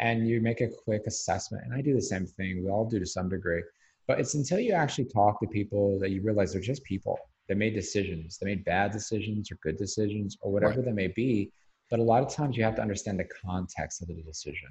and 0.00 0.26
you 0.26 0.40
make 0.40 0.60
a 0.60 0.68
quick 0.68 1.02
assessment. 1.06 1.64
And 1.64 1.74
I 1.74 1.82
do 1.82 1.94
the 1.94 2.00
same 2.00 2.26
thing. 2.26 2.64
We 2.64 2.70
all 2.70 2.88
do 2.88 3.00
to 3.00 3.06
some 3.06 3.28
degree 3.28 3.62
but 4.12 4.20
it's 4.20 4.34
until 4.34 4.60
you 4.60 4.74
actually 4.74 5.06
talk 5.06 5.40
to 5.40 5.46
people 5.46 5.98
that 5.98 6.10
you 6.10 6.20
realize 6.20 6.52
they're 6.52 6.60
just 6.60 6.84
people. 6.84 7.18
They 7.48 7.54
made 7.54 7.72
decisions. 7.72 8.36
They 8.36 8.44
made 8.44 8.62
bad 8.62 8.92
decisions 8.92 9.50
or 9.50 9.56
good 9.62 9.78
decisions 9.78 10.36
or 10.42 10.52
whatever 10.52 10.80
right. 10.80 10.84
they 10.84 10.92
may 10.92 11.06
be. 11.06 11.50
But 11.90 11.98
a 11.98 12.02
lot 12.02 12.22
of 12.22 12.30
times 12.30 12.54
you 12.54 12.62
have 12.62 12.74
to 12.74 12.82
understand 12.82 13.18
the 13.18 13.24
context 13.24 14.02
of 14.02 14.08
the 14.08 14.22
decision. 14.22 14.68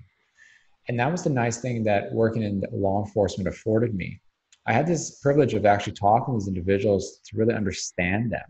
And 0.88 1.00
that 1.00 1.12
was 1.12 1.24
the 1.24 1.32
nice 1.32 1.58
thing 1.58 1.84
that 1.86 2.12
working 2.14 2.44
in 2.44 2.64
law 2.72 3.04
enforcement 3.04 3.48
afforded 3.48 3.96
me. 3.96 4.22
I 4.68 4.74
had 4.74 4.86
this 4.86 5.20
privilege 5.22 5.56
of 5.56 5.66
actually 5.66 5.94
talking 5.94 6.36
to 6.36 6.40
these 6.40 6.48
individuals 6.48 7.20
to 7.26 7.36
really 7.36 7.56
understand 7.56 8.32
them. 8.32 8.50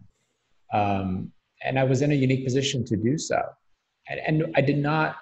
Um, 0.73 1.31
and 1.63 1.79
I 1.79 1.85
was 1.85 2.01
in 2.01 2.11
a 2.11 2.15
unique 2.15 2.43
position 2.43 2.83
to 2.83 2.97
do 2.97 3.17
so. 3.17 3.41
And, 4.09 4.19
and 4.27 4.53
I 4.57 4.61
did 4.61 4.77
not, 4.77 5.15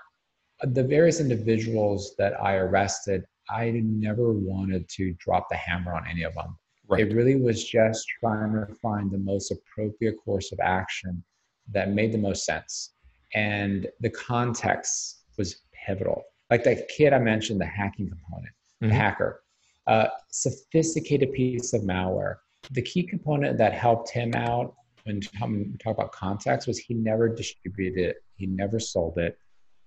the 0.63 0.84
various 0.84 1.20
individuals 1.20 2.15
that 2.17 2.41
I 2.43 2.55
arrested, 2.55 3.24
I 3.50 3.72
never 3.84 4.32
wanted 4.34 4.88
to 4.89 5.14
drop 5.14 5.47
the 5.50 5.56
hammer 5.56 5.93
on 5.93 6.06
any 6.08 6.24
of 6.24 6.34
them. 6.36 6.58
Right. 6.88 7.08
It 7.08 7.16
really 7.16 7.36
was 7.36 7.64
just 7.64 8.08
trying 8.20 8.54
to 8.54 8.74
find 8.82 9.12
the 9.12 9.18
most 9.18 9.52
appropriate 9.52 10.16
course 10.24 10.52
of 10.52 10.60
action 10.60 11.24
that 11.72 11.91
made 11.91 12.12
the 12.12 12.18
most 12.18 12.45
sense. 12.45 12.93
And 13.36 13.88
the 14.00 14.10
context 14.10 15.24
was 15.38 15.62
pivotal. 15.86 16.24
Like 16.50 16.64
that 16.64 16.88
kid 16.88 17.14
I 17.14 17.20
mentioned, 17.20 17.62
the 17.62 17.66
hacking 17.66 18.10
component, 18.10 18.54
mm-hmm. 18.82 18.89
the 18.89 18.95
hacker, 18.95 19.43
uh, 19.86 20.08
sophisticated 20.32 21.32
piece 21.34 21.74
of 21.74 21.82
malware. 21.82 22.36
The 22.72 22.82
key 22.82 23.04
component 23.04 23.58
that 23.60 23.74
helped 23.74 24.10
him 24.10 24.34
out 24.34 24.74
when 25.04 25.22
we 25.47 25.78
talk 25.78 25.95
about 25.95 26.12
context 26.12 26.68
was 26.68 26.78
he 26.78 26.93
never 26.93 27.30
distributed 27.30 28.00
it, 28.00 28.18
he 28.36 28.45
never 28.45 28.80
sold 28.80 29.18
it, 29.18 29.38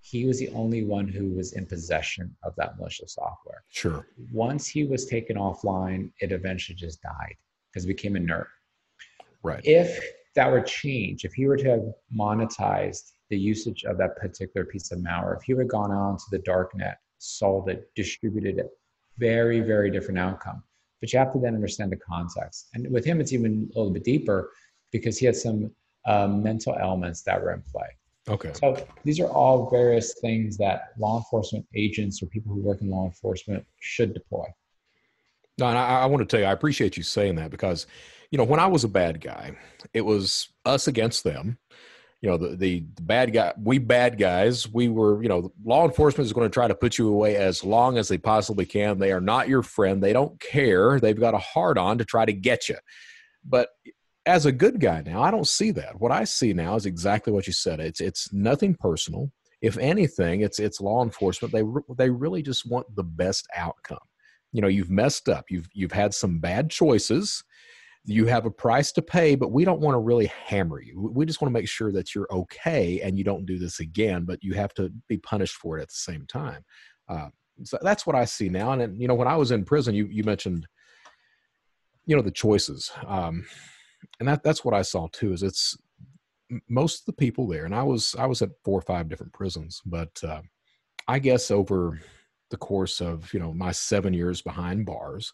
he 0.02 0.26
was 0.26 0.38
the 0.38 0.48
only 0.50 0.84
one 0.84 1.06
who 1.06 1.30
was 1.30 1.52
in 1.52 1.64
possession 1.64 2.34
of 2.42 2.54
that 2.56 2.76
malicious 2.76 3.14
software. 3.14 3.62
Sure. 3.70 4.06
Once 4.32 4.66
he 4.66 4.84
was 4.84 5.06
taken 5.06 5.36
offline, 5.36 6.10
it 6.20 6.32
eventually 6.32 6.74
just 6.74 7.00
died 7.00 7.36
because 7.70 7.84
it 7.84 7.88
became 7.88 8.16
inert. 8.16 8.48
Right. 9.44 9.64
If 9.64 10.04
that 10.34 10.50
were 10.50 10.60
changed, 10.60 11.24
if 11.24 11.32
he 11.34 11.46
were 11.46 11.56
to 11.56 11.70
have 11.70 11.84
monetized 12.14 13.12
the 13.30 13.38
usage 13.38 13.84
of 13.84 13.96
that 13.98 14.16
particular 14.16 14.64
piece 14.66 14.90
of 14.90 14.98
malware, 14.98 15.36
if 15.36 15.44
he 15.44 15.54
would 15.54 15.62
have 15.62 15.70
gone 15.70 15.92
on 15.92 16.16
to 16.16 16.24
the 16.32 16.40
dark 16.40 16.76
net, 16.76 16.98
sold 17.18 17.68
it, 17.68 17.88
distributed 17.94 18.58
it, 18.58 18.70
very, 19.18 19.60
very 19.60 19.90
different 19.90 20.18
outcome. 20.18 20.64
But 21.00 21.12
you 21.12 21.18
have 21.20 21.32
to 21.32 21.38
then 21.38 21.54
understand 21.54 21.92
the 21.92 21.96
context. 21.96 22.68
And 22.74 22.90
with 22.90 23.04
him, 23.04 23.20
it's 23.20 23.32
even 23.32 23.70
a 23.74 23.78
little 23.78 23.92
bit 23.92 24.04
deeper 24.04 24.50
because 24.90 25.16
he 25.16 25.26
had 25.26 25.36
some 25.36 25.70
uh, 26.06 26.26
mental 26.26 26.76
elements 26.80 27.22
that 27.22 27.40
were 27.40 27.52
in 27.52 27.62
play. 27.62 27.86
Okay. 28.28 28.52
So 28.54 28.76
these 29.04 29.18
are 29.18 29.28
all 29.28 29.68
various 29.68 30.14
things 30.20 30.56
that 30.58 30.90
law 30.98 31.18
enforcement 31.18 31.66
agents 31.74 32.22
or 32.22 32.26
people 32.26 32.54
who 32.54 32.60
work 32.60 32.80
in 32.80 32.88
law 32.88 33.04
enforcement 33.04 33.66
should 33.80 34.14
deploy. 34.14 34.44
No, 35.58 35.66
and 35.66 35.76
I, 35.76 36.00
I 36.00 36.06
want 36.06 36.20
to 36.20 36.26
tell 36.26 36.40
you, 36.40 36.46
I 36.46 36.52
appreciate 36.52 36.96
you 36.96 37.02
saying 37.02 37.34
that 37.36 37.50
because, 37.50 37.86
you 38.30 38.38
know, 38.38 38.44
when 38.44 38.60
I 38.60 38.66
was 38.66 38.84
a 38.84 38.88
bad 38.88 39.20
guy, 39.20 39.56
it 39.92 40.02
was 40.02 40.48
us 40.64 40.86
against 40.88 41.24
them. 41.24 41.58
You 42.20 42.30
know, 42.30 42.36
the, 42.36 42.56
the, 42.56 42.84
the 42.94 43.02
bad 43.02 43.32
guy, 43.32 43.52
we 43.60 43.78
bad 43.78 44.16
guys, 44.16 44.72
we 44.72 44.88
were, 44.88 45.20
you 45.22 45.28
know, 45.28 45.52
law 45.64 45.84
enforcement 45.84 46.24
is 46.24 46.32
going 46.32 46.48
to 46.48 46.54
try 46.54 46.68
to 46.68 46.74
put 46.74 46.96
you 46.96 47.08
away 47.08 47.34
as 47.34 47.64
long 47.64 47.98
as 47.98 48.06
they 48.06 48.18
possibly 48.18 48.64
can. 48.64 48.98
They 48.98 49.10
are 49.10 49.20
not 49.20 49.48
your 49.48 49.64
friend. 49.64 50.00
They 50.00 50.12
don't 50.12 50.38
care. 50.38 51.00
They've 51.00 51.18
got 51.18 51.34
a 51.34 51.38
hard 51.38 51.76
on 51.78 51.98
to 51.98 52.04
try 52.04 52.24
to 52.24 52.32
get 52.32 52.68
you. 52.68 52.76
But 53.44 53.70
as 54.26 54.46
a 54.46 54.52
good 54.52 54.80
guy 54.80 55.02
now, 55.04 55.22
I 55.22 55.30
don't 55.30 55.46
see 55.46 55.70
that. 55.72 56.00
What 56.00 56.12
I 56.12 56.24
see 56.24 56.52
now 56.52 56.76
is 56.76 56.86
exactly 56.86 57.32
what 57.32 57.46
you 57.46 57.52
said. 57.52 57.80
It's 57.80 58.00
it's 58.00 58.32
nothing 58.32 58.74
personal. 58.74 59.30
If 59.60 59.78
anything, 59.78 60.42
it's 60.42 60.58
it's 60.58 60.80
law 60.80 61.02
enforcement. 61.02 61.52
They 61.52 61.62
they 61.96 62.10
really 62.10 62.42
just 62.42 62.68
want 62.68 62.94
the 62.94 63.04
best 63.04 63.46
outcome. 63.54 63.98
You 64.52 64.60
know, 64.60 64.68
you've 64.68 64.90
messed 64.90 65.28
up. 65.28 65.46
You've 65.50 65.68
you've 65.72 65.92
had 65.92 66.14
some 66.14 66.38
bad 66.38 66.70
choices. 66.70 67.42
You 68.04 68.26
have 68.26 68.46
a 68.46 68.50
price 68.50 68.90
to 68.92 69.02
pay, 69.02 69.36
but 69.36 69.52
we 69.52 69.64
don't 69.64 69.80
want 69.80 69.94
to 69.94 70.00
really 70.00 70.26
hammer 70.26 70.80
you. 70.80 71.10
We 71.14 71.24
just 71.24 71.40
want 71.40 71.52
to 71.52 71.58
make 71.58 71.68
sure 71.68 71.92
that 71.92 72.14
you're 72.14 72.26
okay 72.32 73.00
and 73.00 73.16
you 73.16 73.22
don't 73.22 73.46
do 73.46 73.58
this 73.58 73.78
again. 73.78 74.24
But 74.24 74.42
you 74.42 74.54
have 74.54 74.74
to 74.74 74.92
be 75.08 75.18
punished 75.18 75.56
for 75.56 75.78
it 75.78 75.82
at 75.82 75.88
the 75.88 75.94
same 75.94 76.26
time. 76.26 76.64
Uh, 77.08 77.28
so 77.62 77.78
that's 77.82 78.04
what 78.06 78.16
I 78.16 78.24
see 78.24 78.48
now. 78.48 78.72
And 78.72 78.82
and 78.82 79.00
you 79.00 79.08
know, 79.08 79.14
when 79.14 79.28
I 79.28 79.36
was 79.36 79.50
in 79.50 79.64
prison, 79.64 79.94
you 79.94 80.06
you 80.06 80.22
mentioned, 80.22 80.68
you 82.06 82.14
know, 82.14 82.22
the 82.22 82.30
choices. 82.30 82.92
Um, 83.06 83.46
and 84.20 84.28
that 84.28 84.42
that's 84.42 84.64
what 84.64 84.74
I 84.74 84.82
saw 84.82 85.08
too. 85.12 85.32
Is 85.32 85.42
it's 85.42 85.76
most 86.68 87.00
of 87.00 87.06
the 87.06 87.12
people 87.12 87.46
there, 87.46 87.64
and 87.64 87.74
I 87.74 87.82
was 87.82 88.14
I 88.18 88.26
was 88.26 88.42
at 88.42 88.50
four 88.64 88.78
or 88.78 88.82
five 88.82 89.08
different 89.08 89.32
prisons, 89.32 89.80
but 89.84 90.10
uh, 90.22 90.42
I 91.08 91.18
guess 91.18 91.50
over 91.50 92.00
the 92.50 92.56
course 92.56 93.00
of 93.00 93.32
you 93.32 93.40
know 93.40 93.52
my 93.52 93.72
seven 93.72 94.12
years 94.12 94.42
behind 94.42 94.86
bars, 94.86 95.32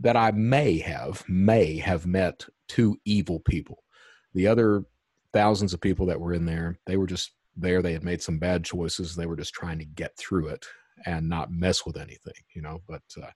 that 0.00 0.16
I 0.16 0.30
may 0.32 0.78
have 0.78 1.24
may 1.28 1.76
have 1.78 2.06
met 2.06 2.44
two 2.68 2.96
evil 3.04 3.40
people. 3.40 3.82
The 4.34 4.46
other 4.46 4.84
thousands 5.32 5.74
of 5.74 5.80
people 5.80 6.06
that 6.06 6.20
were 6.20 6.34
in 6.34 6.44
there, 6.44 6.78
they 6.86 6.96
were 6.96 7.06
just 7.06 7.32
there. 7.56 7.82
They 7.82 7.92
had 7.92 8.04
made 8.04 8.22
some 8.22 8.38
bad 8.38 8.64
choices. 8.64 9.14
They 9.14 9.26
were 9.26 9.36
just 9.36 9.54
trying 9.54 9.78
to 9.78 9.84
get 9.84 10.16
through 10.16 10.48
it 10.48 10.64
and 11.06 11.28
not 11.28 11.52
mess 11.52 11.84
with 11.84 11.96
anything, 11.96 12.34
you 12.54 12.62
know. 12.62 12.80
But 12.88 13.02
uh, 13.22 13.30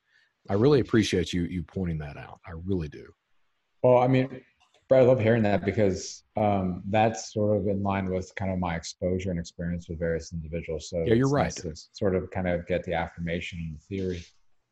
I 0.48 0.54
really 0.54 0.80
appreciate 0.80 1.32
you 1.32 1.42
you 1.42 1.62
pointing 1.62 1.98
that 1.98 2.16
out. 2.16 2.40
I 2.46 2.52
really 2.64 2.88
do. 2.88 3.06
Well, 3.82 3.98
I 3.98 4.08
mean, 4.08 4.40
Brad, 4.88 5.02
I 5.02 5.06
love 5.06 5.20
hearing 5.20 5.42
that 5.42 5.64
because 5.64 6.22
um, 6.36 6.82
that's 6.90 7.32
sort 7.32 7.56
of 7.56 7.66
in 7.66 7.82
line 7.82 8.08
with 8.08 8.32
kind 8.36 8.52
of 8.52 8.58
my 8.58 8.76
exposure 8.76 9.30
and 9.30 9.40
experience 9.40 9.88
with 9.88 9.98
various 9.98 10.32
individuals. 10.32 10.88
So 10.88 11.02
yeah, 11.04 11.14
you're 11.14 11.28
right. 11.28 11.52
Nice 11.64 11.88
sort 11.92 12.14
of 12.14 12.30
kind 12.30 12.48
of 12.48 12.66
get 12.68 12.84
the 12.84 12.94
affirmation 12.94 13.58
and 13.58 13.74
the 13.74 13.96
theory. 13.96 14.24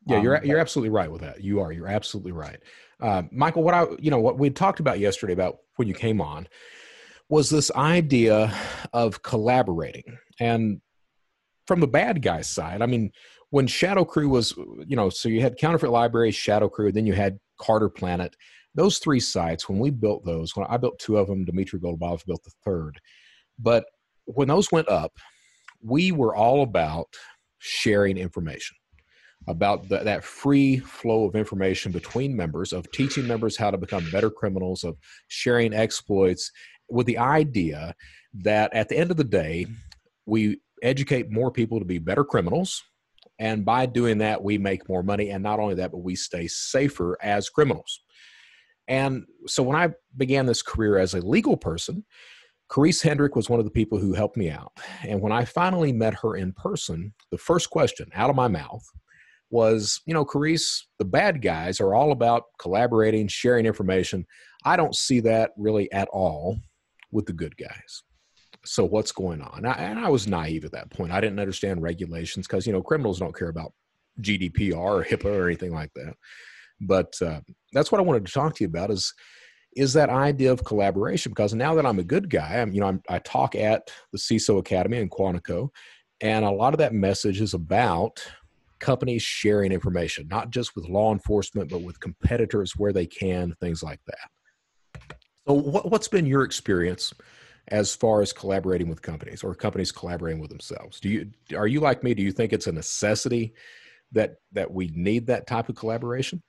Yeah, 0.07 0.21
you're 0.21 0.37
um, 0.37 0.45
you're 0.45 0.59
absolutely 0.59 0.91
right 0.91 1.11
with 1.11 1.21
that. 1.21 1.43
You 1.43 1.59
are. 1.59 1.71
You're 1.71 1.87
absolutely 1.87 2.31
right, 2.31 2.59
uh, 3.01 3.23
Michael. 3.31 3.63
What 3.63 3.73
I 3.73 3.87
you 3.99 4.11
know 4.11 4.19
what 4.19 4.37
we 4.37 4.49
talked 4.51 4.79
about 4.79 4.99
yesterday 4.99 5.33
about 5.33 5.57
when 5.75 5.87
you 5.87 5.93
came 5.93 6.21
on 6.21 6.47
was 7.27 7.49
this 7.49 7.71
idea 7.71 8.53
of 8.93 9.23
collaborating 9.23 10.03
and 10.39 10.79
from 11.65 11.79
the 11.79 11.87
bad 11.87 12.21
guy's 12.21 12.47
side. 12.47 12.83
I 12.83 12.85
mean, 12.85 13.11
when 13.49 13.65
Shadow 13.67 14.05
Crew 14.05 14.29
was 14.29 14.55
you 14.85 14.95
know 14.95 15.09
so 15.09 15.27
you 15.27 15.41
had 15.41 15.57
Counterfeit 15.57 15.89
Library, 15.89 16.31
Shadow 16.31 16.69
Crew, 16.69 16.91
then 16.91 17.05
you 17.05 17.13
had 17.13 17.39
CarderPlanet 17.59 18.33
those 18.75 18.99
three 18.99 19.19
sites, 19.19 19.67
when 19.67 19.79
we 19.79 19.89
built 19.89 20.25
those, 20.25 20.55
when 20.55 20.67
I 20.69 20.77
built 20.77 20.99
two 20.99 21.17
of 21.17 21.27
them, 21.27 21.45
Dmitry 21.45 21.79
Golubov 21.79 22.25
built 22.25 22.43
the 22.43 22.51
third. 22.63 22.99
But 23.57 23.85
when 24.25 24.47
those 24.47 24.71
went 24.71 24.89
up, 24.89 25.13
we 25.81 26.11
were 26.11 26.35
all 26.35 26.61
about 26.61 27.07
sharing 27.59 28.17
information, 28.17 28.75
about 29.47 29.87
the, 29.87 29.99
that 29.99 30.23
free 30.23 30.79
flow 30.79 31.25
of 31.25 31.35
information 31.35 31.91
between 31.91 32.35
members, 32.35 32.73
of 32.73 32.91
teaching 32.91 33.25
members 33.25 33.57
how 33.57 33.71
to 33.71 33.77
become 33.77 34.09
better 34.11 34.29
criminals, 34.29 34.83
of 34.83 34.97
sharing 35.27 35.73
exploits, 35.73 36.51
with 36.89 37.07
the 37.07 37.17
idea 37.17 37.95
that 38.33 38.73
at 38.73 38.89
the 38.89 38.97
end 38.97 39.09
of 39.09 39.17
the 39.17 39.23
day, 39.23 39.65
we 40.25 40.59
educate 40.83 41.31
more 41.31 41.51
people 41.51 41.79
to 41.79 41.85
be 41.85 41.97
better 41.97 42.23
criminals. 42.23 42.83
And 43.39 43.65
by 43.65 43.85
doing 43.85 44.19
that, 44.19 44.43
we 44.43 44.57
make 44.57 44.87
more 44.87 45.03
money. 45.03 45.29
And 45.29 45.43
not 45.43 45.59
only 45.59 45.75
that, 45.75 45.91
but 45.91 45.99
we 45.99 46.15
stay 46.15 46.47
safer 46.47 47.17
as 47.21 47.49
criminals. 47.49 48.01
And 48.87 49.25
so 49.47 49.63
when 49.63 49.75
I 49.75 49.89
began 50.15 50.45
this 50.45 50.61
career 50.61 50.97
as 50.97 51.13
a 51.13 51.25
legal 51.25 51.57
person, 51.57 52.05
Karisse 52.69 53.01
Hendrick 53.01 53.35
was 53.35 53.49
one 53.49 53.59
of 53.59 53.65
the 53.65 53.71
people 53.71 53.99
who 53.99 54.13
helped 54.13 54.37
me 54.37 54.49
out. 54.49 54.71
And 55.03 55.21
when 55.21 55.31
I 55.31 55.45
finally 55.45 55.93
met 55.93 56.15
her 56.15 56.35
in 56.35 56.51
person, 56.53 57.13
the 57.31 57.37
first 57.37 57.69
question 57.69 58.09
out 58.15 58.29
of 58.29 58.35
my 58.35 58.47
mouth 58.47 58.83
was, 59.51 60.01
you 60.05 60.13
know, 60.13 60.25
Karisse, 60.25 60.81
the 60.97 61.05
bad 61.05 61.41
guys 61.41 61.79
are 61.79 61.93
all 61.93 62.11
about 62.11 62.43
collaborating, 62.59 63.27
sharing 63.27 63.65
information. 63.65 64.25
I 64.63 64.75
don't 64.75 64.95
see 64.95 65.19
that 65.21 65.51
really 65.57 65.91
at 65.91 66.07
all 66.09 66.59
with 67.11 67.27
the 67.27 67.33
good 67.33 67.55
guys. 67.55 68.03
So 68.65 68.83
what's 68.83 69.11
going 69.11 69.41
on? 69.41 69.63
And 69.65 69.99
I, 69.99 70.09
was 70.09 70.27
naive 70.27 70.65
at 70.65 70.71
that 70.71 70.89
point. 70.89 71.11
I 71.11 71.21
didn't 71.21 71.39
understand 71.39 71.83
regulations 71.83 72.47
because, 72.47 72.65
you 72.65 72.73
know, 72.73 72.81
criminals 72.81 73.19
don't 73.19 73.37
care 73.37 73.49
about 73.49 73.73
GDPR 74.21 74.75
or 74.75 75.03
HIPAA 75.03 75.35
or 75.35 75.45
anything 75.45 75.71
like 75.71 75.91
that. 75.93 76.15
But 76.81 77.13
uh, 77.21 77.41
that's 77.73 77.91
what 77.91 77.99
I 77.99 78.03
wanted 78.03 78.25
to 78.25 78.31
talk 78.31 78.55
to 78.55 78.63
you 78.63 78.67
about 78.67 78.91
is 78.91 79.13
is 79.75 79.91
that 79.91 80.09
idea 80.09 80.53
of 80.53 80.63
collaboration 80.63 81.31
because 81.31 81.53
now 81.53 81.75
that 81.75 81.85
I'm 81.85 81.99
a 81.99 82.03
good 82.03 82.29
guy, 82.29 82.59
I'm 82.59 82.71
you 82.71 82.81
know 82.81 82.87
I'm, 82.87 83.01
i 83.09 83.19
talk 83.19 83.55
at 83.55 83.89
the 84.11 84.17
CISO 84.17 84.59
Academy 84.59 84.97
in 84.97 85.09
Quantico, 85.09 85.69
and 86.21 86.45
a 86.45 86.51
lot 86.51 86.73
of 86.73 86.77
that 86.79 86.93
message 86.93 87.41
is 87.41 87.53
about 87.53 88.25
companies 88.79 89.21
sharing 89.21 89.71
information, 89.71 90.27
not 90.27 90.49
just 90.49 90.75
with 90.75 90.87
law 90.87 91.11
enforcement, 91.11 91.69
but 91.69 91.81
with 91.81 91.99
competitors 91.99 92.73
where 92.75 92.93
they 92.93 93.05
can, 93.05 93.53
things 93.59 93.81
like 93.81 93.99
that. 94.05 95.11
So, 95.47 95.53
what, 95.53 95.89
what's 95.91 96.07
been 96.07 96.25
your 96.25 96.43
experience 96.43 97.13
as 97.69 97.95
far 97.95 98.21
as 98.21 98.31
collaborating 98.31 98.89
with 98.89 99.01
companies 99.01 99.43
or 99.43 99.55
companies 99.55 99.91
collaborating 99.91 100.39
with 100.39 100.49
themselves? 100.49 100.99
Do 100.99 101.09
you 101.09 101.31
are 101.55 101.67
you 101.67 101.79
like 101.79 102.03
me? 102.03 102.13
Do 102.13 102.23
you 102.23 102.31
think 102.31 102.53
it's 102.53 102.67
a 102.67 102.71
necessity 102.71 103.53
that 104.11 104.35
that 104.53 104.71
we 104.71 104.87
need 104.93 105.27
that 105.27 105.47
type 105.47 105.69
of 105.69 105.75
collaboration? 105.75 106.41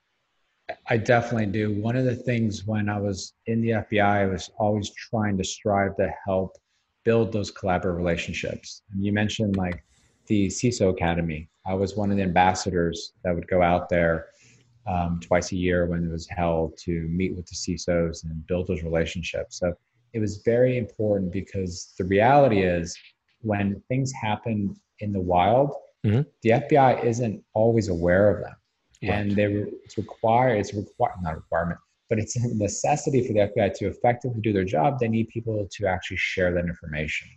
I 0.88 0.96
definitely 0.96 1.46
do. 1.46 1.80
One 1.80 1.96
of 1.96 2.04
the 2.04 2.14
things 2.14 2.66
when 2.66 2.88
I 2.88 2.98
was 2.98 3.34
in 3.46 3.60
the 3.60 3.70
FBI, 3.70 4.00
I 4.00 4.26
was 4.26 4.50
always 4.58 4.90
trying 4.90 5.38
to 5.38 5.44
strive 5.44 5.96
to 5.96 6.12
help 6.24 6.56
build 7.04 7.32
those 7.32 7.52
collaborative 7.52 7.96
relationships. 7.96 8.82
And 8.92 9.04
you 9.04 9.12
mentioned 9.12 9.56
like 9.56 9.84
the 10.26 10.48
CISO 10.48 10.90
Academy. 10.90 11.48
I 11.66 11.74
was 11.74 11.96
one 11.96 12.10
of 12.10 12.16
the 12.16 12.22
ambassadors 12.24 13.12
that 13.22 13.34
would 13.34 13.46
go 13.46 13.62
out 13.62 13.88
there 13.88 14.26
um, 14.88 15.20
twice 15.20 15.52
a 15.52 15.56
year 15.56 15.86
when 15.86 16.04
it 16.04 16.10
was 16.10 16.26
held 16.28 16.76
to 16.78 17.08
meet 17.08 17.36
with 17.36 17.46
the 17.46 17.54
CISOs 17.54 18.24
and 18.24 18.46
build 18.46 18.66
those 18.66 18.82
relationships. 18.82 19.58
So 19.58 19.72
it 20.12 20.18
was 20.18 20.42
very 20.44 20.78
important 20.78 21.32
because 21.32 21.94
the 21.96 22.04
reality 22.04 22.62
is 22.62 22.96
when 23.40 23.80
things 23.88 24.12
happen 24.12 24.74
in 24.98 25.12
the 25.12 25.20
wild, 25.20 25.74
mm-hmm. 26.04 26.22
the 26.42 26.50
FBI 26.50 27.04
isn't 27.04 27.42
always 27.54 27.88
aware 27.88 28.30
of 28.30 28.42
them 28.42 28.54
and 29.08 29.32
they 29.32 29.44
it's 29.84 29.96
required 29.96 30.58
it's 30.58 30.74
required 30.74 31.14
not 31.22 31.34
a 31.34 31.36
requirement 31.36 31.78
but 32.08 32.18
it's 32.18 32.36
a 32.36 32.54
necessity 32.54 33.26
for 33.26 33.32
the 33.32 33.40
fbi 33.40 33.72
to 33.74 33.86
effectively 33.86 34.40
do 34.40 34.52
their 34.52 34.64
job. 34.64 34.98
They 34.98 35.08
need 35.08 35.28
people 35.28 35.66
to 35.70 35.86
actually 35.86 36.18
share 36.18 36.52
that 36.54 36.64
information. 36.64 37.28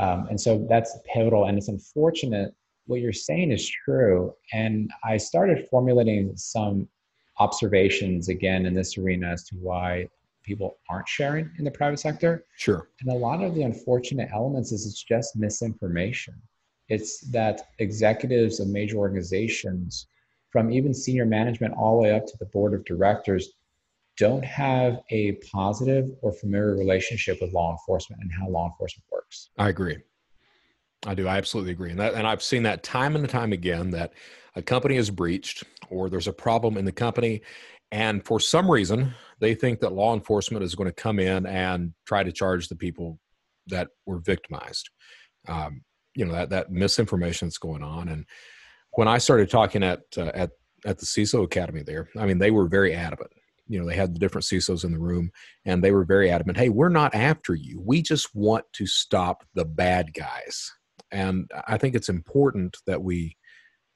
Um, 0.00 0.26
and 0.28 0.40
so 0.40 0.66
that's 0.68 0.96
pivotal 1.12 1.46
and 1.46 1.58
it's 1.58 1.68
unfortunate. 1.68 2.54
What 2.86 3.00
you're 3.00 3.12
saying 3.12 3.52
is 3.52 3.68
true 3.68 4.32
and 4.52 4.90
i 5.04 5.16
started 5.16 5.68
formulating 5.70 6.36
some 6.36 6.88
observations 7.38 8.28
again 8.28 8.66
in 8.66 8.74
this 8.74 8.96
arena 8.98 9.28
as 9.28 9.44
to 9.44 9.56
why 9.56 10.08
people 10.42 10.78
aren't 10.88 11.06
sharing 11.06 11.50
in 11.58 11.64
the 11.64 11.70
private 11.70 11.98
sector. 11.98 12.44
Sure. 12.56 12.88
And 13.00 13.10
a 13.10 13.14
lot 13.14 13.44
of 13.44 13.54
the 13.54 13.62
unfortunate 13.62 14.30
elements 14.32 14.72
is 14.72 14.86
it's 14.86 15.02
just 15.02 15.36
misinformation. 15.36 16.34
It's 16.88 17.20
that 17.30 17.68
executives 17.78 18.58
of 18.58 18.68
major 18.68 18.96
organizations 18.96 20.06
from 20.50 20.72
even 20.72 20.94
senior 20.94 21.26
management 21.26 21.74
all 21.76 21.96
the 21.96 22.02
way 22.04 22.12
up 22.14 22.26
to 22.26 22.36
the 22.38 22.46
board 22.46 22.74
of 22.74 22.84
directors 22.84 23.48
don't 24.16 24.44
have 24.44 24.98
a 25.10 25.32
positive 25.52 26.10
or 26.22 26.32
familiar 26.32 26.76
relationship 26.76 27.38
with 27.40 27.52
law 27.52 27.70
enforcement 27.70 28.20
and 28.22 28.32
how 28.32 28.48
law 28.48 28.66
enforcement 28.66 29.04
works. 29.12 29.50
I 29.58 29.68
agree. 29.68 29.98
I 31.06 31.14
do. 31.14 31.28
I 31.28 31.36
absolutely 31.36 31.72
agree. 31.72 31.90
And 31.90 32.00
that, 32.00 32.14
and 32.14 32.26
I've 32.26 32.42
seen 32.42 32.64
that 32.64 32.82
time 32.82 33.14
and 33.14 33.28
time 33.28 33.52
again 33.52 33.90
that 33.90 34.14
a 34.56 34.62
company 34.62 34.96
is 34.96 35.10
breached 35.10 35.62
or 35.90 36.10
there's 36.10 36.26
a 36.26 36.32
problem 36.32 36.76
in 36.76 36.84
the 36.84 36.92
company 36.92 37.42
And 37.90 38.24
for 38.24 38.38
some 38.38 38.70
reason, 38.70 39.14
they 39.40 39.54
think 39.54 39.80
that 39.80 39.92
law 39.92 40.14
enforcement 40.14 40.64
is 40.64 40.74
going 40.74 40.88
to 40.88 40.94
come 40.94 41.18
in 41.18 41.46
and 41.46 41.92
try 42.06 42.22
to 42.22 42.32
charge 42.32 42.68
the 42.68 42.76
people 42.76 43.18
that 43.68 43.88
were 44.06 44.18
victimized. 44.18 44.90
Um, 45.46 45.82
you 46.14 46.24
know 46.24 46.32
that 46.32 46.50
that 46.50 46.70
misinformation 46.70 47.48
that's 47.48 47.58
going 47.58 47.82
on. 47.82 48.08
And 48.08 48.26
when 48.98 49.06
I 49.06 49.18
started 49.18 49.48
talking 49.48 49.84
at 49.84 50.00
uh, 50.16 50.32
at 50.34 50.50
at 50.84 50.98
the 50.98 51.06
CISO 51.06 51.44
Academy 51.44 51.84
there, 51.84 52.08
I 52.18 52.26
mean, 52.26 52.38
they 52.38 52.50
were 52.50 52.66
very 52.66 52.94
adamant. 52.94 53.30
You 53.68 53.78
know, 53.78 53.86
they 53.86 53.94
had 53.94 54.12
the 54.12 54.18
different 54.18 54.44
CISOs 54.44 54.82
in 54.84 54.90
the 54.90 54.98
room, 54.98 55.30
and 55.64 55.84
they 55.84 55.92
were 55.92 56.04
very 56.04 56.32
adamant. 56.32 56.58
Hey, 56.58 56.68
we're 56.68 56.88
not 56.88 57.14
after 57.14 57.54
you. 57.54 57.80
We 57.80 58.02
just 58.02 58.34
want 58.34 58.64
to 58.72 58.86
stop 58.88 59.44
the 59.54 59.64
bad 59.64 60.12
guys. 60.14 60.72
And 61.12 61.48
I 61.68 61.78
think 61.78 61.94
it's 61.94 62.08
important 62.08 62.76
that 62.88 63.00
we 63.00 63.36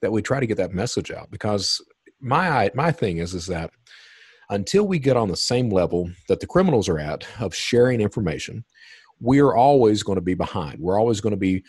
that 0.03 0.12
we 0.12 0.22
try 0.22 0.38
to 0.38 0.46
get 0.46 0.59
that 0.59 0.72
message 0.72 1.11
out 1.11 1.32
because 1.32 1.84
my 2.20 2.70
my 2.72 2.92
thing 2.92 3.16
is 3.16 3.34
is 3.34 3.48
that 3.48 3.72
until 4.50 4.86
we 4.86 5.00
get 5.00 5.16
on 5.16 5.26
the 5.26 5.36
same 5.36 5.68
level 5.68 6.12
that 6.28 6.38
the 6.38 6.46
criminals 6.46 6.88
are 6.88 7.00
at 7.00 7.26
of 7.40 7.57
sharing 7.57 8.00
information, 8.00 8.64
we're 9.18 9.57
always 9.57 10.05
going 10.05 10.16
to 10.16 10.22
be 10.22 10.34
behind. 10.34 10.78
We're 10.78 11.00
always 11.00 11.20
going 11.20 11.32
to 11.32 11.36
be 11.50 11.64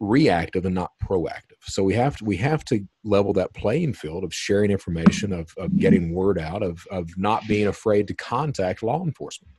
reactive 0.00 0.64
and 0.64 0.74
not 0.74 0.92
proactive. 1.02 1.62
So 1.62 1.82
we 1.82 1.94
have 1.94 2.16
to 2.18 2.24
we 2.24 2.36
have 2.36 2.64
to 2.66 2.86
level 3.04 3.32
that 3.34 3.54
playing 3.54 3.94
field 3.94 4.24
of 4.24 4.34
sharing 4.34 4.70
information, 4.70 5.32
of, 5.32 5.52
of 5.56 5.76
getting 5.78 6.14
word 6.14 6.38
out, 6.38 6.62
of 6.62 6.86
of 6.90 7.08
not 7.16 7.46
being 7.48 7.66
afraid 7.66 8.08
to 8.08 8.14
contact 8.14 8.82
law 8.82 9.02
enforcement. 9.02 9.52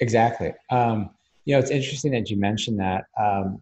Exactly. 0.00 0.52
Um, 0.70 1.10
you 1.44 1.54
know, 1.54 1.60
it's 1.60 1.70
interesting 1.70 2.12
that 2.12 2.30
you 2.30 2.38
mentioned 2.38 2.78
that. 2.80 3.04
Um, 3.18 3.60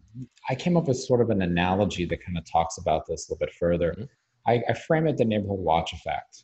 I 0.49 0.55
came 0.55 0.75
up 0.77 0.87
with 0.87 0.97
sort 0.97 1.21
of 1.21 1.29
an 1.29 1.41
analogy 1.41 2.05
that 2.05 2.23
kind 2.23 2.37
of 2.37 2.49
talks 2.49 2.77
about 2.77 3.05
this 3.07 3.29
a 3.29 3.33
little 3.33 3.45
bit 3.45 3.55
further. 3.55 3.91
Mm-hmm. 3.91 4.03
I, 4.47 4.63
I 4.69 4.73
frame 4.73 5.07
it 5.07 5.17
the 5.17 5.25
neighborhood 5.25 5.59
watch 5.59 5.93
effect. 5.93 6.43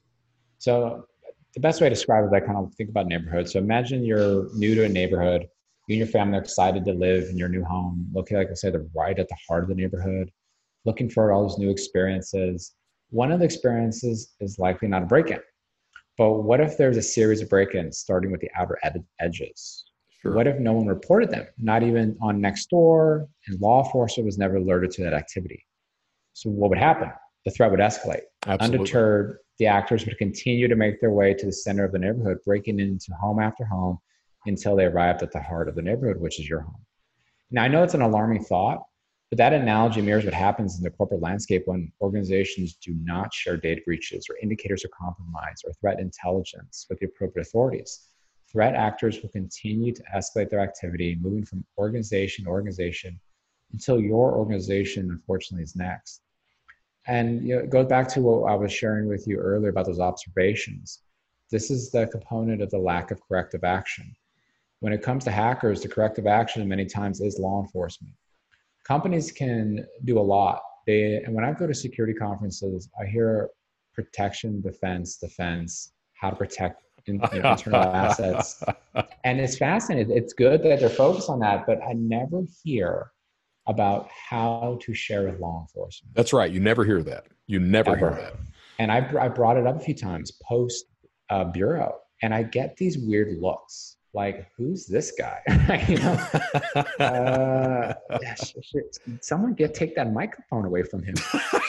So 0.59 1.05
the 1.53 1.59
best 1.59 1.81
way 1.81 1.89
to 1.89 1.95
describe 1.95 2.25
it, 2.25 2.35
I 2.35 2.39
kind 2.39 2.57
of 2.57 2.73
think 2.75 2.89
about 2.89 3.07
neighborhoods. 3.07 3.53
So 3.53 3.59
imagine 3.59 4.03
you're 4.03 4.47
new 4.53 4.75
to 4.75 4.85
a 4.85 4.89
neighborhood 4.89 5.47
you 5.87 5.93
and 5.93 5.99
your 5.99 6.07
family 6.07 6.37
are 6.37 6.41
excited 6.41 6.83
to 6.85 6.93
live 6.93 7.29
in 7.29 7.37
your 7.37 7.49
new 7.49 7.63
home, 7.63 8.07
looking, 8.13 8.37
like 8.37 8.49
I 8.49 8.53
said, 8.53 8.75
right 8.95 9.17
at 9.17 9.27
the 9.27 9.37
heart 9.47 9.63
of 9.63 9.69
the 9.69 9.75
neighborhood, 9.75 10.31
looking 10.83 11.09
for 11.09 11.31
all 11.31 11.47
these 11.47 11.59
new 11.59 11.69
experiences. 11.69 12.73
One 13.11 13.31
of 13.31 13.39
the 13.39 13.45
experiences 13.45 14.33
is 14.39 14.57
likely 14.57 14.87
not 14.87 15.03
a 15.03 15.05
break 15.05 15.29
in. 15.29 15.39
But 16.17 16.43
what 16.43 16.59
if 16.59 16.77
there's 16.77 16.97
a 16.97 17.01
series 17.01 17.41
of 17.41 17.49
break 17.49 17.75
ins 17.75 17.99
starting 17.99 18.31
with 18.31 18.41
the 18.41 18.49
outer 18.55 18.79
ed- 18.83 19.03
edges? 19.19 19.85
Sure. 20.21 20.33
What 20.33 20.47
if 20.47 20.59
no 20.59 20.73
one 20.73 20.87
reported 20.87 21.29
them, 21.29 21.45
not 21.59 21.83
even 21.83 22.17
on 22.21 22.39
Nextdoor, 22.39 23.27
and 23.47 23.59
law 23.59 23.83
enforcement 23.83 24.25
was 24.25 24.37
never 24.37 24.55
alerted 24.55 24.91
to 24.91 25.03
that 25.03 25.13
activity? 25.13 25.63
So 26.33 26.49
what 26.49 26.69
would 26.69 26.79
happen? 26.79 27.11
The 27.45 27.51
threat 27.51 27.69
would 27.69 27.79
escalate. 27.79 28.21
Absolutely. 28.47 28.79
Undeterred, 28.79 29.37
the 29.59 29.67
actors 29.67 30.05
would 30.05 30.17
continue 30.17 30.67
to 30.67 30.75
make 30.75 30.99
their 30.99 31.11
way 31.11 31.33
to 31.35 31.45
the 31.45 31.53
center 31.53 31.83
of 31.83 31.91
the 31.91 31.99
neighborhood, 31.99 32.37
breaking 32.43 32.79
into 32.79 33.13
home 33.21 33.39
after 33.39 33.65
home, 33.65 33.99
until 34.45 34.75
they 34.75 34.85
arrived 34.85 35.23
at 35.23 35.31
the 35.31 35.41
heart 35.41 35.67
of 35.67 35.75
the 35.75 35.81
neighborhood, 35.81 36.19
which 36.19 36.39
is 36.39 36.47
your 36.47 36.61
home. 36.61 36.85
Now, 37.51 37.63
I 37.63 37.67
know 37.67 37.83
it's 37.83 37.93
an 37.93 38.01
alarming 38.01 38.43
thought, 38.43 38.83
but 39.29 39.37
that 39.37 39.53
analogy 39.53 40.01
mirrors 40.01 40.25
what 40.25 40.33
happens 40.33 40.77
in 40.77 40.83
the 40.83 40.91
corporate 40.91 41.21
landscape 41.21 41.63
when 41.65 41.91
organizations 42.01 42.75
do 42.75 42.95
not 43.03 43.33
share 43.33 43.57
data 43.57 43.81
breaches 43.85 44.27
or 44.29 44.37
indicators 44.41 44.85
of 44.85 44.91
compromise 44.91 45.61
or 45.65 45.73
threat 45.73 45.99
intelligence 45.99 46.85
with 46.89 46.99
the 46.99 47.07
appropriate 47.07 47.47
authorities. 47.47 48.07
Threat 48.51 48.75
actors 48.75 49.21
will 49.21 49.29
continue 49.29 49.93
to 49.93 50.03
escalate 50.15 50.49
their 50.49 50.59
activity, 50.59 51.17
moving 51.19 51.43
from 51.43 51.65
organization 51.77 52.45
to 52.45 52.51
organization 52.51 53.19
until 53.73 53.99
your 53.99 54.33
organization, 54.33 55.09
unfortunately, 55.09 55.63
is 55.63 55.75
next. 55.75 56.21
And 57.07 57.47
you 57.47 57.55
know, 57.55 57.61
it 57.61 57.69
goes 57.69 57.87
back 57.87 58.07
to 58.09 58.21
what 58.21 58.51
I 58.51 58.55
was 58.55 58.71
sharing 58.71 59.07
with 59.07 59.27
you 59.27 59.37
earlier 59.37 59.69
about 59.69 59.85
those 59.85 59.99
observations. 59.99 60.99
This 61.51 61.69
is 61.69 61.91
the 61.91 62.07
component 62.07 62.61
of 62.61 62.69
the 62.69 62.77
lack 62.77 63.11
of 63.11 63.21
corrective 63.21 63.63
action 63.63 64.15
when 64.85 64.93
it 64.93 65.01
comes 65.01 65.23
to 65.23 65.31
hackers, 65.31 65.81
the 65.81 65.87
corrective 65.87 66.27
action 66.27 66.67
many 66.69 66.85
times 66.85 67.19
is 67.19 67.39
law 67.39 67.59
enforcement. 67.59 68.13
Companies 68.83 69.31
can 69.31 69.83
do 70.03 70.19
a 70.19 70.21
lot. 70.21 70.61
They, 70.85 71.23
and 71.25 71.33
when 71.33 71.43
I 71.43 71.53
go 71.53 71.65
to 71.65 71.73
security 71.73 72.13
conferences, 72.13 72.87
I 73.01 73.07
hear 73.07 73.49
protection, 73.95 74.61
defense, 74.61 75.17
defense, 75.17 75.93
how 76.13 76.29
to 76.29 76.35
protect 76.35 76.83
in, 77.07 77.19
you 77.33 77.41
know, 77.41 77.53
internal 77.53 77.81
assets. 77.95 78.63
And 79.23 79.39
it's 79.39 79.57
fascinating. 79.57 80.15
It's 80.15 80.33
good 80.33 80.61
that 80.61 80.81
they're 80.81 80.89
focused 80.89 81.31
on 81.31 81.39
that, 81.39 81.65
but 81.65 81.81
I 81.81 81.93
never 81.93 82.43
hear 82.63 83.11
about 83.65 84.07
how 84.29 84.77
to 84.83 84.93
share 84.93 85.23
with 85.23 85.39
law 85.39 85.61
enforcement. 85.61 86.13
That's 86.13 86.31
right. 86.31 86.51
You 86.51 86.59
never 86.59 86.85
hear 86.85 87.01
that. 87.01 87.25
You 87.47 87.59
never 87.59 87.95
Ever. 87.95 88.11
hear 88.11 88.21
that. 88.21 88.35
And 88.77 88.91
I, 88.91 88.97
I 89.19 89.29
brought 89.29 89.57
it 89.57 89.65
up 89.65 89.77
a 89.77 89.79
few 89.79 89.95
times 89.95 90.31
post 90.47 90.85
uh, 91.31 91.45
bureau, 91.45 91.95
and 92.21 92.35
I 92.35 92.43
get 92.43 92.77
these 92.77 92.99
weird 92.99 93.35
looks 93.41 93.94
like 94.15 94.47
who's 94.57 94.85
this 94.87 95.11
guy? 95.11 95.41
You 95.87 95.97
know? 95.99 96.17
Uh, 96.99 97.93
someone 99.21 99.53
get 99.53 99.73
take 99.73 99.95
that 99.95 100.11
microphone 100.11 100.65
away 100.65 100.83
from 100.83 101.03
him. 101.03 101.15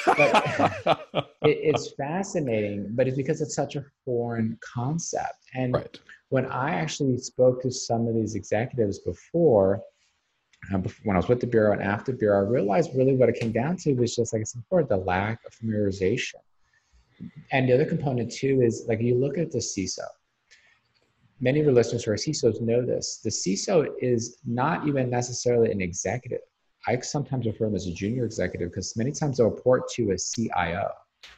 But 0.06 1.28
it, 1.42 1.58
it's 1.70 1.92
fascinating 1.92 2.88
but 2.90 3.08
it's 3.08 3.16
because 3.16 3.40
it's 3.40 3.54
such 3.54 3.76
a 3.76 3.84
foreign 4.04 4.58
concept. 4.62 5.38
And 5.54 5.74
right. 5.74 6.00
when 6.28 6.46
i 6.46 6.70
actually 6.70 7.18
spoke 7.18 7.60
to 7.62 7.70
some 7.70 8.06
of 8.06 8.14
these 8.14 8.34
executives 8.34 9.00
before 9.00 9.82
uh, 10.72 10.78
when 11.04 11.16
I 11.16 11.18
was 11.18 11.28
with 11.28 11.40
the 11.40 11.46
Bureau 11.46 11.72
and 11.72 11.82
after 11.82 12.12
the 12.12 12.18
Bureau, 12.18 12.44
I 12.44 12.48
realized 12.48 12.90
really 12.94 13.14
what 13.14 13.28
it 13.28 13.36
came 13.38 13.52
down 13.52 13.76
to 13.78 13.92
was 13.94 14.16
just 14.16 14.32
like 14.32 14.40
I 14.40 14.44
said 14.44 14.62
before, 14.62 14.84
the 14.84 14.96
lack 14.96 15.40
of 15.46 15.52
familiarization. 15.52 16.40
And 17.52 17.68
the 17.68 17.74
other 17.74 17.84
component 17.84 18.32
too 18.32 18.62
is 18.62 18.84
like 18.88 19.00
you 19.00 19.14
look 19.14 19.38
at 19.38 19.50
the 19.50 19.58
CISO, 19.58 20.00
many 21.40 21.60
of 21.60 21.66
your 21.66 21.74
listeners 21.74 22.04
who 22.04 22.12
are 22.12 22.16
CISOs 22.16 22.60
know 22.60 22.84
this. 22.84 23.20
The 23.22 23.30
CISO 23.30 23.88
is 24.00 24.38
not 24.46 24.86
even 24.86 25.10
necessarily 25.10 25.70
an 25.70 25.80
executive. 25.80 26.40
I 26.86 26.98
sometimes 27.00 27.46
refer 27.46 27.66
them 27.66 27.74
as 27.74 27.86
a 27.86 27.92
junior 27.92 28.24
executive 28.24 28.70
because 28.70 28.96
many 28.96 29.12
times 29.12 29.38
they'll 29.38 29.48
report 29.48 29.88
to 29.92 30.12
a 30.12 30.16
CIO. 30.18 30.90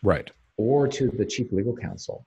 Right. 0.03 0.31
Or 0.57 0.87
to 0.89 1.09
the 1.09 1.25
chief 1.25 1.53
legal 1.53 1.77
counsel. 1.77 2.27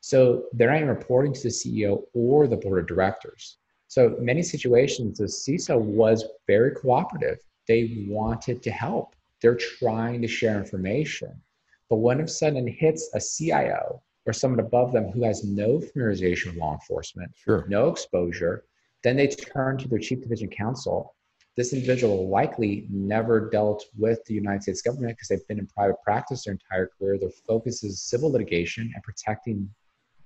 So 0.00 0.44
they're 0.52 0.70
not 0.70 0.76
even 0.76 0.88
reporting 0.88 1.32
to 1.32 1.42
the 1.42 1.48
CEO 1.48 2.02
or 2.14 2.46
the 2.46 2.56
board 2.56 2.80
of 2.80 2.86
directors. 2.86 3.58
So 3.88 4.16
many 4.20 4.42
situations, 4.42 5.18
the 5.18 5.24
CISO 5.24 5.78
was 5.78 6.24
very 6.46 6.72
cooperative. 6.72 7.38
They 7.68 8.06
wanted 8.08 8.62
to 8.62 8.70
help. 8.70 9.14
They're 9.40 9.56
trying 9.56 10.22
to 10.22 10.28
share 10.28 10.58
information. 10.58 11.40
But 11.88 11.96
when 11.96 12.20
of 12.20 12.26
a 12.26 12.28
sudden 12.28 12.66
hits 12.66 13.10
a 13.14 13.20
CIO 13.20 14.02
or 14.26 14.32
someone 14.32 14.60
above 14.60 14.92
them 14.92 15.08
who 15.10 15.22
has 15.22 15.44
no 15.44 15.78
familiarization 15.78 16.46
with 16.46 16.56
law 16.56 16.74
enforcement, 16.74 17.30
sure. 17.36 17.64
no 17.68 17.88
exposure, 17.88 18.64
then 19.02 19.16
they 19.16 19.28
turn 19.28 19.78
to 19.78 19.88
their 19.88 19.98
chief 19.98 20.20
division 20.20 20.48
counsel. 20.48 21.14
This 21.56 21.72
individual 21.72 22.28
likely 22.28 22.86
never 22.90 23.48
dealt 23.48 23.84
with 23.96 24.22
the 24.26 24.34
United 24.34 24.62
States 24.62 24.82
government 24.82 25.16
because 25.16 25.28
they've 25.28 25.46
been 25.48 25.58
in 25.58 25.66
private 25.68 25.96
practice 26.04 26.44
their 26.44 26.52
entire 26.52 26.90
career. 26.98 27.18
Their 27.18 27.30
focus 27.30 27.82
is 27.82 28.02
civil 28.02 28.30
litigation 28.30 28.90
and 28.94 29.02
protecting 29.02 29.70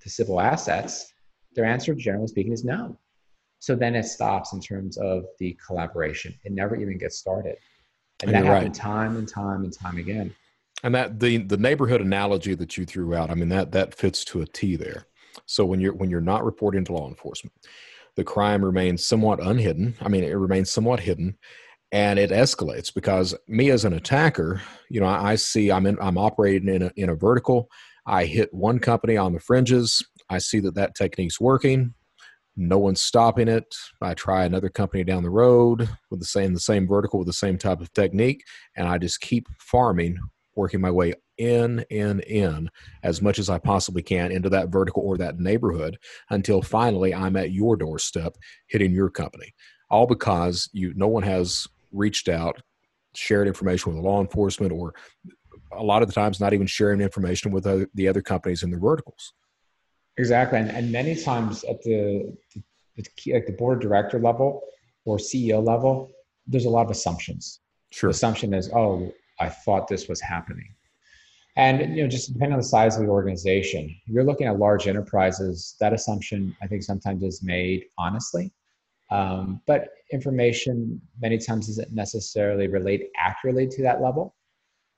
the 0.03 0.09
civil 0.09 0.41
assets. 0.41 1.13
Their 1.53 1.65
answer, 1.65 1.93
generally 1.93 2.27
speaking, 2.27 2.53
is 2.53 2.65
no. 2.65 2.97
So 3.59 3.75
then 3.75 3.95
it 3.95 4.03
stops 4.03 4.53
in 4.53 4.59
terms 4.59 4.97
of 4.97 5.25
the 5.37 5.57
collaboration. 5.65 6.33
It 6.43 6.51
never 6.51 6.75
even 6.75 6.97
gets 6.97 7.17
started. 7.17 7.57
And, 8.21 8.31
and 8.31 8.33
that 8.33 8.49
happened 8.49 8.69
right. 8.69 8.73
time 8.73 9.15
and 9.15 9.27
time 9.27 9.63
and 9.63 9.71
time 9.71 9.97
again. 9.97 10.33
And 10.83 10.95
that 10.95 11.19
the 11.19 11.37
the 11.37 11.57
neighborhood 11.57 12.01
analogy 12.01 12.55
that 12.55 12.77
you 12.77 12.85
threw 12.85 13.13
out, 13.15 13.29
I 13.29 13.35
mean 13.35 13.49
that 13.49 13.71
that 13.71 13.95
fits 13.95 14.25
to 14.25 14.41
a 14.41 14.47
T 14.47 14.75
there. 14.75 15.05
So 15.45 15.65
when 15.65 15.79
you're 15.79 15.93
when 15.93 16.09
you're 16.09 16.21
not 16.21 16.43
reporting 16.43 16.83
to 16.85 16.93
law 16.93 17.07
enforcement, 17.07 17.53
the 18.15 18.23
crime 18.23 18.63
remains 18.63 19.05
somewhat 19.05 19.41
unhidden. 19.41 19.95
I 20.01 20.09
mean, 20.09 20.23
it 20.23 20.33
remains 20.33 20.71
somewhat 20.71 20.99
hidden, 20.99 21.37
and 21.91 22.19
it 22.19 22.31
escalates 22.31 22.93
because 22.93 23.35
me 23.47 23.69
as 23.69 23.85
an 23.85 23.93
attacker, 23.93 24.61
you 24.89 24.99
know, 24.99 25.07
I, 25.07 25.31
I 25.31 25.35
see 25.35 25.71
I'm 25.71 25.85
in 25.85 25.97
I'm 26.01 26.17
operating 26.17 26.69
in 26.69 26.83
a 26.83 26.91
in 26.95 27.09
a 27.09 27.15
vertical. 27.15 27.69
I 28.05 28.25
hit 28.25 28.53
one 28.53 28.79
company 28.79 29.15
on 29.17 29.33
the 29.33 29.39
fringes. 29.39 30.03
I 30.29 30.39
see 30.39 30.59
that 30.61 30.75
that 30.75 30.95
technique's 30.95 31.39
working. 31.39 31.93
No 32.57 32.79
one's 32.79 33.01
stopping 33.01 33.47
it. 33.47 33.73
I 34.01 34.13
try 34.13 34.43
another 34.43 34.69
company 34.69 35.03
down 35.03 35.23
the 35.23 35.29
road 35.29 35.87
with 36.09 36.19
the 36.19 36.25
same 36.25 36.53
the 36.53 36.59
same 36.59 36.87
vertical 36.87 37.19
with 37.19 37.27
the 37.27 37.33
same 37.33 37.57
type 37.57 37.79
of 37.79 37.93
technique, 37.93 38.43
and 38.75 38.87
I 38.87 38.97
just 38.97 39.21
keep 39.21 39.47
farming 39.59 40.17
working 40.55 40.81
my 40.81 40.91
way 40.91 41.13
in, 41.37 41.83
in, 41.89 42.19
in 42.21 42.69
as 43.03 43.21
much 43.21 43.39
as 43.39 43.49
I 43.49 43.57
possibly 43.57 44.03
can 44.03 44.31
into 44.31 44.49
that 44.49 44.69
vertical 44.69 45.03
or 45.03 45.17
that 45.17 45.39
neighborhood 45.39 45.97
until 46.29 46.61
finally 46.61 47.13
I'm 47.13 47.35
at 47.35 47.51
your 47.51 47.75
doorstep 47.75 48.35
hitting 48.67 48.91
your 48.91 49.09
company. 49.09 49.53
All 49.89 50.07
because 50.07 50.69
you 50.71 50.93
no 50.95 51.07
one 51.07 51.23
has 51.23 51.67
reached 51.91 52.29
out, 52.29 52.61
shared 53.13 53.47
information 53.47 53.93
with 53.93 54.03
law 54.03 54.21
enforcement, 54.21 54.71
or 54.71 54.93
a 55.73 55.83
lot 55.83 56.01
of 56.01 56.07
the 56.07 56.13
times 56.13 56.39
not 56.39 56.53
even 56.53 56.67
sharing 56.67 57.01
information 57.01 57.51
with 57.51 57.63
the 57.63 58.07
other 58.07 58.21
companies 58.21 58.63
in 58.63 58.71
the 58.71 58.77
verticals. 58.77 59.33
Exactly, 60.17 60.59
and, 60.59 60.69
and 60.69 60.91
many 60.91 61.15
times 61.15 61.63
at 61.65 61.81
the, 61.83 62.35
the, 62.53 62.63
the 62.97 63.33
like 63.33 63.45
the 63.45 63.53
board 63.53 63.81
director 63.81 64.19
level 64.19 64.61
or 65.05 65.17
CEO 65.17 65.65
level, 65.65 66.11
there's 66.47 66.65
a 66.65 66.69
lot 66.69 66.85
of 66.85 66.91
assumptions. 66.91 67.59
Sure. 67.91 68.09
The 68.09 68.15
assumption 68.15 68.53
is, 68.53 68.69
oh, 68.73 69.11
I 69.41 69.49
thought 69.49 69.87
this 69.87 70.07
was 70.07 70.21
happening. 70.21 70.73
And 71.57 71.95
you 71.95 72.03
know, 72.03 72.09
just 72.09 72.31
depending 72.31 72.53
on 72.53 72.59
the 72.59 72.65
size 72.65 72.95
of 72.95 73.03
the 73.03 73.09
organization, 73.09 73.93
you're 74.05 74.23
looking 74.23 74.47
at 74.47 74.57
large 74.57 74.87
enterprises, 74.87 75.75
that 75.79 75.93
assumption 75.93 76.55
I 76.61 76.67
think 76.67 76.83
sometimes 76.83 77.23
is 77.23 77.43
made 77.43 77.85
honestly. 77.97 78.53
Um, 79.09 79.61
but 79.67 79.89
information 80.13 81.01
many 81.19 81.37
times 81.37 81.67
doesn't 81.67 81.91
necessarily 81.91 82.67
relate 82.67 83.09
accurately 83.17 83.67
to 83.67 83.81
that 83.83 84.01
level. 84.01 84.35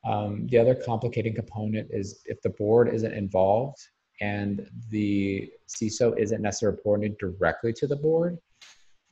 Um, 0.06 0.48
the 0.48 0.60
other 0.60 0.76
complicating 0.76 1.34
component 1.34 1.88
is 1.90 2.22
if 2.26 2.40
the 2.42 2.50
board 2.50 2.94
isn't 2.94 3.14
involved 3.14 3.80
and 4.22 4.70
the 4.90 5.50
CISO 5.68 6.18
isn't 6.20 6.42
necessarily 6.42 6.78
reporting 6.78 7.16
directly 7.20 7.74
to 7.74 7.88
the 7.88 7.96
board, 7.96 8.38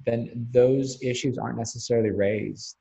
then 0.05 0.47
those 0.51 1.01
issues 1.01 1.38
aren't 1.38 1.57
necessarily 1.57 2.11
raised. 2.11 2.77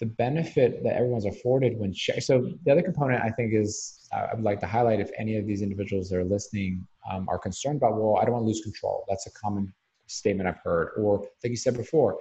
The 0.00 0.06
benefit 0.06 0.82
that 0.82 0.96
everyone's 0.96 1.26
afforded 1.26 1.78
when 1.78 1.92
sh- 1.92 2.10
so 2.20 2.52
the 2.64 2.72
other 2.72 2.82
component 2.82 3.22
I 3.22 3.30
think 3.30 3.52
is 3.52 4.08
uh, 4.12 4.28
I 4.30 4.34
would 4.34 4.44
like 4.44 4.60
to 4.60 4.66
highlight 4.66 4.98
if 4.98 5.10
any 5.18 5.36
of 5.36 5.46
these 5.46 5.62
individuals 5.62 6.08
that 6.08 6.18
are 6.18 6.24
listening 6.24 6.86
um, 7.10 7.28
are 7.28 7.38
concerned 7.38 7.76
about 7.76 7.96
well 7.96 8.16
I 8.20 8.24
don't 8.24 8.32
want 8.32 8.44
to 8.44 8.48
lose 8.48 8.62
control. 8.62 9.04
That's 9.08 9.26
a 9.26 9.30
common 9.32 9.72
statement 10.06 10.48
I've 10.48 10.60
heard. 10.64 10.90
Or 10.96 11.20
like 11.42 11.50
you 11.50 11.56
said 11.56 11.76
before, 11.76 12.18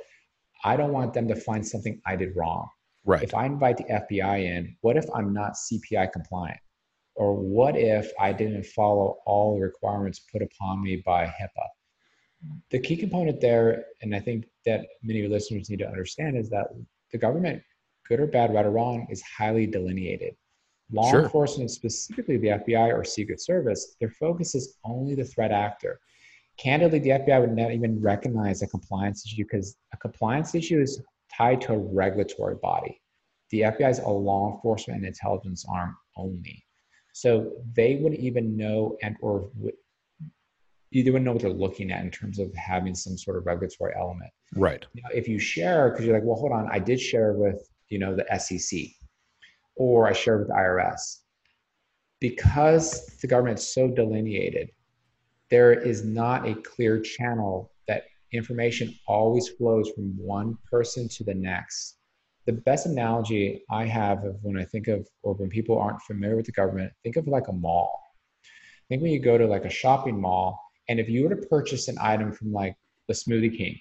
I 0.64 0.76
don't 0.76 0.92
want 0.92 1.14
them 1.14 1.28
to 1.28 1.36
find 1.36 1.66
something 1.66 2.02
I 2.06 2.16
did 2.16 2.36
wrong. 2.36 2.68
Right. 3.06 3.24
If 3.24 3.34
I 3.34 3.46
invite 3.46 3.78
the 3.78 3.86
FBI 3.86 4.44
in, 4.44 4.76
what 4.82 4.98
if 4.98 5.06
I'm 5.14 5.34
not 5.34 5.54
CPI 5.54 6.12
compliant? 6.12 6.60
Or 7.16 7.36
what 7.36 7.76
if 7.78 8.12
I 8.20 8.32
didn't 8.32 8.66
follow 8.66 9.18
all 9.26 9.56
the 9.56 9.62
requirements 9.62 10.22
put 10.32 10.42
upon 10.42 10.84
me 10.84 11.02
by 11.06 11.26
HIPAA? 11.26 12.58
The 12.72 12.80
key 12.80 12.96
component 12.96 13.42
there, 13.42 13.86
and 14.02 14.16
I 14.16 14.20
think 14.20 14.46
that 14.66 14.86
many 15.04 15.20
of 15.20 15.24
your 15.24 15.32
listeners 15.32 15.70
need 15.70 15.80
to 15.80 15.88
understand, 15.88 16.38
is 16.38 16.50
that 16.52 16.68
the 17.12 17.18
government, 17.18 17.62
good 18.08 18.20
or 18.20 18.28
bad, 18.28 18.54
right 18.54 18.66
or 18.66 18.72
wrong, 18.72 19.08
is 19.10 19.22
highly 19.22 19.66
delineated. 19.66 20.36
Law 20.92 21.10
sure. 21.12 21.24
enforcement, 21.24 21.70
specifically 21.70 22.38
the 22.38 22.48
FBI 22.48 22.94
or 22.94 23.04
Secret 23.04 23.42
Service, 23.42 23.96
their 24.00 24.10
focus 24.10 24.56
is 24.56 24.78
only 24.84 25.16
the 25.16 25.24
threat 25.24 25.52
actor 25.52 26.00
candidly, 26.60 27.00
the 27.00 27.10
FBI 27.10 27.42
would 27.42 27.56
not 27.56 27.72
even 27.72 28.00
recognize 28.02 28.62
a 28.62 28.68
compliance 28.68 29.26
issue 29.26 29.44
because 29.44 29.78
a 29.94 29.98
compliance 29.98 30.54
issue 30.54 30.80
is 30.82 31.02
tied 31.36 31.62
to 31.62 31.74
a 31.74 31.78
regulatory 31.78 32.56
body. 32.56 33.02
The 33.50 33.62
FBI 33.62 33.90
is 33.90 34.00
a 34.00 34.10
law 34.10 34.54
enforcement 34.54 34.98
and 35.00 35.08
intelligence 35.08 35.66
arm 35.74 35.96
only. 36.18 36.64
So 37.14 37.54
they 37.74 37.96
wouldn't 37.96 38.22
even 38.22 38.56
know 38.56 38.98
and 39.02 39.16
or 39.22 39.50
you 40.92 41.04
wouldn't 41.06 41.26
know 41.26 41.34
what 41.34 41.42
they're 41.42 41.52
looking 41.52 41.92
at 41.92 42.04
in 42.04 42.12
terms 42.12 42.40
of 42.40 42.54
having 42.56 42.96
some 42.96 43.18
sort 43.18 43.38
of 43.38 43.46
regulatory 43.46 43.94
element. 43.98 44.32
Right. 44.56 44.86
Now, 44.96 45.10
if 45.14 45.28
you 45.28 45.40
share, 45.40 45.90
because 45.90 46.06
you're 46.06 46.16
like, 46.16 46.26
well, 46.26 46.38
hold 46.38 46.52
on, 46.52 46.68
I 46.72 46.80
did 46.80 47.00
share 47.00 47.34
with 47.34 47.70
you 47.90 48.00
know 48.00 48.16
the 48.16 48.26
SEC, 48.40 48.82
or 49.76 50.08
I 50.08 50.14
shared 50.14 50.40
with 50.40 50.48
the 50.50 50.56
IRS, 50.56 51.18
because 52.20 53.06
the 53.22 53.28
government's 53.28 53.74
so 53.74 53.88
delineated 53.88 54.72
there 55.50 55.74
is 55.74 56.06
not 56.06 56.48
a 56.48 56.54
clear 56.56 57.00
channel 57.00 57.72
that 57.88 58.04
information 58.32 58.94
always 59.08 59.50
flows 59.50 59.90
from 59.96 60.16
one 60.18 60.58
person 60.70 61.08
to 61.10 61.24
the 61.24 61.34
next. 61.34 61.98
The 62.46 62.54
best 62.54 62.86
analogy 62.86 63.64
I 63.70 63.86
have 63.86 64.24
of 64.24 64.38
when 64.42 64.58
I 64.58 64.66
think 64.66 64.88
of, 64.88 65.08
or 65.24 65.34
when 65.34 65.50
people 65.50 65.78
aren't 65.78 66.02
familiar 66.04 66.36
with 66.36 66.46
the 66.46 66.52
government, 66.52 66.94
think 67.04 67.16
of 67.16 67.28
like 67.28 67.48
a 67.48 67.54
mall. 67.54 68.00
Think 68.90 69.02
when 69.02 69.12
you 69.12 69.20
go 69.20 69.38
to 69.38 69.46
like 69.46 69.66
a 69.66 69.70
shopping 69.70 70.20
mall, 70.20 70.60
and 70.90 71.00
if 71.00 71.08
you 71.08 71.24
were 71.24 71.34
to 71.34 71.48
purchase 71.48 71.88
an 71.88 71.98
item 72.02 72.34
from 72.34 72.52
like 72.52 72.76
the 73.08 73.14
Smoothie 73.14 73.58
King, 73.58 73.80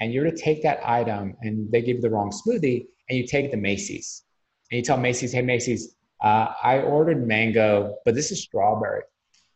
and 0.00 0.12
you 0.12 0.22
were 0.22 0.30
to 0.30 0.36
take 0.36 0.62
that 0.62 0.80
item 0.88 1.36
and 1.42 1.70
they 1.70 1.82
give 1.82 1.96
you 1.96 2.02
the 2.02 2.10
wrong 2.10 2.30
smoothie, 2.30 2.86
and 3.08 3.18
you 3.18 3.26
take 3.26 3.44
it 3.44 3.50
to 3.50 3.56
Macy's, 3.58 4.22
and 4.70 4.78
you 4.78 4.82
tell 4.82 4.96
Macy's, 4.96 5.32
hey, 5.32 5.42
Macy's, 5.42 5.96
uh, 6.22 6.52
I 6.62 6.80
ordered 6.80 7.26
mango, 7.26 7.96
but 8.04 8.14
this 8.14 8.30
is 8.30 8.42
strawberry 8.42 9.02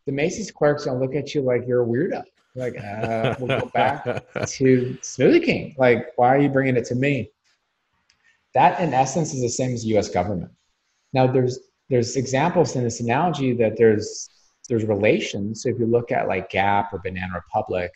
the 0.07 0.13
Macy's 0.13 0.51
clerks 0.51 0.85
don't 0.85 1.01
look 1.01 1.15
at 1.15 1.35
you 1.35 1.43
like 1.43 1.67
you're 1.67 1.83
a 1.83 1.87
weirdo. 1.87 2.23
Like, 2.55 2.77
uh, 2.79 3.35
we'll 3.39 3.61
go 3.61 3.71
back 3.73 4.05
to 4.05 4.21
Smoothie 4.41 5.45
King. 5.45 5.75
Like, 5.79 6.13
why 6.17 6.29
are 6.29 6.39
you 6.39 6.49
bringing 6.49 6.77
it 6.77 6.85
to 6.87 6.95
me? 6.95 7.31
That, 8.55 8.81
in 8.81 8.93
essence, 8.93 9.33
is 9.33 9.41
the 9.41 9.49
same 9.49 9.73
as 9.73 9.87
U.S. 9.87 10.11
government. 10.11 10.53
Now, 11.13 11.27
there's 11.27 11.59
there's 11.89 12.17
examples 12.17 12.77
in 12.77 12.85
this 12.85 13.01
analogy 13.01 13.53
that 13.55 13.77
there's 13.77 14.29
there's 14.73 14.85
relations. 14.85 15.63
So 15.63 15.69
if 15.69 15.79
you 15.79 15.87
look 15.87 16.11
at 16.11 16.29
like 16.29 16.51
Gap 16.51 16.93
or 16.93 16.99
Banana 16.99 17.35
Republic, 17.35 17.93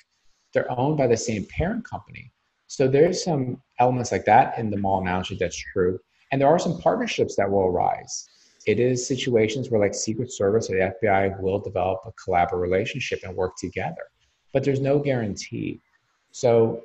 they're 0.53 0.71
owned 0.71 0.99
by 0.99 1.07
the 1.07 1.17
same 1.17 1.47
parent 1.47 1.85
company. 1.89 2.33
So 2.67 2.89
there's 2.89 3.25
some 3.25 3.63
elements 3.79 4.13
like 4.13 4.25
that 4.27 4.59
in 4.59 4.71
the 4.71 4.77
mall 4.77 5.01
analogy 5.01 5.37
that's 5.39 5.57
true. 5.57 5.99
And 6.31 6.41
there 6.41 6.49
are 6.49 6.59
some 6.59 6.79
partnerships 6.81 7.37
that 7.37 7.51
will 7.51 7.67
arise 7.67 8.29
it 8.67 8.81
is 8.81 9.07
situations 9.07 9.71
where 9.71 9.81
like 9.81 9.95
Secret 9.95 10.33
Service 10.33 10.69
or 10.69 10.75
the 10.75 10.95
FBI 11.03 11.41
will 11.41 11.61
develop 11.61 12.01
a 12.05 12.13
collaborative 12.13 12.61
relationship 12.61 13.21
and 13.23 13.35
work 13.35 13.57
together, 13.57 14.11
but 14.53 14.65
there's 14.65 14.81
no 14.81 14.99
guarantee. 14.99 15.81
So 16.33 16.83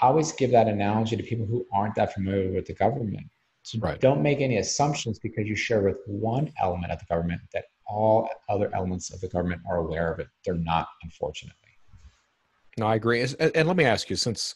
I 0.00 0.06
always 0.06 0.32
give 0.32 0.52
that 0.52 0.68
analogy 0.68 1.16
to 1.16 1.22
people 1.22 1.44
who 1.44 1.66
aren't 1.72 1.96
that 1.96 2.14
familiar 2.14 2.52
with 2.52 2.66
the 2.66 2.74
government. 2.74 3.26
So 3.64 3.80
right. 3.80 4.00
don't 4.00 4.22
make 4.22 4.40
any 4.40 4.58
assumptions 4.58 5.18
because 5.18 5.48
you 5.48 5.56
share 5.56 5.82
with 5.82 5.98
one 6.06 6.52
element 6.60 6.92
of 6.92 7.00
the 7.00 7.06
government 7.06 7.40
that 7.52 7.64
all 7.88 8.28
other 8.48 8.74
elements 8.74 9.12
of 9.12 9.20
the 9.20 9.28
government 9.28 9.60
are 9.68 9.78
aware 9.78 10.12
of 10.12 10.18
it. 10.18 10.28
They're 10.44 10.54
not, 10.54 10.88
unfortunately. 11.02 11.56
No, 12.78 12.86
I 12.86 12.96
agree. 12.96 13.26
And, 13.40 13.66
let 13.66 13.76
me 13.76 13.84
ask 13.84 14.10
you, 14.10 14.16
since 14.16 14.54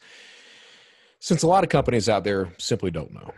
since 1.20 1.43
a 1.43 1.47
lot 1.47 1.64
of 1.64 1.70
companies 1.70 2.09
out 2.09 2.24
there 2.24 2.53
simply 2.59 2.91
don't 2.91 3.12
know, 3.12 3.33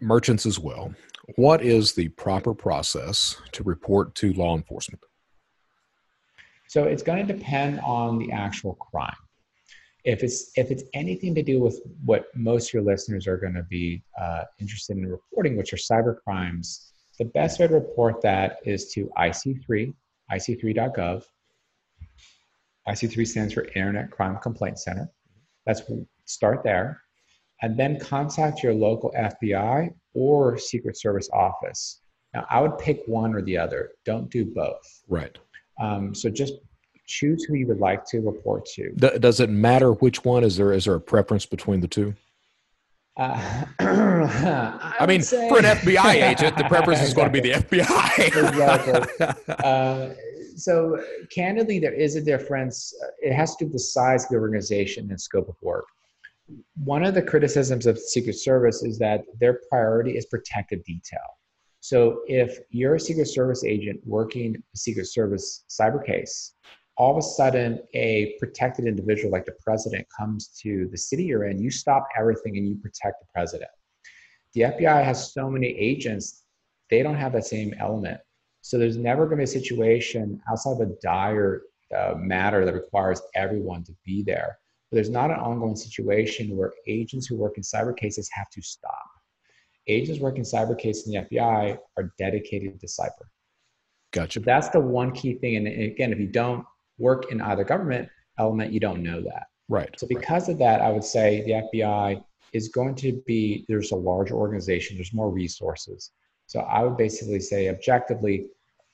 merchants 0.00 0.44
as 0.44 0.58
well, 0.58 0.94
what 1.36 1.62
is 1.62 1.92
the 1.92 2.08
proper 2.08 2.54
process 2.54 3.36
to 3.52 3.62
report 3.62 4.14
to 4.16 4.32
law 4.34 4.56
enforcement? 4.56 5.02
So 6.68 6.84
it's 6.84 7.02
going 7.02 7.26
to 7.26 7.32
depend 7.32 7.80
on 7.80 8.18
the 8.18 8.30
actual 8.32 8.74
crime. 8.74 9.16
If 10.04 10.22
it's 10.22 10.52
if 10.56 10.70
it's 10.70 10.84
anything 10.94 11.34
to 11.34 11.42
do 11.42 11.60
with 11.60 11.80
what 12.04 12.26
most 12.34 12.70
of 12.70 12.74
your 12.74 12.82
listeners 12.82 13.26
are 13.26 13.36
going 13.36 13.54
to 13.54 13.64
be 13.64 14.02
uh, 14.18 14.44
interested 14.58 14.96
in 14.96 15.06
reporting, 15.06 15.56
which 15.56 15.72
are 15.72 15.76
cyber 15.76 16.16
crimes, 16.22 16.92
the 17.18 17.24
best 17.26 17.60
way 17.60 17.66
to 17.66 17.74
report 17.74 18.22
that 18.22 18.58
is 18.64 18.90
to 18.92 19.10
IC3, 19.18 19.92
IC3.gov. 20.32 21.24
IC3 22.88 23.26
stands 23.26 23.54
for 23.54 23.64
Internet 23.74 24.10
Crime 24.10 24.38
Complaint 24.42 24.78
Center. 24.78 25.10
Let's 25.66 25.82
start 26.24 26.62
there 26.62 27.02
and 27.62 27.76
then 27.76 27.98
contact 27.98 28.62
your 28.62 28.74
local 28.74 29.12
FBI 29.18 29.92
or 30.14 30.58
Secret 30.58 30.98
Service 30.98 31.28
office. 31.32 32.00
Now, 32.34 32.46
I 32.50 32.60
would 32.60 32.78
pick 32.78 33.02
one 33.06 33.34
or 33.34 33.42
the 33.42 33.58
other. 33.58 33.90
Don't 34.04 34.30
do 34.30 34.44
both. 34.44 35.02
Right. 35.08 35.36
Um, 35.80 36.14
so 36.14 36.30
just 36.30 36.54
choose 37.06 37.44
who 37.44 37.54
you 37.54 37.66
would 37.66 37.80
like 37.80 38.04
to 38.06 38.20
report 38.20 38.66
to. 38.66 38.90
Does 38.92 39.40
it 39.40 39.50
matter 39.50 39.92
which 39.92 40.24
one? 40.24 40.44
Is 40.44 40.56
there 40.56 40.72
is 40.72 40.84
there 40.84 40.94
a 40.94 41.00
preference 41.00 41.46
between 41.46 41.80
the 41.80 41.88
two? 41.88 42.14
Uh, 43.18 43.64
I, 43.80 44.94
I 45.00 45.06
mean, 45.06 45.22
say... 45.22 45.48
for 45.48 45.58
an 45.58 45.64
FBI 45.64 46.30
agent, 46.30 46.56
the 46.56 46.64
preference 46.64 47.02
is 47.02 47.12
going 47.12 47.32
to 47.32 47.32
be 47.32 47.40
the 47.40 47.52
FBI. 47.60 48.26
exactly. 48.26 49.54
Uh, 49.64 50.14
so, 50.56 51.00
candidly, 51.32 51.78
there 51.78 51.92
is 51.92 52.16
a 52.16 52.20
difference. 52.20 52.92
It 53.20 53.32
has 53.32 53.54
to 53.56 53.64
do 53.64 53.66
with 53.66 53.74
the 53.74 53.78
size 53.78 54.24
of 54.24 54.30
the 54.30 54.36
organization 54.36 55.08
and 55.10 55.20
scope 55.20 55.48
of 55.48 55.54
work 55.62 55.84
one 56.84 57.04
of 57.04 57.14
the 57.14 57.22
criticisms 57.22 57.86
of 57.86 57.98
Secret 57.98 58.34
Service 58.34 58.82
is 58.82 58.98
that 58.98 59.22
their 59.38 59.60
priority 59.68 60.16
is 60.16 60.26
protective 60.26 60.84
detail. 60.84 61.20
So 61.80 62.22
if 62.26 62.58
you're 62.70 62.96
a 62.96 63.00
Secret 63.00 63.28
Service 63.28 63.64
agent 63.64 64.00
working 64.04 64.56
a 64.56 64.76
Secret 64.76 65.06
Service 65.06 65.64
cyber 65.68 66.04
case, 66.04 66.54
all 66.98 67.12
of 67.12 67.16
a 67.16 67.22
sudden 67.22 67.80
a 67.94 68.36
protected 68.38 68.86
individual 68.86 69.30
like 69.30 69.44
the 69.44 69.56
president 69.64 70.06
comes 70.16 70.48
to 70.62 70.88
the 70.90 70.98
city 70.98 71.24
you're 71.24 71.44
in, 71.44 71.58
you 71.58 71.70
stop 71.70 72.06
everything 72.18 72.56
and 72.56 72.68
you 72.68 72.76
protect 72.76 73.20
the 73.20 73.26
president. 73.32 73.70
The 74.54 74.62
FBI 74.62 75.04
has 75.04 75.32
so 75.32 75.48
many 75.48 75.68
agents, 75.68 76.44
they 76.90 77.02
don't 77.02 77.16
have 77.16 77.32
that 77.32 77.46
same 77.46 77.74
element. 77.78 78.20
So 78.62 78.78
there's 78.78 78.96
never 78.96 79.24
going 79.26 79.38
to 79.38 79.38
be 79.38 79.44
a 79.44 79.46
situation 79.46 80.40
outside 80.50 80.72
of 80.72 80.80
a 80.80 80.92
dire 81.00 81.62
uh, 81.96 82.14
matter 82.18 82.64
that 82.64 82.74
requires 82.74 83.22
everyone 83.34 83.84
to 83.84 83.92
be 84.04 84.22
there 84.22 84.58
but 84.90 84.96
there's 84.96 85.10
not 85.10 85.30
an 85.30 85.38
ongoing 85.38 85.76
situation 85.76 86.56
where 86.56 86.72
agents 86.86 87.26
who 87.26 87.36
work 87.36 87.56
in 87.56 87.62
cyber 87.62 87.96
cases 87.96 88.28
have 88.32 88.48
to 88.50 88.62
stop. 88.62 89.06
Agents 89.86 90.20
working 90.20 90.44
cyber 90.44 90.78
cases 90.78 91.06
in 91.06 91.12
the 91.12 91.36
FBI 91.36 91.78
are 91.96 92.12
dedicated 92.18 92.80
to 92.80 92.86
cyber. 92.86 93.26
Gotcha. 94.12 94.40
So 94.40 94.44
that's 94.44 94.70
the 94.70 94.80
one 94.80 95.12
key 95.12 95.34
thing. 95.34 95.56
And 95.56 95.66
again, 95.66 96.12
if 96.12 96.18
you 96.18 96.26
don't 96.26 96.64
work 96.98 97.30
in 97.30 97.40
either 97.40 97.64
government 97.64 98.08
element, 98.38 98.72
you 98.72 98.80
don't 98.80 99.02
know 99.02 99.20
that. 99.20 99.46
Right. 99.68 99.90
So 99.98 100.06
because 100.06 100.48
right. 100.48 100.52
of 100.52 100.58
that, 100.58 100.80
I 100.80 100.90
would 100.90 101.04
say 101.04 101.42
the 101.42 101.78
FBI 101.78 102.22
is 102.52 102.68
going 102.68 102.94
to 102.96 103.22
be 103.26 103.64
there's 103.68 103.92
a 103.92 103.96
larger 103.96 104.34
organization, 104.34 104.96
there's 104.96 105.12
more 105.12 105.30
resources. 105.30 106.12
So 106.46 106.60
I 106.60 106.82
would 106.82 106.96
basically 106.96 107.40
say 107.40 107.68
objectively, 107.68 108.46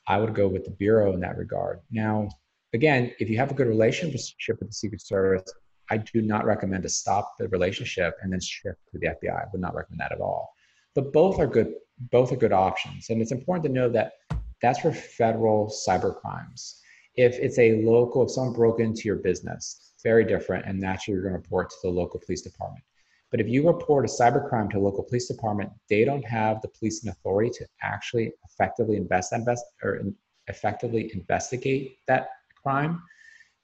I 0.08 0.18
would 0.18 0.34
go 0.34 0.48
with 0.48 0.64
the 0.64 0.72
bureau 0.72 1.12
in 1.12 1.20
that 1.20 1.38
regard. 1.38 1.80
Now, 1.90 2.28
again, 2.72 3.12
if 3.20 3.30
you 3.30 3.38
have 3.38 3.50
a 3.50 3.54
good 3.54 3.68
relationship 3.68 4.58
with 4.58 4.68
the 4.68 4.74
Secret 4.74 5.00
Service, 5.00 5.44
I 5.90 5.98
do 5.98 6.20
not 6.20 6.44
recommend 6.44 6.82
to 6.82 6.88
stop 6.88 7.34
the 7.38 7.48
relationship 7.48 8.16
and 8.22 8.32
then 8.32 8.40
shift 8.40 8.78
to 8.90 8.98
the 8.98 9.08
FBI. 9.08 9.30
I 9.30 9.44
would 9.52 9.60
not 9.60 9.74
recommend 9.74 10.00
that 10.00 10.12
at 10.12 10.20
all. 10.20 10.52
But 10.94 11.12
both 11.12 11.38
are 11.38 11.46
good. 11.46 11.74
Both 12.10 12.32
are 12.32 12.36
good 12.36 12.52
options, 12.52 13.10
and 13.10 13.22
it's 13.22 13.30
important 13.30 13.64
to 13.66 13.72
know 13.72 13.88
that 13.90 14.14
That's 14.60 14.80
for 14.80 14.92
federal 14.92 15.72
cyber 15.86 16.18
crimes. 16.20 16.80
If 17.16 17.38
it's 17.38 17.58
a 17.58 17.82
local, 17.82 18.24
if 18.24 18.30
someone 18.30 18.54
broke 18.54 18.80
into 18.80 19.02
your 19.04 19.16
business, 19.16 19.92
very 20.02 20.24
different, 20.24 20.66
and 20.66 20.78
naturally 20.78 21.14
you're 21.14 21.22
going 21.22 21.34
to 21.34 21.38
report 21.40 21.70
to 21.70 21.76
the 21.82 21.88
local 21.88 22.20
police 22.20 22.42
department. 22.42 22.84
But 23.30 23.40
if 23.40 23.48
you 23.48 23.66
report 23.66 24.04
a 24.04 24.08
cybercrime 24.08 24.70
to 24.70 24.78
a 24.78 24.80
local 24.80 25.02
police 25.02 25.26
department, 25.26 25.70
they 25.88 26.04
don't 26.04 26.24
have 26.24 26.60
the 26.60 26.68
policing 26.68 27.10
authority 27.10 27.50
to 27.58 27.66
actually 27.82 28.32
effectively 28.44 28.96
invest, 28.96 29.32
invest 29.32 29.64
or 29.82 29.96
in, 29.96 30.14
effectively 30.46 31.10
investigate 31.14 31.98
that 32.06 32.28
crime. 32.62 33.02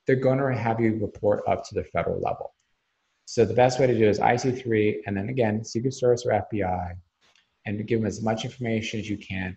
They're 0.06 0.16
going 0.16 0.38
to 0.38 0.58
have 0.58 0.80
you 0.80 0.98
report 1.00 1.42
up 1.46 1.64
to 1.68 1.74
the 1.74 1.84
federal 1.84 2.20
level. 2.20 2.54
So 3.26 3.44
the 3.44 3.54
best 3.54 3.78
way 3.78 3.86
to 3.86 3.96
do 3.96 4.08
is 4.08 4.18
IC3, 4.18 5.02
and 5.06 5.16
then 5.16 5.28
again, 5.28 5.64
Secret 5.64 5.94
Service 5.94 6.26
or 6.26 6.44
FBI, 6.52 6.94
and 7.66 7.86
give 7.86 8.00
them 8.00 8.08
as 8.08 8.22
much 8.22 8.44
information 8.44 8.98
as 8.98 9.08
you 9.08 9.18
can. 9.18 9.56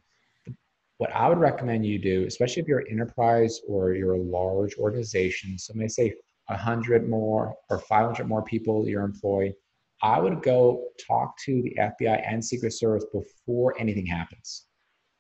What 0.98 1.12
I 1.14 1.28
would 1.28 1.40
recommend 1.40 1.86
you 1.86 2.00
do, 2.00 2.26
especially 2.26 2.62
if 2.62 2.68
you're 2.68 2.80
an 2.80 2.88
enterprise 2.92 3.60
or 3.68 3.94
you're 3.94 4.14
a 4.14 4.22
large 4.22 4.76
organization, 4.78 5.58
so 5.58 5.74
may 5.74 5.88
say 5.88 6.14
100 6.48 7.10
more 7.10 7.56
or 7.70 7.80
500 7.80 8.28
more 8.28 8.44
people 8.44 8.88
you're 8.88 9.04
employed, 9.04 9.54
I 10.02 10.20
would 10.20 10.44
go 10.44 10.88
talk 11.08 11.38
to 11.46 11.62
the 11.62 11.76
FBI 11.80 12.22
and 12.30 12.44
Secret 12.44 12.74
Service 12.74 13.06
before 13.12 13.74
anything 13.80 14.06
happens. 14.06 14.66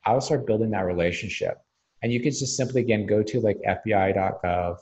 I 0.05 0.13
would 0.13 0.23
start 0.23 0.45
building 0.45 0.71
that 0.71 0.85
relationship. 0.85 1.57
And 2.01 2.11
you 2.11 2.19
could 2.19 2.37
just 2.37 2.57
simply, 2.57 2.81
again, 2.81 3.05
go 3.05 3.23
to 3.23 3.39
like 3.39 3.57
FBI.gov 3.65 4.77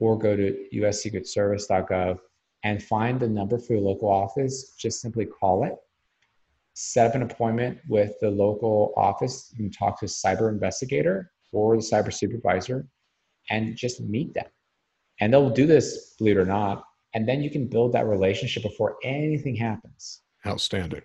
or 0.00 0.18
go 0.18 0.34
to 0.34 0.66
USSecretService.gov 0.74 2.18
and 2.64 2.82
find 2.82 3.20
the 3.20 3.28
number 3.28 3.58
for 3.58 3.74
your 3.74 3.82
local 3.82 4.08
office. 4.08 4.74
Just 4.78 5.02
simply 5.02 5.26
call 5.26 5.64
it, 5.64 5.74
set 6.74 7.08
up 7.08 7.14
an 7.14 7.22
appointment 7.22 7.78
with 7.88 8.12
the 8.20 8.30
local 8.30 8.92
office. 8.96 9.52
You 9.52 9.64
can 9.64 9.70
talk 9.70 9.98
to 10.00 10.06
a 10.06 10.08
cyber 10.08 10.50
investigator 10.50 11.30
or 11.52 11.76
the 11.76 11.82
cyber 11.82 12.12
supervisor 12.12 12.86
and 13.50 13.76
just 13.76 14.00
meet 14.00 14.34
them. 14.34 14.46
And 15.20 15.32
they'll 15.32 15.50
do 15.50 15.66
this, 15.66 16.14
believe 16.18 16.36
it 16.36 16.40
or 16.40 16.46
not, 16.46 16.84
and 17.14 17.28
then 17.28 17.42
you 17.42 17.50
can 17.50 17.66
build 17.66 17.92
that 17.92 18.06
relationship 18.06 18.62
before 18.62 18.96
anything 19.04 19.54
happens. 19.54 20.22
Outstanding. 20.46 21.02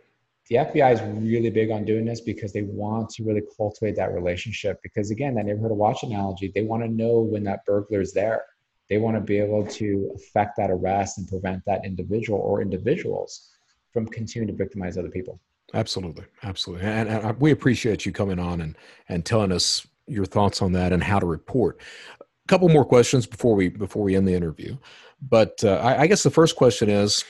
The 0.49 0.55
FBI 0.55 0.93
is 0.93 1.01
really 1.21 1.49
big 1.49 1.71
on 1.71 1.83
doing 1.83 2.05
this 2.05 2.21
because 2.21 2.53
they 2.53 2.61
want 2.61 3.09
to 3.11 3.23
really 3.23 3.43
cultivate 3.57 3.97
that 3.97 4.13
relationship. 4.13 4.79
Because 4.81 5.11
again, 5.11 5.35
that 5.35 5.45
neighborhood 5.45 5.71
watch 5.71 6.03
analogy, 6.03 6.51
they 6.55 6.61
want 6.61 6.83
to 6.83 6.89
know 6.89 7.19
when 7.19 7.43
that 7.43 7.65
burglar 7.65 7.99
is 7.99 8.13
there. 8.13 8.45
They 8.89 8.97
want 8.97 9.17
to 9.17 9.21
be 9.21 9.37
able 9.39 9.67
to 9.67 10.11
affect 10.15 10.55
that 10.55 10.71
arrest 10.71 11.17
and 11.17 11.27
prevent 11.27 11.63
that 11.65 11.83
individual 11.83 12.39
or 12.39 12.61
individuals 12.61 13.51
from 13.91 14.07
continuing 14.07 14.47
to 14.47 14.53
victimize 14.53 14.97
other 14.97 15.09
people. 15.09 15.41
Absolutely, 15.73 16.25
absolutely, 16.43 16.85
and, 16.85 17.09
and 17.09 17.39
we 17.39 17.51
appreciate 17.51 18.05
you 18.05 18.11
coming 18.11 18.39
on 18.39 18.61
and 18.61 18.77
and 19.09 19.25
telling 19.25 19.51
us 19.51 19.85
your 20.07 20.25
thoughts 20.25 20.61
on 20.61 20.71
that 20.71 20.93
and 20.93 21.03
how 21.03 21.19
to 21.19 21.25
report. 21.25 21.81
A 22.21 22.47
couple 22.47 22.69
more 22.69 22.85
questions 22.85 23.27
before 23.27 23.55
we 23.55 23.69
before 23.69 24.03
we 24.03 24.15
end 24.15 24.27
the 24.27 24.33
interview. 24.33 24.77
But 25.21 25.63
uh, 25.63 25.75
I, 25.75 26.01
I 26.01 26.07
guess 26.07 26.23
the 26.23 26.29
first 26.29 26.55
question 26.55 26.89
is, 26.89 27.25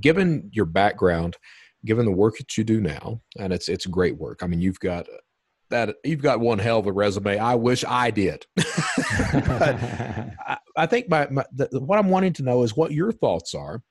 given 0.00 0.48
your 0.52 0.64
background, 0.64 1.36
given 1.84 2.06
the 2.06 2.12
work 2.12 2.38
that 2.38 2.56
you 2.56 2.64
do 2.64 2.80
now, 2.80 3.20
and 3.38 3.52
it's 3.52 3.68
it's 3.68 3.86
great 3.86 4.16
work. 4.16 4.40
I 4.42 4.46
mean, 4.46 4.60
you've 4.60 4.80
got 4.80 5.06
that 5.70 5.96
you've 6.04 6.22
got 6.22 6.40
one 6.40 6.58
hell 6.58 6.78
of 6.78 6.86
a 6.86 6.92
resume. 6.92 7.38
I 7.38 7.54
wish 7.56 7.84
I 7.86 8.10
did. 8.10 8.46
I, 8.58 10.58
I, 10.76 10.86
think 10.86 11.08
my, 11.08 11.28
my 11.30 11.44
the, 11.52 11.68
what 11.80 11.98
I'm 11.98 12.08
wanting 12.08 12.32
to 12.34 12.42
know 12.42 12.62
is 12.62 12.76
what 12.76 12.92
your 12.92 13.12
thoughts 13.12 13.54
are. 13.54 13.82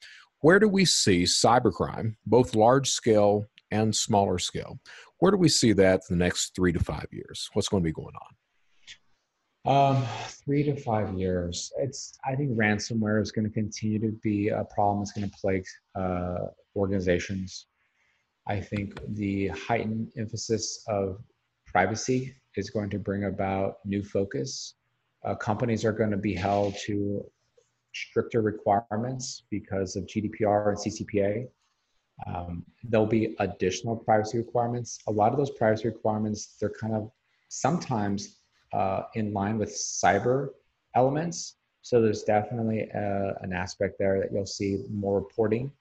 Where 0.44 0.60
do 0.60 0.68
we 0.68 0.84
see 0.84 1.24
cybercrime, 1.24 2.16
both 2.26 2.54
large 2.54 2.90
scale 2.90 3.46
and 3.72 3.96
smaller 3.96 4.38
scale? 4.38 4.78
Where 5.20 5.32
do 5.32 5.38
we 5.38 5.48
see 5.48 5.72
that 5.72 6.02
in 6.10 6.18
the 6.18 6.22
next 6.22 6.54
three 6.54 6.74
to 6.74 6.84
five 6.84 7.08
years? 7.14 7.50
What's 7.54 7.70
going 7.70 7.82
to 7.82 7.86
be 7.86 7.94
going 7.94 8.14
on? 9.66 9.96
Um, 9.96 10.06
three 10.44 10.64
to 10.64 10.76
five 10.76 11.18
years. 11.18 11.72
It's. 11.78 12.18
I 12.26 12.36
think 12.36 12.58
ransomware 12.58 13.22
is 13.22 13.32
going 13.32 13.46
to 13.46 13.54
continue 13.54 14.00
to 14.00 14.12
be 14.22 14.50
a 14.50 14.66
problem. 14.66 15.04
It's 15.04 15.14
going 15.14 15.30
to 15.30 15.36
plague 15.40 15.64
uh, 15.96 16.48
organizations. 16.76 17.68
I 18.46 18.60
think 18.60 19.00
the 19.16 19.48
heightened 19.48 20.12
emphasis 20.18 20.84
of 20.90 21.24
privacy 21.68 22.36
is 22.58 22.70
going 22.70 22.90
to 22.90 23.00
bring 23.00 23.24
about 23.24 23.76
new 23.86 24.04
focus. 24.04 24.76
Uh, 25.24 25.36
companies 25.36 25.86
are 25.86 25.94
going 25.94 26.12
to 26.12 26.18
be 26.18 26.36
held 26.36 26.76
to 26.86 27.24
stricter 27.94 28.42
requirements 28.42 29.44
because 29.50 29.96
of 29.96 30.06
GDPR 30.06 30.70
and 30.70 30.78
CCPA. 30.78 31.48
Um, 32.28 32.64
there'll 32.84 33.06
be 33.06 33.36
additional 33.40 33.96
privacy 33.96 34.38
requirements. 34.38 35.00
A 35.08 35.12
lot 35.12 35.32
of 35.32 35.38
those 35.38 35.52
privacy 35.52 35.88
requirements, 35.88 36.56
they're 36.60 36.70
kind 36.70 36.94
of 36.94 37.12
sometimes 37.50 38.38
uh, 38.72 39.04
in 39.16 39.34
line 39.34 39.58
with 39.58 39.70
cyber 39.70 40.50
elements. 40.96 41.56
So 41.82 42.02
there's 42.02 42.24
definitely 42.24 42.90
a, 42.94 42.98
uh, 42.98 43.34
an 43.42 43.54
aspect 43.54 43.96
there 44.00 44.20
that 44.20 44.32
you'll 44.32 44.46
see 44.46 44.86
more 44.90 45.20
reporting. 45.20 45.72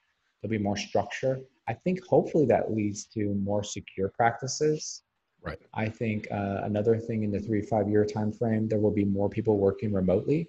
There'll 0.41 0.51
be 0.51 0.59
more 0.59 0.77
structure. 0.77 1.41
I 1.69 1.75
think 1.75 2.05
hopefully 2.05 2.45
that 2.47 2.73
leads 2.73 3.07
to 3.15 3.35
more 3.35 3.63
secure 3.63 4.09
practices. 4.09 5.03
Right. 5.41 5.59
I 5.75 5.89
think 5.89 6.29
uh, 6.31 6.61
another 6.65 6.99
thing 6.99 7.23
in 7.23 7.31
the 7.31 7.41
three 7.41 7.63
five 7.63 7.89
year 7.89 8.05
time 8.05 8.33
frame, 8.33 8.69
there 8.69 8.79
will 8.79 8.93
be 8.93 9.05
more 9.05 9.29
people 9.29 9.59
working 9.59 9.93
remotely. 9.93 10.49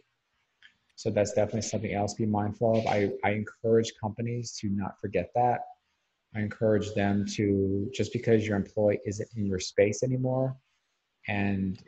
So 0.95 1.09
that's 1.09 1.33
definitely 1.33 1.61
something 1.61 1.93
else 1.93 2.13
to 2.13 2.23
be 2.23 2.27
mindful 2.27 2.79
of. 2.79 2.87
I, 2.87 3.11
I 3.23 3.31
encourage 3.31 3.91
companies 3.99 4.55
to 4.61 4.69
not 4.69 4.99
forget 5.01 5.31
that. 5.35 5.61
I 6.35 6.41
encourage 6.41 6.93
them 6.93 7.25
to 7.35 7.89
just 7.93 8.13
because 8.13 8.47
your 8.47 8.57
employee 8.57 8.99
isn't 9.05 9.29
in 9.35 9.45
your 9.45 9.59
space 9.59 10.03
anymore 10.03 10.55
and 11.27 11.79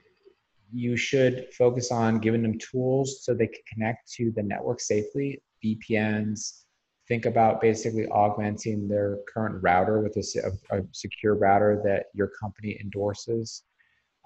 you 0.71 0.97
should 0.97 1.47
focus 1.53 1.91
on 1.91 2.19
giving 2.19 2.41
them 2.41 2.57
tools 2.59 3.23
so 3.23 3.33
they 3.33 3.47
can 3.47 3.61
connect 3.71 4.11
to 4.13 4.31
the 4.35 4.43
network 4.43 4.79
safely, 4.79 5.41
VPNs. 5.63 6.63
Think 7.07 7.25
about 7.25 7.61
basically 7.61 8.07
augmenting 8.07 8.87
their 8.87 9.19
current 9.31 9.61
router 9.61 10.01
with 10.01 10.17
a, 10.17 10.51
a 10.71 10.81
secure 10.91 11.35
router 11.35 11.81
that 11.85 12.07
your 12.13 12.31
company 12.39 12.77
endorses. 12.81 13.63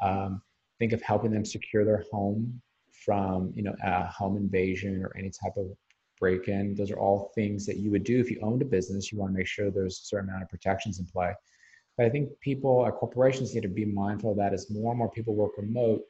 Um, 0.01 0.41
think 0.79 0.93
of 0.93 1.01
helping 1.01 1.31
them 1.31 1.45
secure 1.45 1.83
their 1.83 2.05
home 2.11 2.61
from 3.05 3.51
you 3.55 3.63
know 3.63 3.75
a 3.83 4.05
home 4.05 4.37
invasion 4.37 5.03
or 5.03 5.15
any 5.17 5.29
type 5.29 5.57
of 5.57 5.67
break-in. 6.19 6.75
Those 6.75 6.91
are 6.91 6.99
all 6.99 7.31
things 7.33 7.65
that 7.65 7.77
you 7.77 7.91
would 7.91 8.03
do 8.03 8.19
if 8.19 8.29
you 8.29 8.39
owned 8.41 8.61
a 8.61 8.65
business. 8.65 9.11
You 9.11 9.19
want 9.19 9.31
to 9.33 9.37
make 9.37 9.47
sure 9.47 9.71
there's 9.71 9.99
a 9.99 10.05
certain 10.05 10.29
amount 10.29 10.43
of 10.43 10.49
protections 10.49 10.99
in 10.99 11.05
play. 11.05 11.33
But 11.97 12.05
I 12.05 12.09
think 12.09 12.29
people, 12.41 12.83
uh, 12.85 12.91
corporations 12.91 13.53
need 13.53 13.61
to 13.61 13.69
be 13.69 13.85
mindful 13.85 14.31
of 14.31 14.37
that 14.37 14.53
as 14.53 14.69
more 14.69 14.91
and 14.91 14.97
more 14.99 15.09
people 15.09 15.33
work 15.33 15.51
remote 15.57 16.01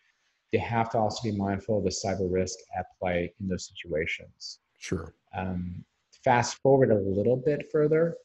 they 0.52 0.58
have 0.58 0.90
to 0.92 0.98
also 0.98 1.30
be 1.30 1.36
mindful 1.36 1.78
of 1.78 1.84
the 1.84 1.90
cyber 1.90 2.32
risk 2.32 2.58
at 2.78 2.86
play 3.00 3.34
in 3.40 3.48
those 3.48 3.68
situations. 3.68 4.60
Sure. 4.78 5.14
Um, 5.36 5.84
fast 6.24 6.58
forward 6.58 6.92
a 6.92 6.96
little 6.96 7.38
bit 7.38 7.72
further, 7.72 8.16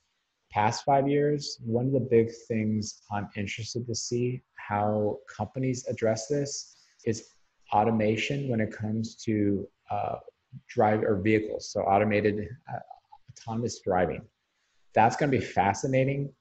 past 0.50 0.84
five 0.84 1.08
years, 1.08 1.58
one 1.64 1.86
of 1.86 1.92
the 1.92 2.00
big 2.00 2.30
things 2.48 3.02
I'm 3.10 3.28
interested 3.36 3.86
to 3.86 3.94
see 3.94 4.42
how 4.54 5.18
companies 5.34 5.86
address 5.86 6.28
this 6.28 6.76
is 7.04 7.28
automation 7.74 8.48
when 8.48 8.60
it 8.60 8.72
comes 8.72 9.16
to 9.16 9.68
uh, 9.90 10.16
drive 10.68 11.02
or 11.02 11.20
vehicles. 11.20 11.70
So 11.70 11.80
automated 11.82 12.48
uh, 12.72 12.78
autonomous 13.30 13.80
driving. 13.80 14.22
That's 14.94 15.16
going 15.16 15.30
to 15.30 15.38
be 15.38 15.44
fascinating. 15.44 16.32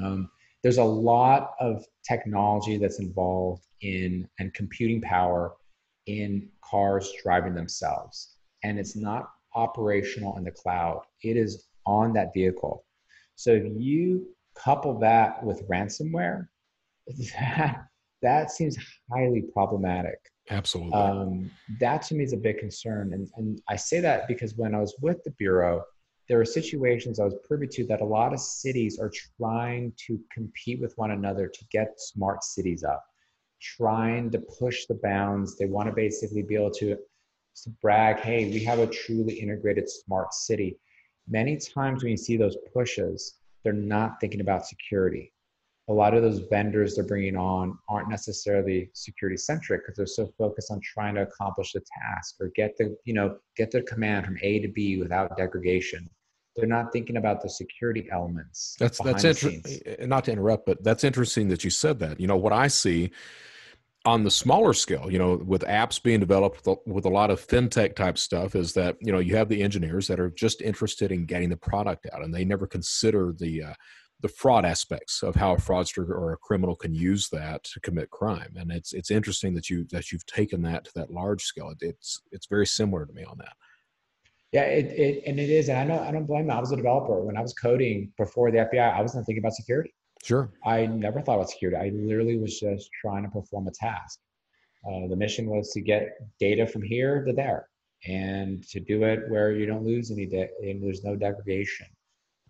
Um, 0.00 0.30
there's 0.62 0.78
a 0.78 0.84
lot 0.84 1.54
of 1.60 1.84
technology 2.08 2.76
that's 2.76 3.00
involved 3.00 3.66
in 3.82 4.28
and 4.38 4.52
computing 4.54 5.00
power 5.00 5.54
in 6.06 6.48
cars 6.62 7.12
driving 7.22 7.54
themselves 7.54 8.36
and 8.62 8.78
it's 8.78 8.96
not 8.96 9.30
operational 9.54 10.36
in 10.38 10.44
the 10.44 10.50
cloud 10.50 11.02
it 11.22 11.36
is 11.36 11.66
on 11.84 12.12
that 12.12 12.32
vehicle 12.34 12.84
so 13.34 13.52
if 13.52 13.64
you 13.76 14.26
couple 14.54 14.98
that 14.98 15.42
with 15.44 15.66
ransomware 15.68 16.48
that 17.38 17.86
that 18.22 18.50
seems 18.50 18.76
highly 19.12 19.42
problematic 19.52 20.18
absolutely 20.50 20.92
um, 20.92 21.50
that 21.80 22.02
to 22.02 22.14
me 22.14 22.24
is 22.24 22.32
a 22.32 22.36
big 22.36 22.58
concern 22.58 23.12
and, 23.12 23.28
and 23.36 23.60
i 23.68 23.76
say 23.76 24.00
that 24.00 24.28
because 24.28 24.54
when 24.54 24.74
i 24.74 24.78
was 24.78 24.94
with 25.00 25.22
the 25.24 25.30
bureau 25.32 25.82
there 26.28 26.40
are 26.40 26.44
situations 26.44 27.20
I 27.20 27.24
was 27.24 27.36
privy 27.46 27.68
to 27.68 27.86
that 27.86 28.00
a 28.00 28.04
lot 28.04 28.32
of 28.32 28.40
cities 28.40 28.98
are 28.98 29.10
trying 29.38 29.92
to 30.06 30.18
compete 30.32 30.80
with 30.80 30.96
one 30.96 31.12
another 31.12 31.46
to 31.46 31.64
get 31.70 32.00
smart 32.00 32.42
cities 32.42 32.82
up, 32.82 33.04
trying 33.60 34.30
to 34.30 34.38
push 34.38 34.86
the 34.86 34.98
bounds. 35.02 35.56
They 35.56 35.66
want 35.66 35.88
to 35.88 35.94
basically 35.94 36.42
be 36.42 36.56
able 36.56 36.72
to, 36.72 36.96
to 36.96 37.70
brag, 37.80 38.18
hey, 38.20 38.50
we 38.50 38.64
have 38.64 38.80
a 38.80 38.86
truly 38.86 39.34
integrated 39.34 39.88
smart 39.88 40.34
city. 40.34 40.78
Many 41.28 41.56
times 41.56 42.02
when 42.02 42.10
you 42.10 42.16
see 42.16 42.36
those 42.36 42.56
pushes, 42.72 43.36
they're 43.62 43.72
not 43.72 44.20
thinking 44.20 44.40
about 44.40 44.66
security. 44.66 45.32
A 45.88 45.92
lot 45.92 46.14
of 46.14 46.22
those 46.22 46.40
vendors 46.50 46.96
they're 46.96 47.04
bringing 47.04 47.36
on 47.36 47.78
aren't 47.88 48.08
necessarily 48.08 48.90
security 48.92 49.36
centric 49.36 49.82
because 49.82 49.96
they're 49.96 50.06
so 50.06 50.32
focused 50.36 50.72
on 50.72 50.80
trying 50.80 51.14
to 51.14 51.22
accomplish 51.22 51.72
the 51.72 51.82
task 52.02 52.36
or 52.40 52.50
get 52.56 52.76
the 52.76 52.96
you 53.04 53.14
know 53.14 53.38
get 53.56 53.70
the 53.70 53.82
command 53.82 54.26
from 54.26 54.36
A 54.42 54.58
to 54.60 54.68
B 54.68 54.98
without 54.98 55.36
degradation 55.36 56.08
they're 56.56 56.66
not 56.66 56.90
thinking 56.92 57.18
about 57.18 57.42
the 57.42 57.50
security 57.50 58.08
elements. 58.10 58.76
That's 58.80 58.98
that's 58.98 59.24
interesting. 59.24 60.08
Not 60.08 60.24
to 60.24 60.32
interrupt, 60.32 60.66
but 60.66 60.82
that's 60.82 61.04
interesting 61.04 61.48
that 61.48 61.62
you 61.64 61.70
said 61.70 61.98
that. 61.98 62.18
You 62.18 62.26
know 62.26 62.36
what 62.36 62.52
I 62.52 62.68
see 62.68 63.10
on 64.06 64.22
the 64.22 64.30
smaller 64.30 64.72
scale, 64.72 65.10
you 65.10 65.18
know, 65.18 65.36
with 65.44 65.62
apps 65.62 66.00
being 66.00 66.20
developed 66.20 66.64
with 66.64 66.78
a, 66.78 66.90
with 66.90 67.04
a, 67.04 67.10
lot 67.10 67.28
of 67.30 67.44
fintech 67.44 67.96
type 67.96 68.16
stuff, 68.16 68.54
is 68.54 68.72
that 68.72 68.96
you 69.00 69.12
know 69.12 69.18
you 69.18 69.36
have 69.36 69.48
the 69.48 69.62
engineers 69.62 70.06
that 70.06 70.18
are 70.18 70.30
just 70.30 70.62
interested 70.62 71.12
in 71.12 71.26
getting 71.26 71.50
the 71.50 71.56
product 71.56 72.06
out, 72.12 72.22
and 72.22 72.32
they 72.34 72.44
never 72.44 72.66
consider 72.66 73.34
the 73.38 73.64
uh, 73.64 73.74
the 74.20 74.28
fraud 74.28 74.64
aspects 74.64 75.22
of 75.22 75.34
how 75.34 75.52
a 75.52 75.56
fraudster 75.56 76.08
or 76.08 76.32
a 76.32 76.38
criminal 76.38 76.74
can 76.74 76.94
use 76.94 77.28
that 77.28 77.64
to 77.64 77.80
commit 77.80 78.10
crime. 78.10 78.54
And 78.56 78.72
it's 78.72 78.92
it's 78.92 79.10
interesting 79.10 79.54
that 79.54 79.68
you 79.68 79.84
that 79.90 80.10
you've 80.10 80.26
taken 80.26 80.62
that 80.62 80.84
to 80.86 80.94
that 80.94 81.10
large 81.10 81.44
scale. 81.44 81.70
It, 81.70 81.78
it's 81.80 82.22
it's 82.32 82.46
very 82.46 82.66
similar 82.66 83.04
to 83.04 83.12
me 83.12 83.24
on 83.24 83.38
that. 83.38 83.52
Yeah, 84.52 84.62
it, 84.62 84.86
it 84.86 85.22
and 85.26 85.38
it 85.38 85.50
is, 85.50 85.68
and 85.68 85.78
I 85.78 85.84
know 85.84 86.02
I 86.02 86.10
don't 86.12 86.26
blame 86.26 86.46
them. 86.46 86.56
I 86.56 86.60
was 86.60 86.72
a 86.72 86.76
developer 86.76 87.20
when 87.20 87.36
I 87.36 87.42
was 87.42 87.52
coding 87.52 88.12
before 88.16 88.50
the 88.50 88.58
FBI. 88.58 88.94
I 88.94 89.02
wasn't 89.02 89.26
thinking 89.26 89.42
about 89.42 89.54
security. 89.54 89.92
Sure. 90.22 90.50
I 90.64 90.86
never 90.86 91.20
thought 91.20 91.36
about 91.36 91.50
security. 91.50 91.76
I 91.76 91.90
literally 91.94 92.38
was 92.38 92.58
just 92.58 92.88
trying 93.00 93.24
to 93.24 93.28
perform 93.28 93.68
a 93.68 93.70
task. 93.70 94.18
Uh, 94.86 95.08
the 95.08 95.16
mission 95.16 95.46
was 95.46 95.72
to 95.72 95.80
get 95.80 96.16
data 96.40 96.66
from 96.66 96.82
here 96.82 97.24
to 97.24 97.32
there 97.32 97.68
and 98.06 98.66
to 98.68 98.80
do 98.80 99.02
it 99.04 99.28
where 99.28 99.52
you 99.52 99.66
don't 99.66 99.84
lose 99.84 100.10
any 100.10 100.26
data 100.26 100.50
and 100.62 100.82
there's 100.82 101.04
no 101.04 101.16
degradation, 101.16 101.86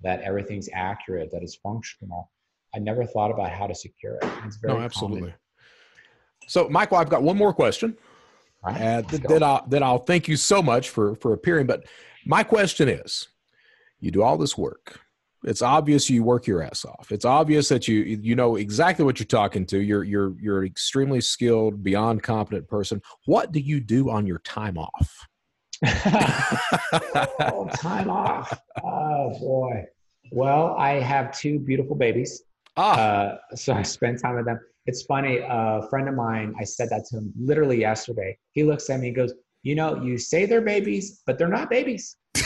that 0.03 0.21
everything's 0.23 0.69
accurate, 0.73 1.31
that 1.33 1.43
it's 1.43 1.57
functional. 1.57 2.31
I 2.75 2.79
never 2.79 3.05
thought 3.05 3.31
about 3.31 3.51
how 3.51 3.67
to 3.67 3.75
secure 3.75 4.17
it. 4.17 4.29
It's 4.45 4.57
very 4.57 4.75
no, 4.75 4.81
absolutely. 4.81 5.21
Common. 5.21 5.35
So, 6.49 6.69
Michael, 6.69 6.99
I've 6.99 7.09
got 7.09 7.23
one 7.23 7.37
more 7.37 7.53
question. 7.53 7.97
Right, 8.65 8.81
uh, 8.81 9.03
that, 9.29 9.43
I'll, 9.43 9.67
that 9.69 9.83
I'll 9.83 9.99
thank 9.99 10.29
you 10.29 10.37
so 10.37 10.63
much 10.63 10.91
for, 10.91 11.15
for 11.17 11.33
appearing. 11.33 11.67
But 11.67 11.87
my 12.25 12.43
question 12.43 12.89
is 12.89 13.29
you 14.01 14.11
do 14.11 14.23
all 14.23 14.37
this 14.37 14.59
work, 14.59 15.01
it's 15.47 15.63
obvious 15.63 16.11
you 16.11 16.25
work 16.25 16.47
your 16.47 16.63
ass 16.63 16.85
off. 16.85 17.13
It's 17.13 17.25
obvious 17.25 17.69
that 17.69 17.87
you 17.87 18.01
you 18.01 18.35
know 18.35 18.57
exactly 18.57 19.05
what 19.05 19.21
you're 19.21 19.27
talking 19.27 19.65
to. 19.67 19.79
You're 19.79 20.03
you're 20.03 20.35
you're 20.41 20.61
an 20.63 20.67
extremely 20.67 21.21
skilled, 21.21 21.83
beyond 21.83 22.23
competent 22.23 22.69
person. 22.69 23.01
What 23.27 23.53
do 23.53 23.61
you 23.61 23.81
do 23.81 24.11
on 24.11 24.27
your 24.27 24.41
time 24.41 24.77
off? 24.77 25.29
Oh, 25.85 27.69
time 27.75 28.11
off. 28.11 28.59
Oh 28.83 29.39
boy. 29.39 29.85
Well, 30.33 30.75
I 30.79 31.01
have 31.01 31.37
two 31.37 31.59
beautiful 31.59 31.97
babies. 31.97 32.43
Ah. 32.77 32.99
Uh, 32.99 33.39
so 33.55 33.73
I 33.73 33.83
spend 33.83 34.21
time 34.21 34.37
with 34.37 34.47
them. 34.47 34.61
It's 34.87 35.03
funny. 35.03 35.39
A 35.39 35.83
friend 35.91 36.09
of 36.09 36.15
mine, 36.15 36.55
I 36.59 36.65
said 36.65 36.91
that 36.91 37.05
to 37.11 37.19
him 37.19 37.33
literally 37.39 37.81
yesterday. 37.81 38.39
He 38.53 38.63
looks 38.63 38.89
at 38.91 39.01
me 39.01 39.09
and 39.09 39.17
goes, 39.17 39.33
"You 39.63 39.75
know, 39.75 40.03
you 40.03 40.19
say 40.19 40.47
they're 40.47 40.61
babies, 40.61 41.23
but 41.27 41.39
they're 41.39 41.49
not 41.49 41.71
babies." 41.71 42.17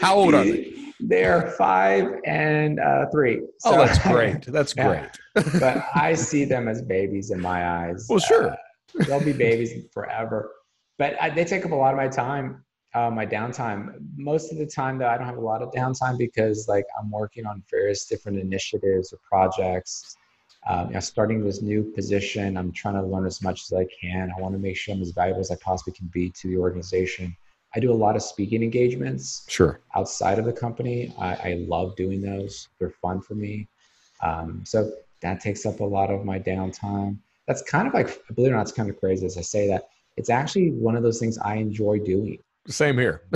How 0.00 0.14
old 0.14 0.34
are 0.34 0.44
they? 0.44 0.74
They're 1.02 1.50
five 1.52 2.06
and 2.26 2.78
uh, 2.78 3.06
three. 3.10 3.40
Oh, 3.40 3.70
so, 3.70 3.74
oh, 3.74 3.86
that's 3.86 3.98
great. 4.06 4.46
That's 4.46 4.74
yeah. 4.76 5.08
great. 5.34 5.46
but 5.58 5.82
I 5.94 6.14
see 6.14 6.44
them 6.44 6.68
as 6.68 6.82
babies 6.82 7.30
in 7.30 7.40
my 7.40 7.66
eyes. 7.66 8.06
Well, 8.08 8.18
sure. 8.18 8.50
Uh, 8.50 8.56
they'll 9.06 9.24
be 9.24 9.32
babies 9.32 9.86
forever. 9.94 10.50
But 11.00 11.16
I, 11.18 11.30
they 11.30 11.46
take 11.46 11.64
up 11.64 11.72
a 11.72 11.74
lot 11.74 11.94
of 11.94 11.96
my 11.96 12.08
time, 12.08 12.62
uh, 12.92 13.10
my 13.10 13.24
downtime. 13.24 13.94
Most 14.18 14.52
of 14.52 14.58
the 14.58 14.66
time, 14.66 14.98
though, 14.98 15.08
I 15.08 15.16
don't 15.16 15.26
have 15.26 15.38
a 15.38 15.40
lot 15.52 15.62
of 15.62 15.72
downtime 15.72 16.18
because, 16.18 16.68
like, 16.68 16.84
I'm 16.98 17.10
working 17.10 17.46
on 17.46 17.62
various 17.70 18.04
different 18.04 18.38
initiatives 18.38 19.10
or 19.10 19.18
projects. 19.26 20.18
Um, 20.68 20.88
you 20.88 20.94
know, 20.94 21.00
starting 21.00 21.42
this 21.42 21.62
new 21.62 21.82
position, 21.82 22.58
I'm 22.58 22.70
trying 22.70 22.96
to 22.96 23.02
learn 23.02 23.24
as 23.24 23.40
much 23.40 23.62
as 23.62 23.72
I 23.72 23.86
can. 23.98 24.30
I 24.36 24.38
want 24.42 24.52
to 24.52 24.58
make 24.58 24.76
sure 24.76 24.94
I'm 24.94 25.00
as 25.00 25.12
valuable 25.12 25.40
as 25.40 25.50
I 25.50 25.56
possibly 25.56 25.94
can 25.94 26.08
be 26.08 26.28
to 26.32 26.48
the 26.48 26.58
organization. 26.58 27.34
I 27.74 27.80
do 27.80 27.90
a 27.90 27.94
lot 27.94 28.14
of 28.14 28.22
speaking 28.22 28.62
engagements. 28.62 29.46
Sure. 29.48 29.80
Outside 29.96 30.38
of 30.38 30.44
the 30.44 30.52
company, 30.52 31.14
I, 31.18 31.34
I 31.34 31.64
love 31.66 31.96
doing 31.96 32.20
those. 32.20 32.68
They're 32.78 32.90
fun 32.90 33.22
for 33.22 33.34
me. 33.34 33.68
Um, 34.20 34.64
so 34.66 34.92
that 35.22 35.40
takes 35.40 35.64
up 35.64 35.80
a 35.80 35.84
lot 35.84 36.10
of 36.10 36.26
my 36.26 36.38
downtime. 36.38 37.16
That's 37.46 37.62
kind 37.62 37.88
of 37.88 37.94
like, 37.94 38.20
believe 38.34 38.50
it 38.50 38.52
or 38.52 38.56
not, 38.56 38.62
it's 38.68 38.72
kind 38.72 38.90
of 38.90 39.00
crazy 39.00 39.24
as 39.24 39.38
I 39.38 39.40
say 39.40 39.66
that. 39.68 39.88
It's 40.20 40.28
actually 40.28 40.70
one 40.70 40.96
of 40.96 41.02
those 41.02 41.18
things 41.18 41.38
I 41.38 41.54
enjoy 41.54 41.98
doing. 41.98 42.36
Same 42.68 42.98
here. 42.98 43.22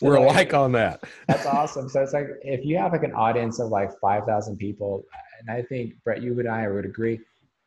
We're 0.00 0.20
like, 0.20 0.30
alike 0.30 0.54
on 0.54 0.70
that. 0.70 1.02
That's 1.26 1.46
awesome. 1.46 1.88
So 1.88 2.00
it's 2.00 2.12
like 2.12 2.28
if 2.42 2.64
you 2.64 2.78
have 2.78 2.92
like 2.92 3.02
an 3.02 3.12
audience 3.12 3.58
of 3.58 3.70
like 3.70 3.90
5,000 4.00 4.56
people, 4.56 5.02
and 5.40 5.50
I 5.50 5.62
think 5.62 5.94
Brett, 6.04 6.22
you 6.22 6.38
and 6.38 6.48
I 6.48 6.68
would 6.68 6.84
agree, 6.84 7.18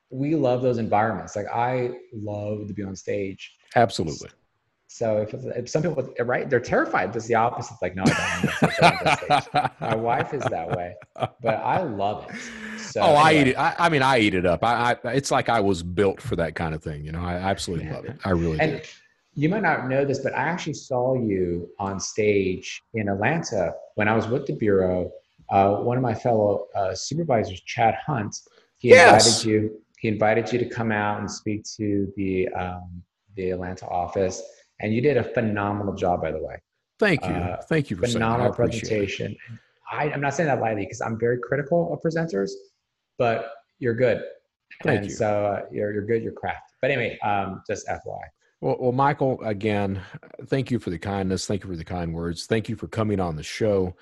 we 0.10 0.36
love 0.36 0.62
those 0.62 0.78
environments. 0.78 1.36
Like 1.36 1.48
I 1.54 1.92
love 2.14 2.70
to 2.70 2.74
be 2.74 2.82
on 2.82 2.96
stage. 2.96 3.58
Absolutely. 3.76 4.30
So 4.94 5.20
if, 5.20 5.34
if 5.34 5.70
some 5.70 5.84
people, 5.84 6.14
right, 6.20 6.50
they're 6.50 6.60
terrified. 6.60 7.14
That's 7.14 7.26
the 7.26 7.36
opposite. 7.36 7.78
Like, 7.82 7.96
no, 7.96 8.04
I 8.06 9.40
don't. 9.54 9.72
My 9.80 9.96
wife 9.96 10.34
is 10.34 10.44
that 10.44 10.70
way, 10.70 10.96
but 11.16 11.56
I 11.56 11.82
love 11.82 12.30
it. 12.30 12.36
So, 12.78 13.00
oh, 13.00 13.06
anyway. 13.06 13.22
I 13.22 13.34
eat 13.34 13.48
it. 13.48 13.58
I, 13.58 13.76
I, 13.80 13.90
mean, 13.90 14.04
I 14.04 14.20
eat 14.20 14.34
it 14.34 14.46
up. 14.46 14.66
I, 14.66 14.98
I, 15.06 15.12
it's 15.14 15.32
like 15.32 15.48
I 15.48 15.62
was 15.62 15.82
built 15.82 16.20
for 16.20 16.36
that 16.36 16.56
kind 16.56 16.76
of 16.76 16.84
thing. 16.84 17.06
You 17.06 17.14
know, 17.14 17.22
I 17.22 17.36
absolutely 17.36 17.90
love 17.90 18.04
it. 18.04 18.18
I 18.26 18.32
really 18.32 18.60
and 18.60 18.82
do. 18.82 18.88
You 19.34 19.48
might 19.48 19.64
not 19.64 19.88
know 19.88 20.04
this, 20.04 20.20
but 20.20 20.34
I 20.34 20.42
actually 20.42 20.74
saw 20.74 21.14
you 21.14 21.70
on 21.80 21.98
stage 21.98 22.82
in 22.94 23.08
Atlanta 23.08 23.74
when 23.96 24.10
I 24.10 24.14
was 24.14 24.28
with 24.28 24.46
the 24.46 24.54
bureau. 24.54 25.10
Uh, 25.50 25.78
one 25.78 25.96
of 25.96 26.04
my 26.04 26.14
fellow 26.14 26.68
uh, 26.76 26.94
supervisors, 26.94 27.62
Chad 27.62 27.96
Hunt, 28.06 28.36
he 28.80 28.90
yes. 28.90 29.26
invited 29.26 29.50
you. 29.50 29.82
He 30.00 30.10
invited 30.10 30.52
you 30.52 30.60
to 30.60 30.68
come 30.68 30.92
out 30.92 31.22
and 31.22 31.32
speak 31.32 31.64
to 31.78 32.12
the 32.18 32.50
um, 32.50 33.02
the 33.38 33.52
Atlanta 33.52 33.88
office 33.88 34.44
and 34.82 34.94
you 34.94 35.02
did 35.02 35.18
a 35.18 35.24
phenomenal 35.24 35.94
job, 35.94 36.22
by 36.22 36.32
the 36.32 36.44
way. 36.44 36.58
Thank 37.00 37.26
you. 37.26 37.32
Uh, 37.32 37.62
Thank 37.62 37.90
you 37.90 37.98
for 37.98 38.08
phenomenal 38.08 38.54
presentation. 38.54 39.36
I, 39.92 40.06
am 40.10 40.22
not 40.22 40.34
saying 40.34 40.48
that 40.48 40.60
lightly 40.60 40.84
because 40.84 41.02
I'm 41.02 41.20
very 41.20 41.40
critical 41.40 41.92
of 41.94 42.02
presenters, 42.02 42.52
but 43.18 43.54
you're 43.80 43.96
good. 43.96 44.24
Thank 44.84 45.02
and 45.02 45.10
you. 45.10 45.16
so 45.16 45.46
uh, 45.46 45.62
you're, 45.72 45.94
you're 45.94 46.06
good, 46.06 46.24
your 46.24 46.34
craft. 46.34 46.74
But 46.82 46.92
anyway, 46.92 47.18
um, 47.20 47.62
just 47.68 47.88
FYI. 47.88 48.20
Well, 48.62 48.78
well, 48.80 48.92
Michael, 48.92 49.42
again, 49.44 50.00
thank 50.46 50.70
you 50.70 50.80
for 50.80 50.92
the 50.92 51.00
kindness. 51.00 51.48
Thank 51.48 51.64
you 51.64 51.70
for 51.70 51.76
the 51.76 51.84
kind 51.84 52.14
words. 52.14 52.46
Thank 52.46 52.70
you 52.70 52.76
for 52.76 52.88
coming 52.88 53.20
on 53.20 53.36
the 53.36 53.44
show. 53.44 53.96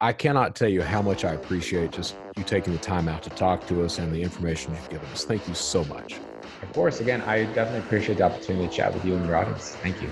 I 0.00 0.14
cannot 0.14 0.56
tell 0.56 0.70
you 0.70 0.80
how 0.80 1.02
much 1.02 1.26
I 1.26 1.34
appreciate 1.34 1.92
just 1.92 2.16
you 2.38 2.42
taking 2.42 2.72
the 2.72 2.78
time 2.78 3.06
out 3.06 3.22
to 3.24 3.30
talk 3.30 3.66
to 3.68 3.84
us 3.84 3.98
and 3.98 4.10
the 4.10 4.22
information 4.22 4.74
you've 4.74 4.88
given 4.88 5.06
us. 5.10 5.26
Thank 5.26 5.46
you 5.46 5.54
so 5.54 5.84
much. 5.84 6.18
Of 6.62 6.72
course, 6.72 7.00
again, 7.00 7.20
I 7.22 7.44
definitely 7.44 7.80
appreciate 7.80 8.18
the 8.18 8.24
opportunity 8.24 8.68
to 8.68 8.72
chat 8.72 8.94
with 8.94 9.04
you 9.04 9.16
and 9.16 9.26
your 9.26 9.36
audience. 9.36 9.76
Thank 9.76 10.00
you. 10.02 10.10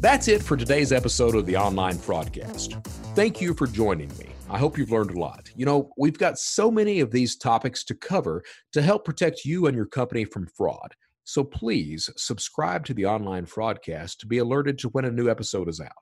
That's 0.00 0.26
it 0.28 0.42
for 0.42 0.56
today's 0.56 0.92
episode 0.92 1.36
of 1.36 1.46
the 1.46 1.56
Online 1.56 1.96
Fraudcast. 1.96 2.84
Thank 3.14 3.40
you 3.40 3.54
for 3.54 3.66
joining 3.66 4.08
me. 4.18 4.30
I 4.50 4.58
hope 4.58 4.76
you've 4.76 4.90
learned 4.90 5.12
a 5.12 5.18
lot. 5.18 5.50
You 5.56 5.64
know, 5.64 5.90
we've 5.96 6.18
got 6.18 6.38
so 6.38 6.70
many 6.70 7.00
of 7.00 7.10
these 7.10 7.36
topics 7.36 7.84
to 7.84 7.94
cover 7.94 8.42
to 8.72 8.82
help 8.82 9.04
protect 9.04 9.44
you 9.44 9.66
and 9.66 9.76
your 9.76 9.86
company 9.86 10.24
from 10.24 10.46
fraud. 10.46 10.94
So 11.24 11.44
please 11.44 12.10
subscribe 12.16 12.84
to 12.86 12.94
the 12.94 13.06
Online 13.06 13.46
Fraudcast 13.46 14.18
to 14.18 14.26
be 14.26 14.38
alerted 14.38 14.78
to 14.80 14.88
when 14.88 15.04
a 15.04 15.10
new 15.10 15.30
episode 15.30 15.68
is 15.68 15.80
out. 15.80 15.92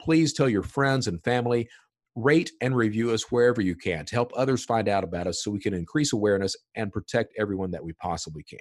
Please 0.00 0.32
tell 0.32 0.48
your 0.48 0.62
friends 0.62 1.08
and 1.08 1.22
family 1.22 1.68
Rate 2.14 2.50
and 2.60 2.76
review 2.76 3.10
us 3.10 3.30
wherever 3.30 3.62
you 3.62 3.74
can 3.74 4.04
to 4.04 4.14
help 4.14 4.32
others 4.36 4.64
find 4.64 4.88
out 4.88 5.04
about 5.04 5.26
us 5.26 5.42
so 5.42 5.50
we 5.50 5.60
can 5.60 5.72
increase 5.72 6.12
awareness 6.12 6.54
and 6.74 6.92
protect 6.92 7.32
everyone 7.38 7.70
that 7.70 7.82
we 7.82 7.94
possibly 7.94 8.42
can. 8.42 8.58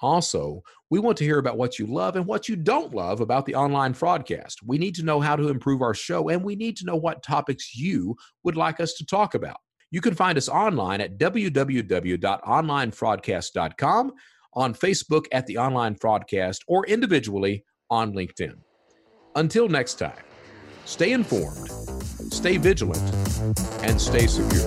Also, 0.00 0.60
we 0.90 0.98
want 0.98 1.16
to 1.16 1.24
hear 1.24 1.38
about 1.38 1.56
what 1.56 1.78
you 1.78 1.86
love 1.86 2.16
and 2.16 2.26
what 2.26 2.48
you 2.48 2.56
don't 2.56 2.92
love 2.92 3.20
about 3.20 3.46
the 3.46 3.54
online 3.54 3.94
fraudcast. 3.94 4.56
We 4.66 4.78
need 4.78 4.96
to 4.96 5.04
know 5.04 5.20
how 5.20 5.36
to 5.36 5.48
improve 5.48 5.80
our 5.80 5.94
show 5.94 6.28
and 6.28 6.42
we 6.42 6.56
need 6.56 6.76
to 6.78 6.84
know 6.84 6.96
what 6.96 7.22
topics 7.22 7.76
you 7.76 8.16
would 8.42 8.56
like 8.56 8.80
us 8.80 8.94
to 8.94 9.06
talk 9.06 9.36
about. 9.36 9.58
You 9.92 10.00
can 10.00 10.14
find 10.14 10.36
us 10.36 10.48
online 10.48 11.00
at 11.00 11.18
www.onlinefraudcast.com, 11.18 14.12
on 14.54 14.74
Facebook 14.74 15.26
at 15.30 15.46
the 15.46 15.58
Online 15.58 15.94
Fraudcast, 15.94 16.58
or 16.66 16.84
individually 16.86 17.64
on 17.88 18.12
LinkedIn. 18.12 18.56
Until 19.36 19.68
next 19.68 19.94
time, 19.94 20.24
stay 20.84 21.12
informed 21.12 21.72
stay 22.32 22.56
vigilant, 22.56 22.98
and 23.82 24.00
stay 24.00 24.26
secure. 24.26 24.66